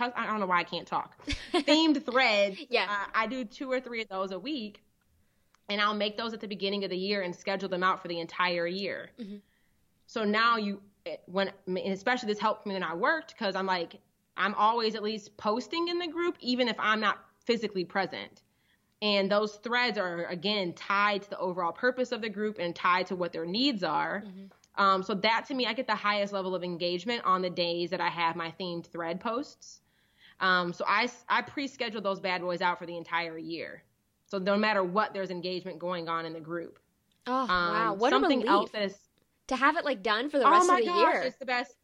I 0.00 0.26
don't 0.26 0.40
know 0.40 0.46
why 0.46 0.60
I 0.60 0.64
can't 0.64 0.86
talk. 0.86 1.14
Themed 1.52 2.04
threads. 2.04 2.58
Yeah. 2.68 2.86
Uh, 2.88 3.10
I 3.14 3.26
do 3.26 3.44
two 3.44 3.70
or 3.70 3.80
three 3.80 4.02
of 4.02 4.08
those 4.08 4.32
a 4.32 4.38
week, 4.38 4.82
and 5.68 5.80
I'll 5.80 5.94
make 5.94 6.16
those 6.16 6.32
at 6.34 6.40
the 6.40 6.48
beginning 6.48 6.84
of 6.84 6.90
the 6.90 6.96
year 6.96 7.22
and 7.22 7.34
schedule 7.34 7.68
them 7.68 7.82
out 7.82 8.02
for 8.02 8.08
the 8.08 8.20
entire 8.20 8.66
year. 8.66 9.10
Mm-hmm. 9.20 9.36
So 10.06 10.24
now 10.24 10.56
you, 10.56 10.80
when 11.26 11.50
especially 11.66 12.28
this 12.28 12.38
helped 12.38 12.66
me 12.66 12.74
when 12.74 12.82
I 12.82 12.94
worked 12.94 13.34
because 13.36 13.56
I'm 13.56 13.66
like 13.66 14.00
I'm 14.36 14.54
always 14.54 14.94
at 14.94 15.02
least 15.02 15.36
posting 15.36 15.88
in 15.88 15.98
the 15.98 16.08
group 16.08 16.36
even 16.40 16.68
if 16.68 16.76
I'm 16.78 17.00
not 17.00 17.18
physically 17.44 17.84
present. 17.84 18.42
And 19.02 19.30
those 19.30 19.56
threads 19.56 19.98
are 19.98 20.24
again 20.26 20.72
tied 20.72 21.22
to 21.22 21.30
the 21.30 21.38
overall 21.38 21.72
purpose 21.72 22.10
of 22.10 22.22
the 22.22 22.28
group 22.28 22.58
and 22.58 22.74
tied 22.74 23.06
to 23.08 23.16
what 23.16 23.32
their 23.32 23.44
needs 23.44 23.82
are. 23.82 24.22
Mm-hmm. 24.26 24.82
Um, 24.82 25.02
so 25.02 25.14
that 25.14 25.44
to 25.48 25.54
me, 25.54 25.66
I 25.66 25.72
get 25.72 25.86
the 25.86 25.94
highest 25.94 26.32
level 26.32 26.54
of 26.54 26.64
engagement 26.64 27.22
on 27.24 27.42
the 27.42 27.50
days 27.50 27.90
that 27.90 28.00
I 28.00 28.08
have 28.08 28.34
my 28.34 28.52
themed 28.58 28.86
thread 28.86 29.20
posts. 29.20 29.80
Um, 30.40 30.72
so 30.72 30.84
I, 30.86 31.08
I 31.28 31.42
pre-schedule 31.42 32.00
those 32.00 32.20
bad 32.20 32.40
boys 32.40 32.60
out 32.60 32.78
for 32.78 32.86
the 32.86 32.96
entire 32.96 33.38
year. 33.38 33.82
So 34.26 34.38
no 34.38 34.56
matter 34.56 34.82
what, 34.82 35.14
there's 35.14 35.30
engagement 35.30 35.78
going 35.78 36.08
on 36.08 36.26
in 36.26 36.32
the 36.32 36.40
group. 36.40 36.78
Oh 37.26 37.42
um, 37.42 37.48
wow! 37.48 37.94
What 37.94 38.10
something 38.10 38.46
a 38.46 38.50
else 38.50 38.70
that 38.72 38.82
is 38.82 38.98
to 39.48 39.56
have 39.56 39.76
it 39.76 39.84
like 39.84 40.02
done 40.02 40.28
for 40.28 40.38
the 40.38 40.48
rest 40.48 40.68
oh 40.68 40.74
of 40.74 40.80
the 40.80 40.86
gosh, 40.86 41.14
year. 41.14 41.22
It's 41.22 41.36
the 41.36 41.46
best 41.46 41.74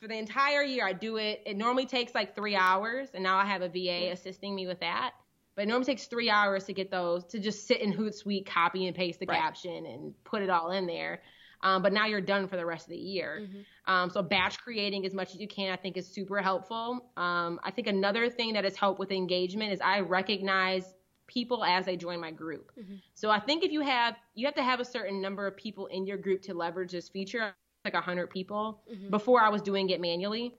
for 0.00 0.08
the 0.08 0.16
entire 0.18 0.62
year. 0.62 0.86
I 0.86 0.92
do 0.92 1.16
it. 1.16 1.42
It 1.46 1.56
normally 1.56 1.86
takes 1.86 2.14
like 2.14 2.34
three 2.34 2.56
hours, 2.56 3.10
and 3.14 3.22
now 3.22 3.36
I 3.36 3.44
have 3.44 3.62
a 3.62 3.68
VA 3.68 4.10
assisting 4.12 4.54
me 4.54 4.66
with 4.66 4.80
that. 4.80 5.12
But 5.54 5.62
it 5.62 5.68
normally 5.68 5.84
takes 5.84 6.06
three 6.06 6.30
hours 6.30 6.64
to 6.64 6.72
get 6.72 6.90
those 6.90 7.24
to 7.26 7.38
just 7.38 7.66
sit 7.66 7.80
in 7.80 7.92
Hootsuite, 7.92 8.46
copy 8.46 8.86
and 8.86 8.96
paste 8.96 9.20
the 9.20 9.26
right. 9.26 9.38
caption, 9.38 9.86
and 9.86 10.14
put 10.24 10.42
it 10.42 10.50
all 10.50 10.70
in 10.70 10.86
there. 10.86 11.22
Um, 11.62 11.82
but 11.82 11.92
now 11.92 12.06
you're 12.06 12.20
done 12.20 12.48
for 12.48 12.56
the 12.56 12.66
rest 12.66 12.86
of 12.86 12.90
the 12.90 12.98
year. 12.98 13.42
Mm-hmm. 13.42 13.92
Um, 13.92 14.10
so 14.10 14.22
batch 14.22 14.58
creating 14.58 15.06
as 15.06 15.14
much 15.14 15.34
as 15.34 15.40
you 15.40 15.48
can, 15.48 15.72
I 15.72 15.76
think, 15.76 15.96
is 15.96 16.06
super 16.06 16.42
helpful. 16.42 17.10
Um, 17.16 17.60
I 17.62 17.70
think 17.70 17.86
another 17.86 18.28
thing 18.28 18.52
that 18.54 18.64
has 18.64 18.76
helped 18.76 18.98
with 18.98 19.12
engagement 19.12 19.72
is 19.72 19.80
I 19.80 20.00
recognize 20.00 20.94
people 21.26 21.64
as 21.64 21.86
they 21.86 21.96
join 21.96 22.20
my 22.20 22.30
group. 22.30 22.72
Mm-hmm. 22.78 22.96
So 23.14 23.30
I 23.30 23.40
think 23.40 23.64
if 23.64 23.72
you 23.72 23.80
have 23.80 24.16
you 24.34 24.46
have 24.46 24.54
to 24.56 24.62
have 24.62 24.80
a 24.80 24.84
certain 24.84 25.20
number 25.20 25.46
of 25.46 25.56
people 25.56 25.86
in 25.86 26.06
your 26.06 26.18
group 26.18 26.42
to 26.42 26.54
leverage 26.54 26.92
this 26.92 27.08
feature. 27.08 27.54
like 27.84 27.94
100 27.94 28.30
people 28.30 28.80
mm-hmm. 28.92 29.10
before 29.10 29.42
I 29.42 29.48
was 29.48 29.60
doing 29.62 29.90
it 29.90 30.00
manually. 30.00 30.54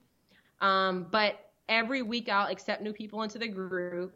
Um, 0.59 1.07
but 1.09 1.51
every 1.69 2.01
week 2.01 2.29
I'll 2.29 2.51
accept 2.51 2.81
new 2.81 2.93
people 2.93 3.21
into 3.23 3.37
the 3.39 3.47
group. 3.47 4.13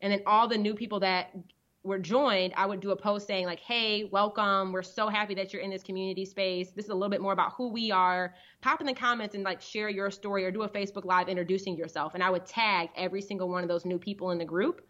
And 0.00 0.12
then 0.12 0.22
all 0.26 0.48
the 0.48 0.58
new 0.58 0.74
people 0.74 1.00
that 1.00 1.34
were 1.84 1.98
joined, 1.98 2.52
I 2.56 2.64
would 2.66 2.80
do 2.80 2.92
a 2.92 2.96
post 2.96 3.26
saying 3.26 3.46
like, 3.46 3.58
"Hey, 3.58 4.04
welcome. 4.04 4.72
We're 4.72 4.82
so 4.82 5.08
happy 5.08 5.34
that 5.34 5.52
you're 5.52 5.62
in 5.62 5.70
this 5.70 5.82
community 5.82 6.24
space. 6.24 6.70
This 6.70 6.84
is 6.84 6.90
a 6.90 6.94
little 6.94 7.10
bit 7.10 7.20
more 7.20 7.32
about 7.32 7.54
who 7.54 7.68
we 7.68 7.90
are. 7.90 8.34
Pop 8.60 8.80
in 8.80 8.86
the 8.86 8.94
comments 8.94 9.34
and 9.34 9.42
like 9.42 9.60
share 9.60 9.88
your 9.88 10.10
story 10.10 10.44
or 10.44 10.50
do 10.50 10.62
a 10.62 10.68
Facebook 10.68 11.04
live 11.04 11.28
introducing 11.28 11.76
yourself." 11.76 12.14
And 12.14 12.22
I 12.22 12.30
would 12.30 12.46
tag 12.46 12.90
every 12.96 13.20
single 13.20 13.48
one 13.48 13.62
of 13.62 13.68
those 13.68 13.84
new 13.84 13.98
people 13.98 14.30
in 14.30 14.38
the 14.38 14.44
group. 14.44 14.86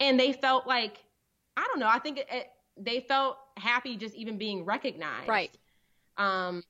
And 0.00 0.18
they 0.18 0.32
felt 0.32 0.66
like 0.66 1.04
I 1.56 1.64
don't 1.68 1.78
know, 1.78 1.88
I 1.88 1.98
think 1.98 2.18
it, 2.18 2.26
it, 2.30 2.46
they 2.76 3.00
felt 3.00 3.38
happy 3.56 3.96
just 3.96 4.14
even 4.14 4.36
being 4.36 4.64
recognized. 4.64 5.28
Right. 5.28 5.56
Um 6.18 6.62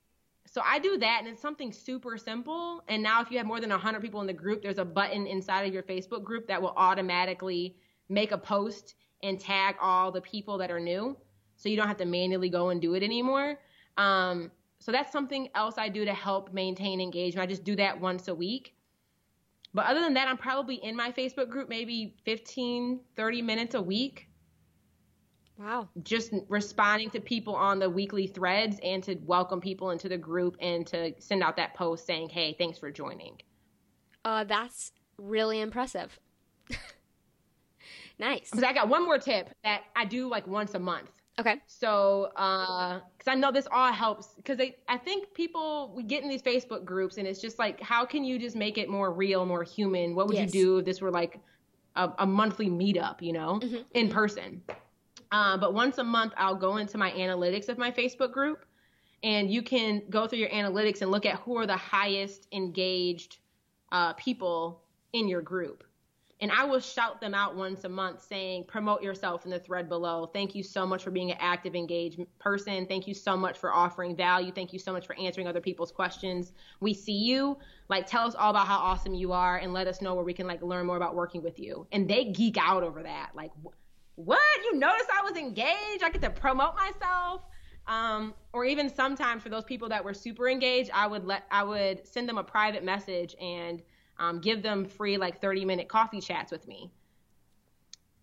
so 0.47 0.63
I 0.65 0.79
do 0.79 0.97
that 0.99 1.19
and 1.21 1.29
it's 1.29 1.43
something 1.43 1.73
super 1.73 2.17
simple. 2.17 2.83
And 2.89 3.03
now 3.03 3.21
if 3.21 3.31
you 3.31 3.39
have 3.39 3.47
more 3.47 3.61
than 3.61 3.71
100 3.71 4.01
people 4.01 4.21
in 4.21 4.27
the 4.27 4.33
group, 4.33 4.63
there's 4.63 4.79
a 4.79 4.85
button 4.85 5.27
inside 5.27 5.63
of 5.67 5.75
your 5.75 5.83
Facebook 5.83 6.23
group 6.23 6.47
that 6.47 6.63
will 6.63 6.73
automatically 6.77 7.77
make 8.09 8.31
a 8.33 8.39
post 8.39 8.95
and 9.23 9.41
tag 9.41 9.77
all 9.81 10.13
the 10.13 10.21
people 10.21 10.59
that 10.59 10.71
are 10.71 10.81
new. 10.81 11.17
So 11.57 11.69
you 11.69 11.77
don't 11.77 11.89
have 11.89 11.97
to 11.99 12.05
manually 12.05 12.51
go 12.51 12.69
and 12.69 12.81
do 12.81 12.95
it 12.95 13.03
anymore. 13.03 13.59
Um, 13.97 14.51
so 14.79 14.93
that's 14.93 15.11
something 15.11 15.49
else 15.55 15.77
I 15.79 15.89
do 15.89 16.05
to 16.05 16.13
help 16.13 16.53
maintain 16.53 17.01
engagement. 17.01 17.43
I 17.43 17.47
just 17.47 17.65
do 17.65 17.77
that 17.77 18.01
once 18.01 18.29
a 18.29 18.35
week. 18.35 18.75
But 19.75 19.87
other 19.87 20.01
than 20.01 20.15
that, 20.15 20.29
I'm 20.29 20.37
probably 20.37 20.77
in 20.77 20.97
my 20.97 21.13
Facebook 21.13 21.51
group 21.51 21.69
maybe 21.69 22.15
15, 22.25 23.01
30 23.15 23.43
minutes 23.43 23.75
a 23.75 23.83
week. 23.83 24.29
Wow. 25.59 25.89
Just 26.03 26.33
responding 26.49 27.11
to 27.11 27.21
people 27.21 27.55
on 27.55 27.79
the 27.79 27.89
weekly 27.89 28.27
threads 28.27 28.79
and 28.83 29.03
to 29.05 29.17
welcome 29.25 29.61
people 29.61 29.91
into 29.91 30.09
the 30.09 30.19
group 30.19 30.57
and 30.61 30.87
to 30.89 31.15
send 31.19 31.43
out 31.43 31.57
that 31.57 31.75
post 31.75 32.07
saying, 32.07 32.29
hey, 32.29 32.55
thanks 32.59 32.79
for 32.79 32.91
joining. 32.91 33.39
Uh, 34.25 34.45
that's 34.45 34.93
really 35.19 35.61
impressive. 35.61 36.19
nice. 38.19 38.51
Because 38.51 38.65
I 38.65 38.73
got 38.73 38.89
one 38.89 39.05
more 39.05 39.19
tip 39.19 39.51
that 39.65 39.83
I 39.95 40.05
do 40.05 40.29
like 40.29 40.47
once 40.47 40.75
a 40.75 40.79
month. 40.79 41.11
Okay. 41.39 41.57
So, 41.67 42.31
because 42.31 43.27
uh, 43.27 43.31
I 43.31 43.35
know 43.35 43.53
this 43.53 43.69
all 43.71 43.93
helps, 43.93 44.29
because 44.37 44.59
I 44.89 44.97
think 44.97 45.35
people 45.35 45.93
we 45.95 46.03
get 46.03 46.23
in 46.23 46.29
these 46.31 46.43
Facebook 46.43 46.85
groups 46.85 47.19
and 47.19 47.27
it's 47.27 47.41
just 47.41 47.59
like, 47.59 47.81
how 47.81 48.07
can 48.07 48.25
you 48.25 48.39
just 48.39 48.57
make 48.57 48.79
it 48.79 48.89
more 48.89 49.13
real, 49.13 49.45
more 49.45 49.63
human? 49.63 50.15
What 50.15 50.29
would 50.29 50.37
yes. 50.37 50.55
you 50.55 50.63
do 50.63 50.79
if 50.79 50.87
this 50.87 51.01
were 51.03 51.11
like 51.11 51.39
a, 51.95 52.11
a 52.21 52.27
monthly 52.27 52.69
meetup, 52.71 53.21
you 53.21 53.35
know, 53.35 53.61
mm-hmm. 53.63 53.83
in 53.93 54.09
person? 54.09 54.63
Uh, 55.31 55.59
but 55.59 55.75
once 55.75 55.99
a 55.99 56.05
month, 56.05 56.33
I'll 56.39 56.55
go 56.55 56.79
into 56.79 56.97
my 56.97 57.11
analytics 57.11 57.69
of 57.69 57.77
my 57.77 57.91
Facebook 57.91 58.33
group, 58.33 58.65
and 59.23 59.51
you 59.51 59.61
can 59.61 60.03
go 60.09 60.27
through 60.27 60.39
your 60.39 60.51
analytics 60.51 61.03
and 61.03 61.11
look 61.11 61.27
at 61.27 61.37
who 61.41 61.59
are 61.59 61.67
the 61.67 61.77
highest 61.77 62.47
engaged 62.53 63.39
uh, 63.93 64.13
people 64.15 64.83
in 65.13 65.29
your 65.29 65.43
group. 65.43 65.85
And 66.41 66.53
I 66.53 66.65
will 66.65 66.81
shout 66.81 67.21
them 67.21 67.33
out 67.33 67.57
once 67.57 67.85
a 67.85 67.89
month 67.89 68.23
saying, 68.23 68.65
promote 68.65 69.03
yourself 69.03 69.47
in 69.47 69.51
the 69.51 69.59
thread 69.59 69.89
below. 69.89 70.27
Thank 70.27 70.55
you 70.55 70.63
so 70.63 70.87
much 70.87 71.03
for 71.03 71.11
being 71.11 71.31
an 71.31 71.39
active, 71.41 71.75
engaged 71.75 72.21
person. 72.39 72.87
Thank 72.87 73.07
you 73.07 73.15
so 73.15 73.39
much 73.39 73.57
for 73.57 73.73
offering 73.73 74.15
value. 74.15 74.53
Thank 74.53 74.75
you 74.75 74.79
so 74.79 74.93
much 74.93 75.07
for 75.07 75.19
answering 75.19 75.47
other 75.47 75.63
people's 75.63 75.91
questions. 75.91 76.53
We 76.81 76.93
see 76.93 77.17
you. 77.17 77.57
Like, 77.89 78.07
tell 78.07 78.27
us 78.27 78.35
all 78.35 78.51
about 78.51 78.67
how 78.67 78.77
awesome 78.77 79.15
you 79.15 79.33
are 79.33 79.57
and 79.57 79.73
let 79.73 79.87
us 79.87 80.03
know 80.03 80.15
where 80.15 80.25
we 80.25 80.35
can 80.35 80.47
like 80.47 80.61
learn 80.61 80.85
more 80.85 80.99
about 80.99 81.15
working 81.15 81.43
with 81.43 81.59
you. 81.59 81.87
And 81.91 82.07
they 82.07 82.27
geek 82.27 82.59
out 82.61 82.83
over 82.83 83.03
that. 83.03 83.31
Like, 83.35 83.53
what? 84.17 84.41
You 84.65 84.79
noticed 84.79 85.09
I 85.11 85.23
was 85.23 85.39
engaged? 85.39 86.03
I 86.03 86.11
get 86.11 86.21
to 86.21 86.31
promote 86.31 86.75
myself. 86.77 87.43
Um, 87.87 88.35
or 88.53 88.65
even 88.65 88.93
sometimes 88.93 89.43
for 89.43 89.49
those 89.49 89.65
people 89.65 89.89
that 89.89 90.05
were 90.05 90.15
super 90.15 90.49
engaged, 90.49 90.91
I 90.93 91.07
would 91.07 91.25
let 91.25 91.45
I 91.51 91.63
would 91.63 92.07
send 92.07 92.29
them 92.29 92.37
a 92.37 92.45
private 92.45 92.83
message 92.83 93.37
and 93.41 93.81
um, 94.19 94.41
give 94.41 94.63
them 94.63 94.85
free 94.85 95.19
like 95.19 95.41
30 95.41 95.65
minute 95.65 95.89
coffee 95.89 96.21
chats 96.21 96.51
with 96.53 96.67
me, 96.67 96.91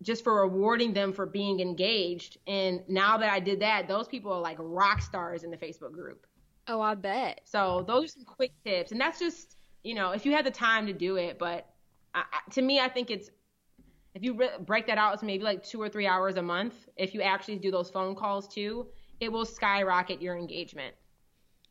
just 0.02 0.24
for 0.24 0.42
rewarding 0.42 0.92
them 0.92 1.12
for 1.12 1.26
being 1.26 1.60
engaged. 1.60 2.38
And 2.46 2.82
now 2.88 3.18
that 3.18 3.30
I 3.30 3.40
did 3.40 3.60
that, 3.60 3.88
those 3.88 4.08
people 4.08 4.32
are 4.32 4.40
like 4.40 4.56
rock 4.58 5.02
stars 5.02 5.44
in 5.44 5.50
the 5.50 5.56
Facebook 5.56 5.92
group. 5.92 6.26
Oh, 6.66 6.80
I 6.80 6.94
bet. 6.94 7.42
So 7.44 7.84
those 7.86 8.04
are 8.04 8.08
some 8.08 8.24
quick 8.24 8.52
tips, 8.64 8.92
and 8.92 9.00
that's 9.00 9.18
just 9.18 9.56
you 9.82 9.94
know 9.94 10.12
if 10.12 10.24
you 10.24 10.32
had 10.32 10.46
the 10.46 10.50
time 10.50 10.86
to 10.86 10.92
do 10.92 11.16
it. 11.16 11.38
But 11.38 11.68
I, 12.14 12.24
to 12.52 12.62
me, 12.62 12.80
I 12.80 12.88
think 12.88 13.10
it's 13.10 13.30
if 14.14 14.22
you 14.22 14.36
re- 14.36 14.58
break 14.60 14.86
that 14.86 14.98
out 14.98 15.18
to 15.20 15.26
maybe 15.26 15.44
like 15.44 15.62
two 15.62 15.80
or 15.80 15.88
three 15.88 16.06
hours 16.06 16.36
a 16.36 16.42
month, 16.42 16.88
if 16.96 17.14
you 17.14 17.22
actually 17.22 17.58
do 17.58 17.70
those 17.70 17.90
phone 17.90 18.14
calls 18.14 18.48
too, 18.48 18.86
it 19.20 19.30
will 19.30 19.44
skyrocket 19.44 20.22
your 20.22 20.36
engagement. 20.36 20.94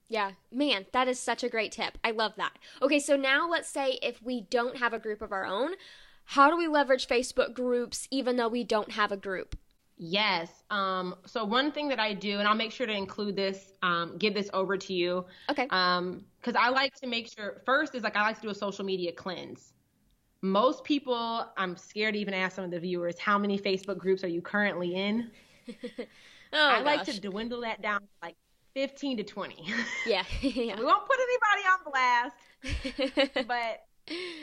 Yeah, 0.10 0.32
man, 0.52 0.86
that 0.92 1.08
is 1.08 1.20
such 1.20 1.44
a 1.44 1.50
great 1.50 1.72
tip. 1.72 1.98
I 2.04 2.12
love 2.12 2.34
that. 2.38 2.54
Okay, 2.82 3.00
so 3.00 3.16
now 3.16 3.50
let's 3.50 3.70
say 3.70 3.98
if 4.02 4.22
we 4.22 4.42
don't 4.42 4.78
have 4.78 4.94
a 4.94 5.00
group 5.00 5.22
of 5.22 5.32
our 5.32 5.46
own, 5.46 5.72
how 6.26 6.50
do 6.50 6.58
we 6.58 6.68
leverage 6.68 7.08
Facebook 7.08 7.54
groups 7.54 8.08
even 8.12 8.36
though 8.36 8.48
we 8.48 8.64
don't 8.64 8.92
have 8.92 9.12
a 9.12 9.18
group? 9.18 9.56
Yes. 9.98 10.50
Um, 10.70 11.16
so 11.26 11.46
one 11.46 11.72
thing 11.72 11.88
that 11.90 12.00
I 12.00 12.14
do, 12.14 12.40
and 12.40 12.48
I'll 12.48 12.56
make 12.56 12.72
sure 12.72 12.88
to 12.88 12.94
include 12.94 13.36
this, 13.36 13.74
um, 13.82 14.18
give 14.18 14.34
this 14.34 14.50
over 14.54 14.76
to 14.78 14.94
you. 14.94 15.26
Okay. 15.50 15.68
Um, 15.70 16.26
because 16.40 16.56
I 16.60 16.70
like 16.70 16.94
to 16.96 17.08
make 17.08 17.32
sure 17.34 17.62
first 17.66 17.96
is 17.96 18.04
like 18.04 18.18
I 18.18 18.24
like 18.24 18.36
to 18.36 18.42
do 18.42 18.50
a 18.50 18.56
social 18.56 18.84
media 18.84 19.14
cleanse 19.14 19.74
most 20.44 20.84
people, 20.84 21.48
I'm 21.56 21.78
scared 21.78 22.16
to 22.16 22.20
even 22.20 22.34
ask 22.34 22.58
some 22.58 22.66
of 22.66 22.72
the 22.72 22.80
viewers, 22.80 23.18
how 23.18 23.40
many 23.40 23.58
Facebook 23.58 23.98
groups 23.98 24.26
are 24.26 24.28
you 24.28 24.42
currently 24.42 24.94
in? 24.94 25.32
oh, 25.70 25.74
I 26.54 26.84
gosh. 26.84 26.86
like 26.86 27.04
to 27.06 27.20
dwindle 27.20 27.62
that 27.62 27.82
down 27.82 28.02
to 28.02 28.08
like 28.22 28.36
15 28.74 29.18
to 29.18 29.24
20. 29.24 29.66
Yeah. 30.06 30.24
yeah. 30.42 30.78
we 30.78 30.86
won't 30.86 31.06
put 31.08 31.18
anybody 31.20 31.64
on 31.72 31.80
blast, 31.92 33.48
but 33.48 33.86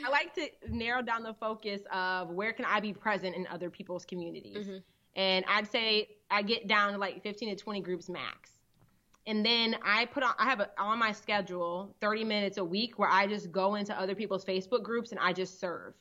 I 0.05 0.09
like 0.09 0.33
to 0.35 0.49
narrow 0.69 1.01
down 1.01 1.23
the 1.23 1.33
focus 1.33 1.81
of 1.93 2.29
where 2.29 2.53
can 2.53 2.65
I 2.65 2.79
be 2.79 2.93
present 2.93 3.35
in 3.35 3.45
other 3.47 3.69
people's 3.69 4.05
communities. 4.05 4.67
Mm-hmm. 4.67 4.77
And 5.15 5.45
I'd 5.47 5.69
say 5.69 6.09
I 6.29 6.41
get 6.41 6.67
down 6.67 6.93
to 6.93 6.97
like 6.97 7.21
15 7.21 7.49
to 7.49 7.55
20 7.55 7.81
groups 7.81 8.09
max 8.09 8.51
and 9.27 9.45
then 9.45 9.75
I 9.83 10.05
put 10.05 10.23
on 10.23 10.33
I 10.39 10.45
have 10.45 10.59
a, 10.59 10.69
on 10.79 10.97
my 10.99 11.11
schedule 11.11 11.95
30 12.01 12.23
minutes 12.23 12.57
a 12.57 12.65
week 12.65 12.97
where 12.97 13.09
I 13.09 13.27
just 13.27 13.51
go 13.51 13.75
into 13.75 13.97
other 13.99 14.15
people's 14.15 14.43
Facebook 14.43 14.83
groups 14.83 15.11
and 15.11 15.19
I 15.19 15.33
just 15.33 15.59
serve. 15.59 15.93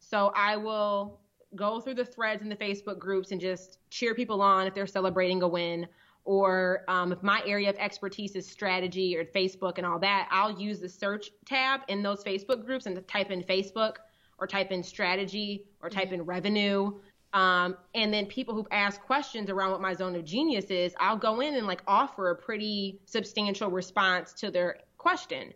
So 0.00 0.32
I 0.36 0.56
will 0.56 1.20
go 1.54 1.80
through 1.80 1.94
the 1.94 2.04
threads 2.04 2.42
in 2.42 2.48
the 2.48 2.56
Facebook 2.56 2.98
groups 2.98 3.30
and 3.30 3.40
just 3.40 3.78
cheer 3.90 4.14
people 4.14 4.42
on 4.42 4.66
if 4.66 4.74
they're 4.74 4.86
celebrating 4.86 5.42
a 5.42 5.48
win. 5.48 5.86
Or 6.24 6.84
um, 6.88 7.12
if 7.12 7.22
my 7.22 7.42
area 7.46 7.68
of 7.68 7.76
expertise 7.76 8.36
is 8.36 8.46
strategy 8.46 9.16
or 9.16 9.24
Facebook 9.24 9.78
and 9.78 9.86
all 9.86 9.98
that, 9.98 10.28
I'll 10.30 10.60
use 10.60 10.78
the 10.78 10.88
search 10.88 11.30
tab 11.46 11.80
in 11.88 12.02
those 12.02 12.22
Facebook 12.22 12.64
groups 12.64 12.86
and 12.86 13.06
type 13.08 13.30
in 13.30 13.42
Facebook 13.42 13.96
or 14.38 14.46
type 14.46 14.70
in 14.70 14.82
strategy 14.82 15.64
or 15.80 15.90
type 15.90 16.06
mm-hmm. 16.06 16.14
in 16.14 16.22
revenue 16.22 16.92
um, 17.32 17.76
and 17.94 18.12
then 18.12 18.26
people 18.26 18.54
who 18.54 18.66
ask 18.70 19.00
questions 19.00 19.48
around 19.48 19.70
what 19.70 19.80
my 19.80 19.94
zone 19.94 20.14
of 20.14 20.24
genius 20.24 20.66
is, 20.66 20.94
I'll 21.00 21.16
go 21.16 21.40
in 21.40 21.54
and 21.54 21.66
like 21.66 21.82
offer 21.86 22.30
a 22.30 22.36
pretty 22.36 23.00
substantial 23.06 23.70
response 23.70 24.34
to 24.34 24.50
their 24.50 24.78
question. 24.98 25.54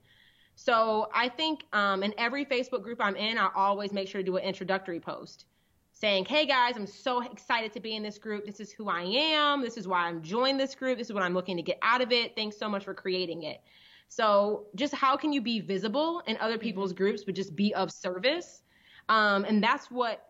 So 0.55 1.09
I 1.15 1.29
think 1.29 1.65
um, 1.75 2.03
in 2.03 2.15
every 2.17 2.47
Facebook 2.47 2.83
group 2.83 2.99
I'm 3.01 3.17
in, 3.17 3.37
I 3.37 3.51
always 3.55 3.93
make 3.93 4.09
sure 4.09 4.23
to 4.23 4.25
do 4.25 4.37
an 4.37 4.45
introductory 4.45 5.01
post 5.01 5.45
saying, 5.99 6.27
hey 6.27 6.45
guys, 6.45 6.77
I'm 6.77 6.87
so 6.87 7.23
excited 7.23 7.73
to 7.73 7.81
be 7.81 7.97
in 7.97 8.03
this 8.03 8.19
group. 8.19 8.45
This 8.45 8.61
is 8.61 8.71
who 8.71 8.89
I 8.89 9.03
am. 9.03 9.63
This 9.63 9.79
is 9.79 9.89
why 9.89 10.01
I'm 10.07 10.23
joining 10.23 10.59
this 10.59 10.75
group. 10.75 10.99
This 10.99 11.09
is 11.09 11.15
what 11.15 11.23
I'm 11.23 11.33
looking 11.33 11.57
to 11.57 11.63
get 11.63 11.79
out 11.81 12.03
of 12.03 12.13
it. 12.13 12.37
Thanks 12.37 12.59
so 12.59 12.69
much 12.69 12.85
for 12.85 12.93
creating 12.93 13.45
it. 13.45 13.63
So 14.09 14.67
just 14.75 14.95
how 14.95 15.17
can 15.17 15.33
you 15.33 15.41
be 15.41 15.61
visible 15.61 16.23
in 16.27 16.37
other 16.37 16.59
people's 16.59 16.93
groups, 16.93 17.25
but 17.25 17.35
just 17.35 17.57
be 17.57 17.75
of 17.75 17.91
service? 17.91 18.63
Um, 19.09 19.45
and 19.45 19.63
that's 19.63 19.91
what 19.91 20.29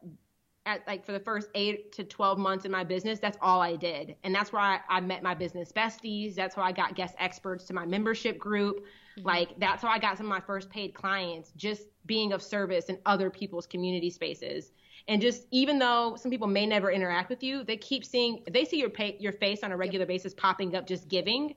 at 0.67 0.87
like 0.87 1.05
for 1.05 1.13
the 1.13 1.21
first 1.21 1.49
eight 1.55 1.93
to 1.93 2.05
12 2.05 2.39
months 2.39 2.65
in 2.65 2.71
my 2.71 2.85
business, 2.85 3.19
that's 3.19 3.39
all 3.41 3.61
I 3.61 3.75
did. 3.75 4.17
And 4.23 4.35
that's 4.35 4.53
where 4.53 4.63
I, 4.63 4.81
I 4.89 5.01
met 5.01 5.23
my 5.23 5.35
business 5.35 5.73
besties. 5.73 6.37
That's 6.37 6.55
how 6.55 6.63
I 6.63 6.73
got 6.73 6.95
guest 6.95 7.15
experts 7.19 7.65
to 7.65 7.75
my 7.75 7.87
membership 7.87 8.39
group. 8.39 8.85
Mm-hmm. 9.19 9.27
Like 9.27 9.59
that's 9.59 9.83
how 9.83 9.89
I 9.89 9.99
got 9.99 10.17
some 10.17 10.27
of 10.27 10.31
my 10.31 10.41
first 10.41 10.71
paid 10.71 10.95
clients, 10.95 11.53
just 11.57 11.87
being 12.07 12.33
of 12.33 12.43
service 12.43 12.87
in 12.87 12.99
other 13.05 13.31
people's 13.31 13.67
community 13.67 14.11
spaces. 14.11 14.73
And 15.09 15.23
just 15.23 15.47
even 15.51 15.79
though 15.79 16.17
some 16.17 16.31
people 16.31 16.49
may 16.49 16.67
never 16.67 16.91
interact 16.91 17.31
with 17.31 17.43
you, 17.43 17.63
they 17.63 17.77
keep 17.77 18.05
seeing, 18.05 18.43
they 18.51 18.65
see 18.65 18.79
your 18.79 18.91
pay, 18.91 19.17
your 19.21 19.33
face 19.33 19.63
on 19.63 19.71
a 19.71 19.77
regular 19.77 20.07
basis 20.07 20.35
popping 20.35 20.75
up 20.75 20.87
just 20.87 21.09
giving. 21.09 21.55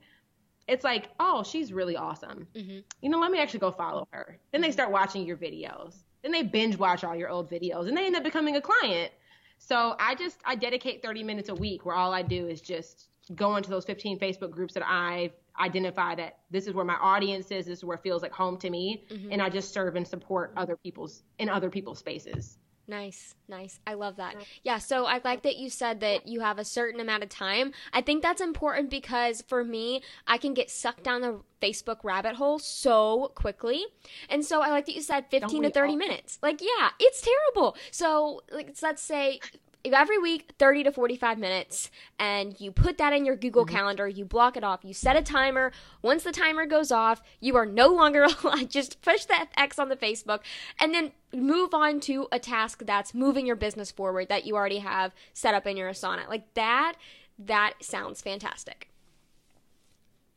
It's 0.68 0.84
like, 0.84 1.08
oh, 1.18 1.42
she's 1.42 1.72
really 1.72 1.96
awesome. 1.96 2.46
Mm-hmm. 2.54 2.78
You 3.02 3.10
know, 3.10 3.18
let 3.18 3.32
me 3.32 3.40
actually 3.40 3.60
go 3.60 3.72
follow 3.72 4.06
her. 4.12 4.38
Then 4.52 4.60
they 4.60 4.68
mm-hmm. 4.68 4.74
start 4.74 4.92
watching 4.92 5.26
your 5.26 5.36
videos 5.36 5.96
then 6.22 6.32
they 6.32 6.42
binge 6.42 6.76
watch 6.78 7.04
all 7.04 7.16
your 7.16 7.28
old 7.28 7.50
videos 7.50 7.88
and 7.88 7.96
they 7.96 8.06
end 8.06 8.16
up 8.16 8.24
becoming 8.24 8.56
a 8.56 8.60
client. 8.60 9.12
So 9.58 9.94
I 9.98 10.14
just 10.14 10.38
I 10.44 10.54
dedicate 10.54 11.02
30 11.02 11.22
minutes 11.22 11.48
a 11.48 11.54
week 11.54 11.84
where 11.84 11.94
all 11.94 12.12
I 12.12 12.22
do 12.22 12.48
is 12.48 12.60
just 12.60 13.08
go 13.34 13.56
into 13.56 13.70
those 13.70 13.84
15 13.84 14.18
Facebook 14.18 14.50
groups 14.50 14.74
that 14.74 14.86
I've 14.86 15.32
identified 15.58 16.18
that 16.18 16.38
this 16.50 16.66
is 16.66 16.74
where 16.74 16.84
my 16.84 16.94
audience 16.94 17.50
is, 17.50 17.66
this 17.66 17.78
is 17.78 17.84
where 17.84 17.96
it 17.96 18.02
feels 18.02 18.22
like 18.22 18.32
home 18.32 18.56
to 18.58 18.70
me, 18.70 19.04
mm-hmm. 19.08 19.32
and 19.32 19.42
I 19.42 19.50
just 19.50 19.72
serve 19.72 19.96
and 19.96 20.06
support 20.06 20.52
other 20.56 20.76
people's 20.76 21.22
in 21.38 21.48
other 21.48 21.70
people's 21.70 21.98
spaces. 21.98 22.58
Nice, 22.90 23.36
nice. 23.46 23.78
I 23.86 23.94
love 23.94 24.16
that. 24.16 24.34
Yeah, 24.64 24.78
so 24.78 25.06
I 25.06 25.20
like 25.24 25.42
that 25.42 25.56
you 25.56 25.70
said 25.70 26.00
that 26.00 26.26
you 26.26 26.40
have 26.40 26.58
a 26.58 26.64
certain 26.64 26.98
amount 26.98 27.22
of 27.22 27.28
time. 27.28 27.70
I 27.92 28.00
think 28.00 28.20
that's 28.20 28.40
important 28.40 28.90
because 28.90 29.44
for 29.46 29.62
me, 29.62 30.02
I 30.26 30.38
can 30.38 30.54
get 30.54 30.70
sucked 30.70 31.04
down 31.04 31.20
the 31.20 31.38
Facebook 31.62 31.98
rabbit 32.02 32.34
hole 32.34 32.58
so 32.58 33.30
quickly. 33.36 33.84
And 34.28 34.44
so 34.44 34.60
I 34.60 34.70
like 34.70 34.86
that 34.86 34.96
you 34.96 35.02
said 35.02 35.26
15 35.30 35.62
to 35.62 35.70
30 35.70 35.92
all? 35.92 35.96
minutes. 35.96 36.40
Like, 36.42 36.60
yeah, 36.60 36.90
it's 36.98 37.22
terrible. 37.22 37.76
So, 37.92 38.40
like, 38.50 38.74
let's 38.82 39.02
say 39.02 39.38
every 39.84 40.18
week 40.18 40.52
30 40.58 40.84
to 40.84 40.92
45 40.92 41.38
minutes 41.38 41.90
and 42.18 42.60
you 42.60 42.70
put 42.70 42.98
that 42.98 43.12
in 43.12 43.24
your 43.24 43.36
google 43.36 43.64
mm-hmm. 43.64 43.76
calendar 43.76 44.06
you 44.06 44.24
block 44.24 44.56
it 44.56 44.64
off 44.64 44.80
you 44.84 44.94
set 44.94 45.16
a 45.16 45.22
timer. 45.22 45.72
Once 46.02 46.22
the 46.22 46.32
timer 46.32 46.66
goes 46.66 46.92
off 46.92 47.22
you 47.40 47.56
are 47.56 47.66
no 47.66 47.88
longer 47.88 48.26
just 48.68 49.00
push 49.02 49.24
that 49.26 49.50
x 49.56 49.78
on 49.78 49.88
the 49.88 49.96
facebook 49.96 50.40
and 50.78 50.94
then 50.94 51.12
move 51.32 51.72
on 51.74 52.00
to 52.00 52.26
a 52.32 52.38
task 52.38 52.82
that's 52.86 53.14
moving 53.14 53.46
your 53.46 53.56
business 53.56 53.90
forward 53.90 54.28
that 54.28 54.44
you 54.44 54.56
already 54.56 54.78
have 54.78 55.12
set 55.32 55.54
up 55.54 55.66
in 55.66 55.76
your 55.76 55.90
asana. 55.90 56.28
Like 56.28 56.52
that 56.54 56.94
that 57.38 57.74
sounds 57.80 58.20
fantastic. 58.20 58.88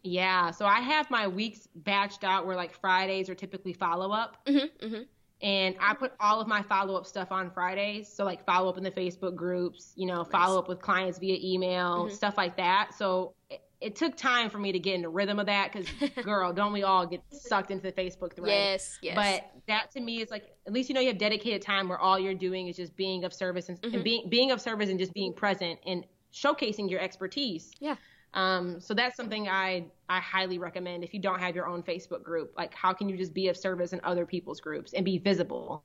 Yeah 0.03 0.51
so 0.51 0.65
i 0.65 0.81
have 0.81 1.09
my 1.09 1.29
weeks 1.29 1.69
batched 1.83 2.25
out 2.25 2.45
where 2.45 2.57
like 2.57 2.73
fridays 2.73 3.29
are 3.29 3.35
typically 3.35 3.71
follow 3.71 4.11
up 4.11 4.45
mm-hmm, 4.45 4.85
mm-hmm 4.85 5.03
and 5.43 5.75
I 5.81 5.93
put 5.93 6.13
all 6.21 6.39
of 6.39 6.47
my 6.47 6.61
follow 6.61 6.95
up 6.95 7.05
stuff 7.05 7.31
on 7.31 7.51
Fridays. 7.51 8.07
So 8.07 8.23
like 8.23 8.45
follow 8.45 8.69
up 8.69 8.77
in 8.77 8.83
the 8.83 8.91
Facebook 8.91 9.35
groups, 9.35 9.91
you 9.95 10.07
know, 10.07 10.23
follow 10.23 10.57
up 10.57 10.69
with 10.69 10.81
clients 10.81 11.19
via 11.19 11.37
email, 11.43 12.05
mm-hmm. 12.05 12.15
stuff 12.15 12.37
like 12.37 12.55
that. 12.55 12.91
So 12.97 13.33
it, 13.49 13.61
it, 13.81 13.95
took 13.97 14.15
time 14.15 14.49
for 14.49 14.57
me 14.57 14.71
to 14.71 14.79
get 14.79 14.95
in 14.95 15.01
the 15.01 15.09
rhythm 15.09 15.39
of 15.39 15.45
that 15.47 15.73
because, 15.73 15.89
girl, 16.23 16.53
don't 16.53 16.71
we 16.71 16.83
all 16.83 17.05
get 17.05 17.21
sucked 17.29 17.71
into 17.71 17.83
the 17.83 17.91
Facebook 17.91 18.33
thread? 18.33 18.47
Yes, 18.47 18.97
yes. 19.01 19.15
But 19.15 19.61
that 19.67 19.91
to 19.91 19.99
me 19.99 20.21
is 20.21 20.31
like 20.31 20.45
at 20.65 20.71
least 20.71 20.87
you 20.87 20.95
know 20.95 21.01
you 21.01 21.09
have 21.09 21.17
dedicated 21.17 21.61
time 21.61 21.89
where 21.89 21.99
all 21.99 22.17
you're 22.17 22.33
doing 22.33 22.69
is 22.69 22.77
just 22.77 22.95
being 22.95 23.25
of 23.25 23.33
service 23.33 23.67
and, 23.67 23.81
mm-hmm. 23.81 23.95
and 23.95 24.03
being 24.03 24.29
being 24.29 24.51
of 24.51 24.61
service 24.61 24.89
and 24.89 24.97
just 24.97 25.13
being 25.13 25.33
present 25.33 25.77
and 25.85 26.05
showcasing 26.33 26.89
your 26.89 27.01
expertise. 27.01 27.69
Yeah. 27.81 27.95
Um, 28.33 28.79
so 28.79 28.93
that's 28.93 29.15
something 29.15 29.47
I 29.47 29.85
I 30.09 30.19
highly 30.19 30.57
recommend 30.57 31.03
if 31.03 31.13
you 31.13 31.19
don't 31.19 31.39
have 31.39 31.55
your 31.55 31.67
own 31.67 31.83
Facebook 31.83 32.23
group. 32.23 32.53
Like, 32.57 32.73
how 32.73 32.93
can 32.93 33.09
you 33.09 33.17
just 33.17 33.33
be 33.33 33.47
of 33.47 33.57
service 33.57 33.93
in 33.93 34.01
other 34.03 34.25
people's 34.25 34.59
groups 34.59 34.93
and 34.93 35.05
be 35.05 35.17
visible? 35.17 35.83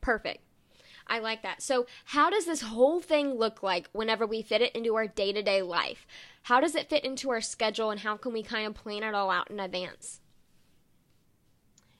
Perfect. 0.00 0.40
I 1.06 1.18
like 1.18 1.42
that. 1.42 1.62
So, 1.62 1.86
how 2.06 2.30
does 2.30 2.46
this 2.46 2.62
whole 2.62 3.00
thing 3.00 3.34
look 3.34 3.62
like 3.62 3.88
whenever 3.92 4.26
we 4.26 4.42
fit 4.42 4.62
it 4.62 4.74
into 4.74 4.94
our 4.94 5.06
day 5.06 5.32
to 5.32 5.42
day 5.42 5.62
life? 5.62 6.06
How 6.42 6.60
does 6.60 6.74
it 6.74 6.88
fit 6.88 7.04
into 7.04 7.30
our 7.30 7.40
schedule, 7.40 7.90
and 7.90 8.00
how 8.00 8.16
can 8.16 8.32
we 8.32 8.42
kind 8.42 8.66
of 8.66 8.74
plan 8.74 9.02
it 9.02 9.14
all 9.14 9.30
out 9.30 9.50
in 9.50 9.60
advance? 9.60 10.20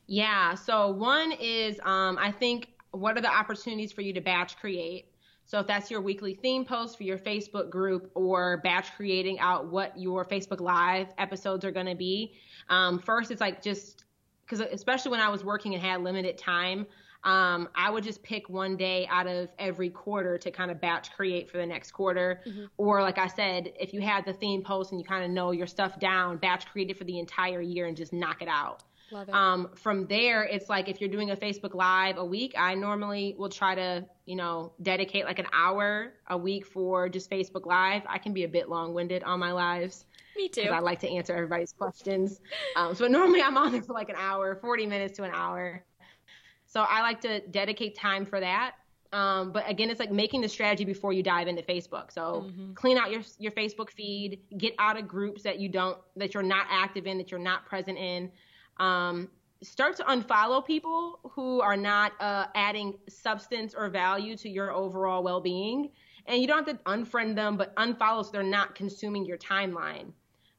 Yeah. 0.07 0.55
So, 0.55 0.91
one 0.91 1.33
is 1.33 1.79
um, 1.85 2.19
I 2.19 2.31
think 2.31 2.69
what 2.93 3.17
are 3.19 3.21
the 3.21 3.33
opportunities 3.33 3.93
for 3.93 4.03
you 4.03 4.13
to 4.15 4.21
batch 4.21 4.57
create? 4.57 5.07
So 5.47 5.59
if 5.61 5.67
that's 5.67 5.91
your 5.91 6.01
weekly 6.01 6.35
theme 6.35 6.65
post 6.65 6.97
for 6.97 7.05
your 7.05 7.19
Facebook 7.19 7.71
group 7.71 8.11
or 8.15 8.59
batch 8.59 8.95
creating 8.97 9.39
out 9.41 9.67
what 9.67 9.99
your 9.99 10.25
Facebook 10.25 10.61
Live 10.61 11.09
episodes 11.19 11.65
are 11.65 11.71
going 11.71 11.87
to 11.87 11.95
be, 11.95 12.35
um, 12.69 12.99
first 12.99 13.31
it's 13.31 13.41
like 13.41 13.63
just 13.63 14.05
because 14.45 14.61
especially 14.61 15.11
when 15.11 15.21
I 15.21 15.29
was 15.29 15.45
working 15.45 15.75
and 15.75 15.83
had 15.83 16.03
limited 16.03 16.39
time, 16.39 16.87
um, 17.25 17.69
I 17.75 17.91
would 17.91 18.05
just 18.05 18.23
pick 18.23 18.51
one 18.51 18.77
day 18.77 19.07
out 19.11 19.27
of 19.27 19.49
every 19.59 19.89
quarter 19.89 20.37
to 20.37 20.51
kind 20.51 20.71
of 20.71 20.81
batch 20.81 21.11
create 21.13 21.51
for 21.51 21.57
the 21.57 21.67
next 21.67 21.93
quarter. 21.93 22.43
Mm-hmm. 22.47 22.65
Or 22.77 23.01
like 23.01 23.19
I 23.19 23.29
said, 23.29 23.73
if 23.81 23.95
you 23.95 24.03
had 24.03 24.27
the 24.27 24.35
theme 24.35 24.63
post 24.63 24.93
and 24.93 25.01
you 25.01 25.07
kind 25.07 25.25
of 25.25 25.31
know 25.31 25.51
your 25.51 25.67
stuff 25.67 25.99
down, 25.99 26.37
batch 26.37 26.67
create 26.67 26.91
it 26.91 26.99
for 26.99 27.05
the 27.05 27.19
entire 27.19 27.63
year 27.63 27.87
and 27.87 27.97
just 27.97 28.13
knock 28.13 28.43
it 28.43 28.49
out. 28.49 28.83
Um, 29.15 29.71
from 29.75 30.07
there, 30.07 30.43
it's 30.45 30.69
like 30.69 30.89
if 30.89 31.01
you're 31.01 31.11
doing 31.11 31.31
a 31.31 31.37
Facebook 31.37 31.75
Live 31.75 32.17
a 32.19 32.25
week, 32.25 32.55
I 32.57 32.75
normally 32.75 33.35
will 33.39 33.49
try 33.49 33.75
to, 33.75 34.05
you 34.27 34.37
know, 34.37 34.73
dedicate 34.83 35.25
like 35.25 35.39
an 35.39 35.47
hour 35.53 36.13
a 36.29 36.37
week 36.37 36.67
for 36.67 37.09
just 37.09 37.31
Facebook 37.31 37.67
Live. 37.67 38.03
I 38.07 38.19
can 38.19 38.33
be 38.33 38.45
a 38.45 38.49
bit 38.49 38.69
long 38.69 38.95
winded 38.95 39.23
on 39.23 39.39
my 39.39 39.53
lives. 39.53 40.05
Me 40.37 40.49
too. 40.49 40.63
I 40.63 40.81
like 40.81 41.01
to 41.01 41.09
answer 41.09 41.33
everybody's 41.33 41.73
questions. 41.73 42.41
Um, 42.77 42.95
so 42.95 43.07
normally 43.09 43.41
I'm 43.41 43.57
on 43.57 43.73
there 43.73 43.83
for 43.83 43.93
like 43.93 44.09
an 44.09 44.17
hour, 44.19 44.57
40 44.57 44.87
minutes 44.87 45.17
to 45.19 45.25
an 45.25 45.31
hour. 45.33 45.85
So 46.67 46.83
I 46.83 47.03
like 47.03 47.21
to 47.21 47.41
dedicate 47.41 47.97
time 47.97 48.27
for 48.27 48.41
that. 48.41 48.75
Um, 49.13 49.53
but 49.53 49.71
again, 49.71 49.91
it's 49.91 50.01
like 50.01 50.11
making 50.11 50.41
the 50.41 50.49
strategy 50.49 50.85
before 50.85 51.13
you 51.13 51.23
dive 51.23 51.47
into 51.47 51.63
Facebook. 51.63 52.11
So 52.11 52.47
mm-hmm. 52.49 52.73
clean 52.73 52.99
out 52.99 53.13
your 53.13 53.23
your 53.39 53.53
Facebook 53.53 53.91
feed, 53.91 54.41
get 54.59 54.75
out 54.81 54.99
of 54.99 55.07
groups 55.07 55.45
that 55.45 55.61
you 55.61 55.69
don't 55.69 55.99
that 56.17 56.35
you're 56.35 56.43
not 56.43 56.67
active 56.69 57.07
in, 57.07 57.19
that 57.19 57.31
you're 57.31 57.39
not 57.39 57.65
present 57.65 57.97
in. 57.97 58.33
Um, 58.79 59.29
start 59.65 59.97
to 59.97 60.05
unfollow 60.05 60.65
people 60.65 61.19
who 61.33 61.61
are 61.61 61.77
not 61.77 62.13
uh, 62.21 62.47
adding 62.55 62.95
substance 63.09 63.75
or 63.75 63.89
value 63.89 64.37
to 64.37 64.49
your 64.49 64.73
overall 64.73 65.23
well-being. 65.23 65.91
And 66.27 66.41
you 66.41 66.47
don't 66.47 66.67
have 66.67 66.79
to 66.79 66.83
unfriend 66.85 67.35
them 67.35 67.57
but 67.57 67.75
unfollow 67.77 68.25
so 68.25 68.31
they're 68.33 68.43
not 68.43 68.75
consuming 68.75 69.25
your 69.25 69.39
timeline. 69.39 70.13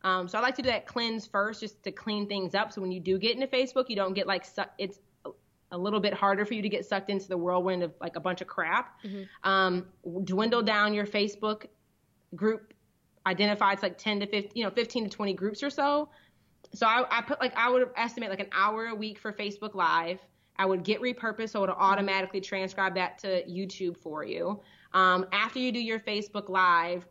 Um, 0.04 0.28
so 0.28 0.38
i 0.38 0.42
like 0.42 0.56
to 0.56 0.62
do 0.62 0.70
that 0.70 0.86
cleanse 0.86 1.26
first 1.26 1.62
just 1.62 1.84
to 1.84 1.92
clean 1.92 2.28
things 2.28 2.54
up. 2.54 2.72
So 2.72 2.82
when 2.82 2.92
you 2.92 3.00
do 3.00 3.18
get 3.18 3.34
into 3.36 3.48
facebook 3.48 3.86
you 3.90 3.96
don't 3.96 4.14
get 4.14 4.28
like 4.28 4.46
su- 4.46 4.64
it's 4.78 5.00
a 5.72 5.78
little 5.78 6.00
bit 6.00 6.14
harder 6.14 6.46
for 6.46 6.54
you 6.54 6.62
to 6.62 6.70
get 6.70 6.86
sucked 6.86 7.10
into 7.10 7.28
the 7.28 7.38
whirlwind 7.38 7.82
of 7.84 7.92
like 8.00 8.16
a 8.16 8.20
bunch 8.20 8.42
of 8.42 8.48
crap. 8.48 9.02
Mm-hmm. 9.04 9.50
um, 9.50 9.86
dwindle 10.24 10.62
down 10.62 10.94
your 10.94 11.08
facebook 11.08 11.66
group 12.36 12.74
identify 13.26 13.72
it's 13.74 13.82
like 13.82 13.98
10 13.98 14.20
to 14.20 14.28
15 14.28 14.52
you 14.54 14.64
know 14.64 14.70
15 14.70 15.06
to 15.06 15.10
20 15.10 15.34
groups 15.34 15.64
or 15.64 15.72
so 15.72 16.10
so 16.76 16.86
I, 16.86 17.06
I 17.10 17.22
put 17.22 17.40
like 17.40 17.54
I 17.56 17.70
would 17.70 17.90
estimate 17.96 18.30
like 18.30 18.40
an 18.40 18.50
hour 18.52 18.88
a 18.88 18.96
week 18.96 19.20
for 19.20 19.32
Facebook 19.32 19.76
Live. 19.76 20.20
I 20.58 20.66
would 20.66 20.84
get 20.84 21.02
repurposed 21.02 21.50
so 21.50 21.64
it'll 21.64 21.76
automatically 21.76 22.40
transcribe 22.40 22.96
that 22.96 23.18
to 23.20 23.44
YouTube 23.44 23.98
for 23.98 24.24
you. 24.24 24.62
Um, 24.94 25.26
after 25.34 25.60
you 25.60 25.72
do 25.72 25.80
your 25.80 26.00
Facebook 26.00 26.48
Live, 26.48 27.06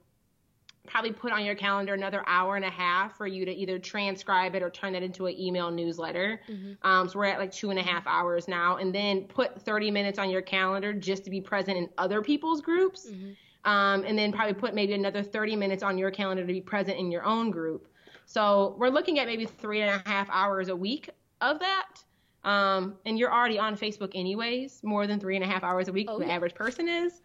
probably 0.87 1.13
put 1.13 1.33
on 1.33 1.45
your 1.45 1.55
calendar 1.55 1.95
another 1.95 2.23
hour 2.27 2.57
and 2.57 2.65
a 2.65 2.71
half 2.71 3.17
for 3.17 3.27
you 3.27 3.45
to 3.45 3.53
either 3.53 3.79
transcribe 3.79 4.55
it 4.55 4.63
or 4.63 4.71
turn 4.71 4.95
it 4.95 5.03
into 5.03 5.27
an 5.27 5.39
email 5.39 5.71
newsletter. 5.71 6.41
Mm-hmm. 6.49 6.87
Um, 6.87 7.09
so 7.09 7.19
we're 7.19 7.27
at 7.27 7.39
like 7.39 7.53
two 7.53 7.71
and 7.71 7.79
a 7.79 7.83
half 7.83 8.07
hours 8.07 8.49
now, 8.49 8.77
and 8.77 8.95
then 8.95 9.23
put 9.25 9.61
30 9.63 9.91
minutes 9.91 10.19
on 10.19 10.31
your 10.31 10.43
calendar 10.43 10.93
just 10.93 11.25
to 11.25 11.31
be 11.31 11.41
present 11.41 11.79
in 11.79 11.89
other 11.97 12.23
people's 12.23 12.61
groups. 12.61 13.09
Mm-hmm. 13.11 13.33
Um, 13.71 14.05
and 14.05 14.19
then 14.19 14.31
probably 14.31 14.53
put 14.53 14.75
maybe 14.75 14.93
another 14.93 15.23
30 15.23 15.57
minutes 15.57 15.83
on 15.83 15.97
your 15.97 16.11
calendar 16.11 16.43
to 16.43 16.53
be 16.53 16.61
present 16.61 16.99
in 16.99 17.11
your 17.11 17.25
own 17.25 17.51
group. 17.51 17.89
So 18.27 18.75
we're 18.79 18.89
looking 18.89 19.19
at 19.19 19.27
maybe 19.27 19.47
three 19.47 19.81
and 19.81 20.03
a 20.05 20.09
half 20.09 20.29
hours 20.31 20.69
a 20.69 20.77
week 20.77 21.11
of 21.41 21.61
that. 21.61 22.03
Um, 22.45 22.97
and 23.07 23.19
you're 23.19 23.33
already 23.33 23.59
on 23.59 23.77
Facebook 23.77 24.13
anyways, 24.15 24.83
more 24.83 25.07
than 25.07 25.19
three 25.19 25.37
and 25.37 25.45
a 25.45 25.49
half 25.49 25.65
hours 25.65 25.89
a 25.89 25.93
week, 25.93 26.09
oh, 26.11 26.19
the 26.19 26.27
yeah. 26.27 26.35
average 26.35 26.55
person 26.55 26.89
is. 26.89 27.23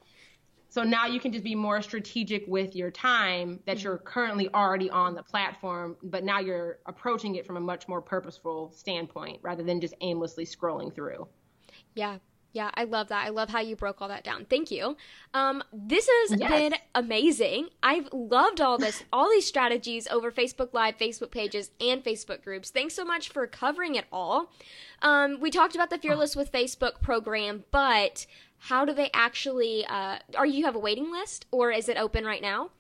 So 0.70 0.84
now 0.84 1.08
you 1.08 1.20
can 1.20 1.32
just 1.32 1.43
be 1.43 1.56
more 1.56 1.82
strategic 1.82 2.45
with 2.47 2.76
your 2.76 2.91
time 2.91 3.60
that 3.66 3.78
mm-hmm. 3.78 3.84
you're 3.86 3.97
currently 3.97 4.50
already 4.54 4.89
on 4.89 5.16
the 5.16 5.24
platform, 5.24 5.97
but 6.04 6.24
now 6.24 6.39
you're 6.39 6.78
approaching 6.86 7.36
it 7.36 7.45
from 7.45 7.58
a 7.58 7.60
much 7.60 7.88
more 7.88 8.02
purposeful 8.02 8.72
standpoint 8.72 9.39
rather 9.41 9.64
than 9.64 9.82
just 9.82 9.95
aimlessly 10.02 10.45
scrolling 10.45 10.93
through. 10.93 11.28
Yeah, 11.95 12.18
yeah, 12.52 12.72
I 12.74 12.86
love 12.86 13.10
that. 13.10 13.26
I 13.26 13.30
love 13.30 13.50
how 13.50 13.60
you 13.60 13.76
broke 13.76 14.02
all 14.02 14.08
that 14.08 14.24
down. 14.24 14.45
Thank 14.45 14.72
you. 14.72 14.97
Um, 15.34 15.64
this 15.72 16.08
has 16.08 16.39
yes. 16.39 16.50
been 16.50 16.76
amazing. 16.95 17.70
I've 17.84 18.10
loved 18.12 18.60
all 18.60 18.78
this, 18.78 19.04
all 19.14 19.30
these 19.30 19.45
strategies 19.45 20.08
over 20.08 20.32
Facebook 20.32 20.74
Live, 20.74 20.97
Facebook 20.97 21.30
pages, 21.30 21.70
and 21.80 22.04
Facebook 22.04 22.43
groups. 22.43 22.72
Thanks 22.72 22.95
so 22.95 23.06
much 23.06 23.30
for 23.30 23.45
covering 23.45 23.95
it 23.95 24.06
all. 24.12 24.52
Um, 25.02 25.39
we 25.39 25.52
talked 25.52 25.76
about 25.76 25.91
the 25.91 26.00
Fearless 26.00 26.36
with 26.36 26.52
Facebook 26.52 27.02
program, 27.02 27.66
but 27.72 28.26
how 28.58 28.84
do 28.84 28.93
they 28.93 29.12
actually? 29.14 29.86
Uh, 29.86 30.18
are 30.36 30.45
you 30.45 30.66
have 30.66 30.76
a 30.76 30.80
waiting 30.80 31.12
list, 31.12 31.45
or 31.52 31.72
is 31.72 31.88
it 31.88 31.97
open 31.97 32.26
right 32.26 32.41
now? 32.41 32.72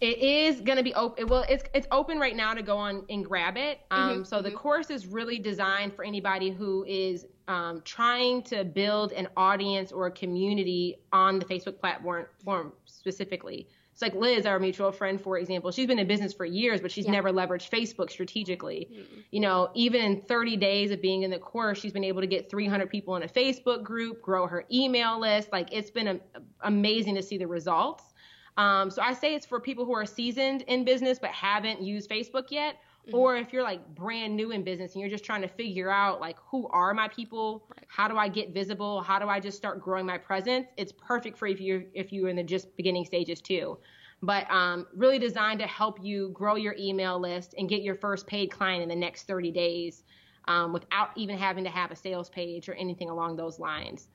It 0.00 0.18
is 0.18 0.60
going 0.60 0.76
to 0.76 0.84
be 0.84 0.92
open. 0.94 1.26
Well, 1.26 1.44
it's 1.48 1.64
it's 1.72 1.86
open 1.90 2.18
right 2.18 2.36
now 2.36 2.52
to 2.52 2.62
go 2.62 2.76
on 2.76 3.04
and 3.08 3.24
grab 3.24 3.56
it. 3.56 3.80
Um, 3.90 4.10
mm-hmm, 4.10 4.22
so 4.24 4.42
the 4.42 4.50
mm-hmm. 4.50 4.58
course 4.58 4.90
is 4.90 5.06
really 5.06 5.38
designed 5.38 5.94
for 5.94 6.04
anybody 6.04 6.50
who 6.50 6.84
is 6.84 7.26
um, 7.48 7.80
trying 7.84 8.42
to 8.42 8.64
build 8.64 9.12
an 9.12 9.28
audience 9.36 9.92
or 9.92 10.06
a 10.06 10.10
community 10.10 10.96
on 11.12 11.38
the 11.38 11.46
Facebook 11.46 11.80
platform 11.80 12.72
specifically. 12.84 13.68
It's 13.96 14.02
like 14.02 14.14
Liz, 14.14 14.44
our 14.44 14.58
mutual 14.58 14.92
friend, 14.92 15.18
for 15.18 15.38
example. 15.38 15.70
She's 15.70 15.86
been 15.86 15.98
in 15.98 16.06
business 16.06 16.34
for 16.34 16.44
years, 16.44 16.82
but 16.82 16.92
she's 16.92 17.06
yeah. 17.06 17.12
never 17.12 17.32
leveraged 17.32 17.70
Facebook 17.70 18.10
strategically. 18.10 18.90
Mm-hmm. 18.92 19.20
You 19.30 19.40
know, 19.40 19.70
even 19.72 20.02
in 20.02 20.20
30 20.20 20.58
days 20.58 20.90
of 20.90 21.00
being 21.00 21.22
in 21.22 21.30
the 21.30 21.38
course, 21.38 21.80
she's 21.80 21.92
been 21.92 22.04
able 22.04 22.20
to 22.20 22.26
get 22.26 22.50
300 22.50 22.90
people 22.90 23.16
in 23.16 23.22
a 23.22 23.26
Facebook 23.26 23.82
group, 23.82 24.20
grow 24.20 24.46
her 24.46 24.66
email 24.70 25.18
list. 25.18 25.50
Like 25.50 25.72
it's 25.72 25.90
been 25.90 26.08
a, 26.08 26.20
amazing 26.60 27.14
to 27.14 27.22
see 27.22 27.38
the 27.38 27.46
results. 27.46 28.12
Um, 28.56 28.90
so 28.90 29.02
I 29.02 29.12
say 29.12 29.34
it's 29.34 29.46
for 29.46 29.60
people 29.60 29.84
who 29.84 29.94
are 29.94 30.06
seasoned 30.06 30.62
in 30.62 30.84
business 30.84 31.18
but 31.18 31.30
haven't 31.30 31.82
used 31.82 32.08
Facebook 32.08 32.50
yet. 32.50 32.76
Mm-hmm. 33.06 33.16
Or 33.16 33.36
if 33.36 33.52
you're 33.52 33.62
like 33.62 33.86
brand 33.94 34.34
new 34.34 34.50
in 34.50 34.64
business 34.64 34.94
and 34.94 35.00
you're 35.00 35.10
just 35.10 35.24
trying 35.24 35.42
to 35.42 35.48
figure 35.48 35.90
out 35.90 36.20
like 36.20 36.36
who 36.50 36.66
are 36.68 36.92
my 36.92 37.08
people, 37.08 37.64
right. 37.70 37.84
how 37.88 38.08
do 38.08 38.16
I 38.16 38.28
get 38.28 38.52
visible, 38.52 39.00
how 39.00 39.18
do 39.18 39.28
I 39.28 39.38
just 39.38 39.56
start 39.56 39.80
growing 39.80 40.06
my 40.06 40.18
presence, 40.18 40.66
it's 40.76 40.92
perfect 40.92 41.38
for 41.38 41.46
if 41.46 41.60
you're 41.60 41.84
if 41.94 42.12
you're 42.12 42.28
in 42.28 42.36
the 42.36 42.42
just 42.42 42.74
beginning 42.76 43.04
stages 43.04 43.40
too. 43.40 43.78
But 44.22 44.50
um, 44.50 44.86
really 44.94 45.18
designed 45.18 45.60
to 45.60 45.66
help 45.66 45.98
you 46.02 46.30
grow 46.30 46.56
your 46.56 46.74
email 46.78 47.20
list 47.20 47.54
and 47.58 47.68
get 47.68 47.82
your 47.82 47.94
first 47.94 48.26
paid 48.26 48.50
client 48.50 48.82
in 48.82 48.88
the 48.88 48.96
next 48.96 49.24
30 49.24 49.52
days 49.52 50.02
um, 50.48 50.72
without 50.72 51.10
even 51.16 51.36
having 51.36 51.64
to 51.64 51.70
have 51.70 51.90
a 51.90 51.96
sales 51.96 52.30
page 52.30 52.68
or 52.68 52.74
anything 52.74 53.10
along 53.10 53.36
those 53.36 53.58
lines. 53.58 54.08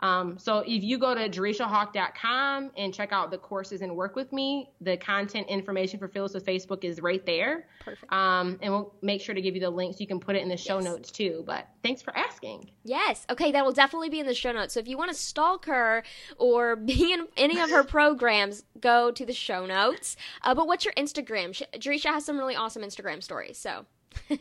Um, 0.00 0.38
so 0.38 0.58
if 0.66 0.82
you 0.82 0.98
go 0.98 1.14
to 1.14 1.28
jereshiahawk.com 1.28 2.70
and 2.76 2.92
check 2.94 3.12
out 3.12 3.30
the 3.30 3.38
courses 3.38 3.80
and 3.82 3.94
work 3.94 4.16
with 4.16 4.32
me, 4.32 4.70
the 4.80 4.96
content 4.96 5.48
information 5.48 5.98
for 5.98 6.08
Fearless 6.08 6.34
with 6.34 6.44
Facebook 6.46 6.84
is 6.84 7.00
right 7.00 7.24
there. 7.26 7.66
Perfect. 7.84 8.12
Um, 8.12 8.58
and 8.62 8.72
we'll 8.72 8.94
make 9.02 9.20
sure 9.20 9.34
to 9.34 9.40
give 9.40 9.54
you 9.54 9.60
the 9.60 9.70
links. 9.70 10.00
You 10.00 10.06
can 10.06 10.18
put 10.20 10.36
it 10.36 10.42
in 10.42 10.48
the 10.48 10.56
show 10.56 10.76
Yes. 10.76 10.84
notes 10.84 11.10
too. 11.10 11.42
But 11.46 11.68
thanks 11.82 12.02
for 12.02 12.16
asking. 12.16 12.70
Yes. 12.84 13.26
Okay, 13.30 13.52
that 13.52 13.64
will 13.64 13.72
definitely 13.72 14.08
be 14.08 14.20
in 14.20 14.26
the 14.26 14.34
show 14.34 14.52
notes. 14.52 14.74
So 14.74 14.80
if 14.80 14.88
you 14.88 14.96
want 14.96 15.10
to 15.10 15.16
stalk 15.16 15.66
her 15.66 16.02
or 16.38 16.76
be 16.90 17.12
in 17.12 17.26
any 17.36 17.60
of 17.60 17.70
her 17.70 17.84
programs, 17.84 18.64
go 18.80 19.10
to 19.10 19.26
the 19.26 19.32
show 19.34 19.66
notes. 19.66 20.16
Uh, 20.42 20.54
but 20.54 20.66
what's 20.66 20.84
your 20.84 20.94
Instagram? 20.94 21.54
Sh- 21.54 21.62
Jereshia 21.78 22.06
has 22.12 22.24
some 22.24 22.38
really 22.38 22.56
awesome 22.56 22.82
Instagram 22.82 23.22
stories. 23.22 23.58
So 23.58 23.84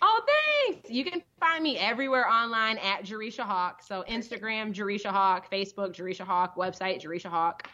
Oh, 0.00 0.22
thanks. 0.66 0.90
You 0.90 1.04
can 1.04 1.22
find 1.40 1.62
me 1.62 1.78
everywhere 1.78 2.28
online 2.28 2.78
at 2.78 3.04
Jereshia 3.04 3.44
Hawk. 3.44 3.82
So 3.82 4.04
Instagram, 4.08 4.72
Jereshia 4.74 5.10
Hawk, 5.10 5.50
Facebook, 5.50 5.94
Jereshia 5.94 6.24
Hawk, 6.26 6.56
website, 6.56 7.02
Jereshia 7.02 7.30
Hawk. 7.30 7.68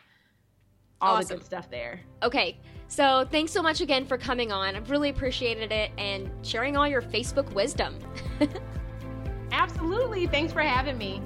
All 1.00 1.16
Awesome. 1.16 1.28
the 1.28 1.34
good 1.36 1.44
stuff 1.46 1.70
there. 1.70 2.00
okay. 2.22 2.58
So 2.88 3.26
thanks 3.30 3.52
so 3.52 3.62
much 3.62 3.80
again 3.82 4.06
for 4.06 4.16
coming 4.16 4.50
on. 4.50 4.74
I've 4.74 4.90
really 4.90 5.10
appreciated 5.10 5.70
it 5.72 5.90
and 5.98 6.30
sharing 6.42 6.76
all 6.76 6.88
your 6.88 7.02
Facebook 7.02 7.52
wisdom. 7.52 7.98
Absolutely. 9.52 10.26
Thanks 10.26 10.52
for 10.54 10.60
having 10.62 10.96
me. 10.96 11.20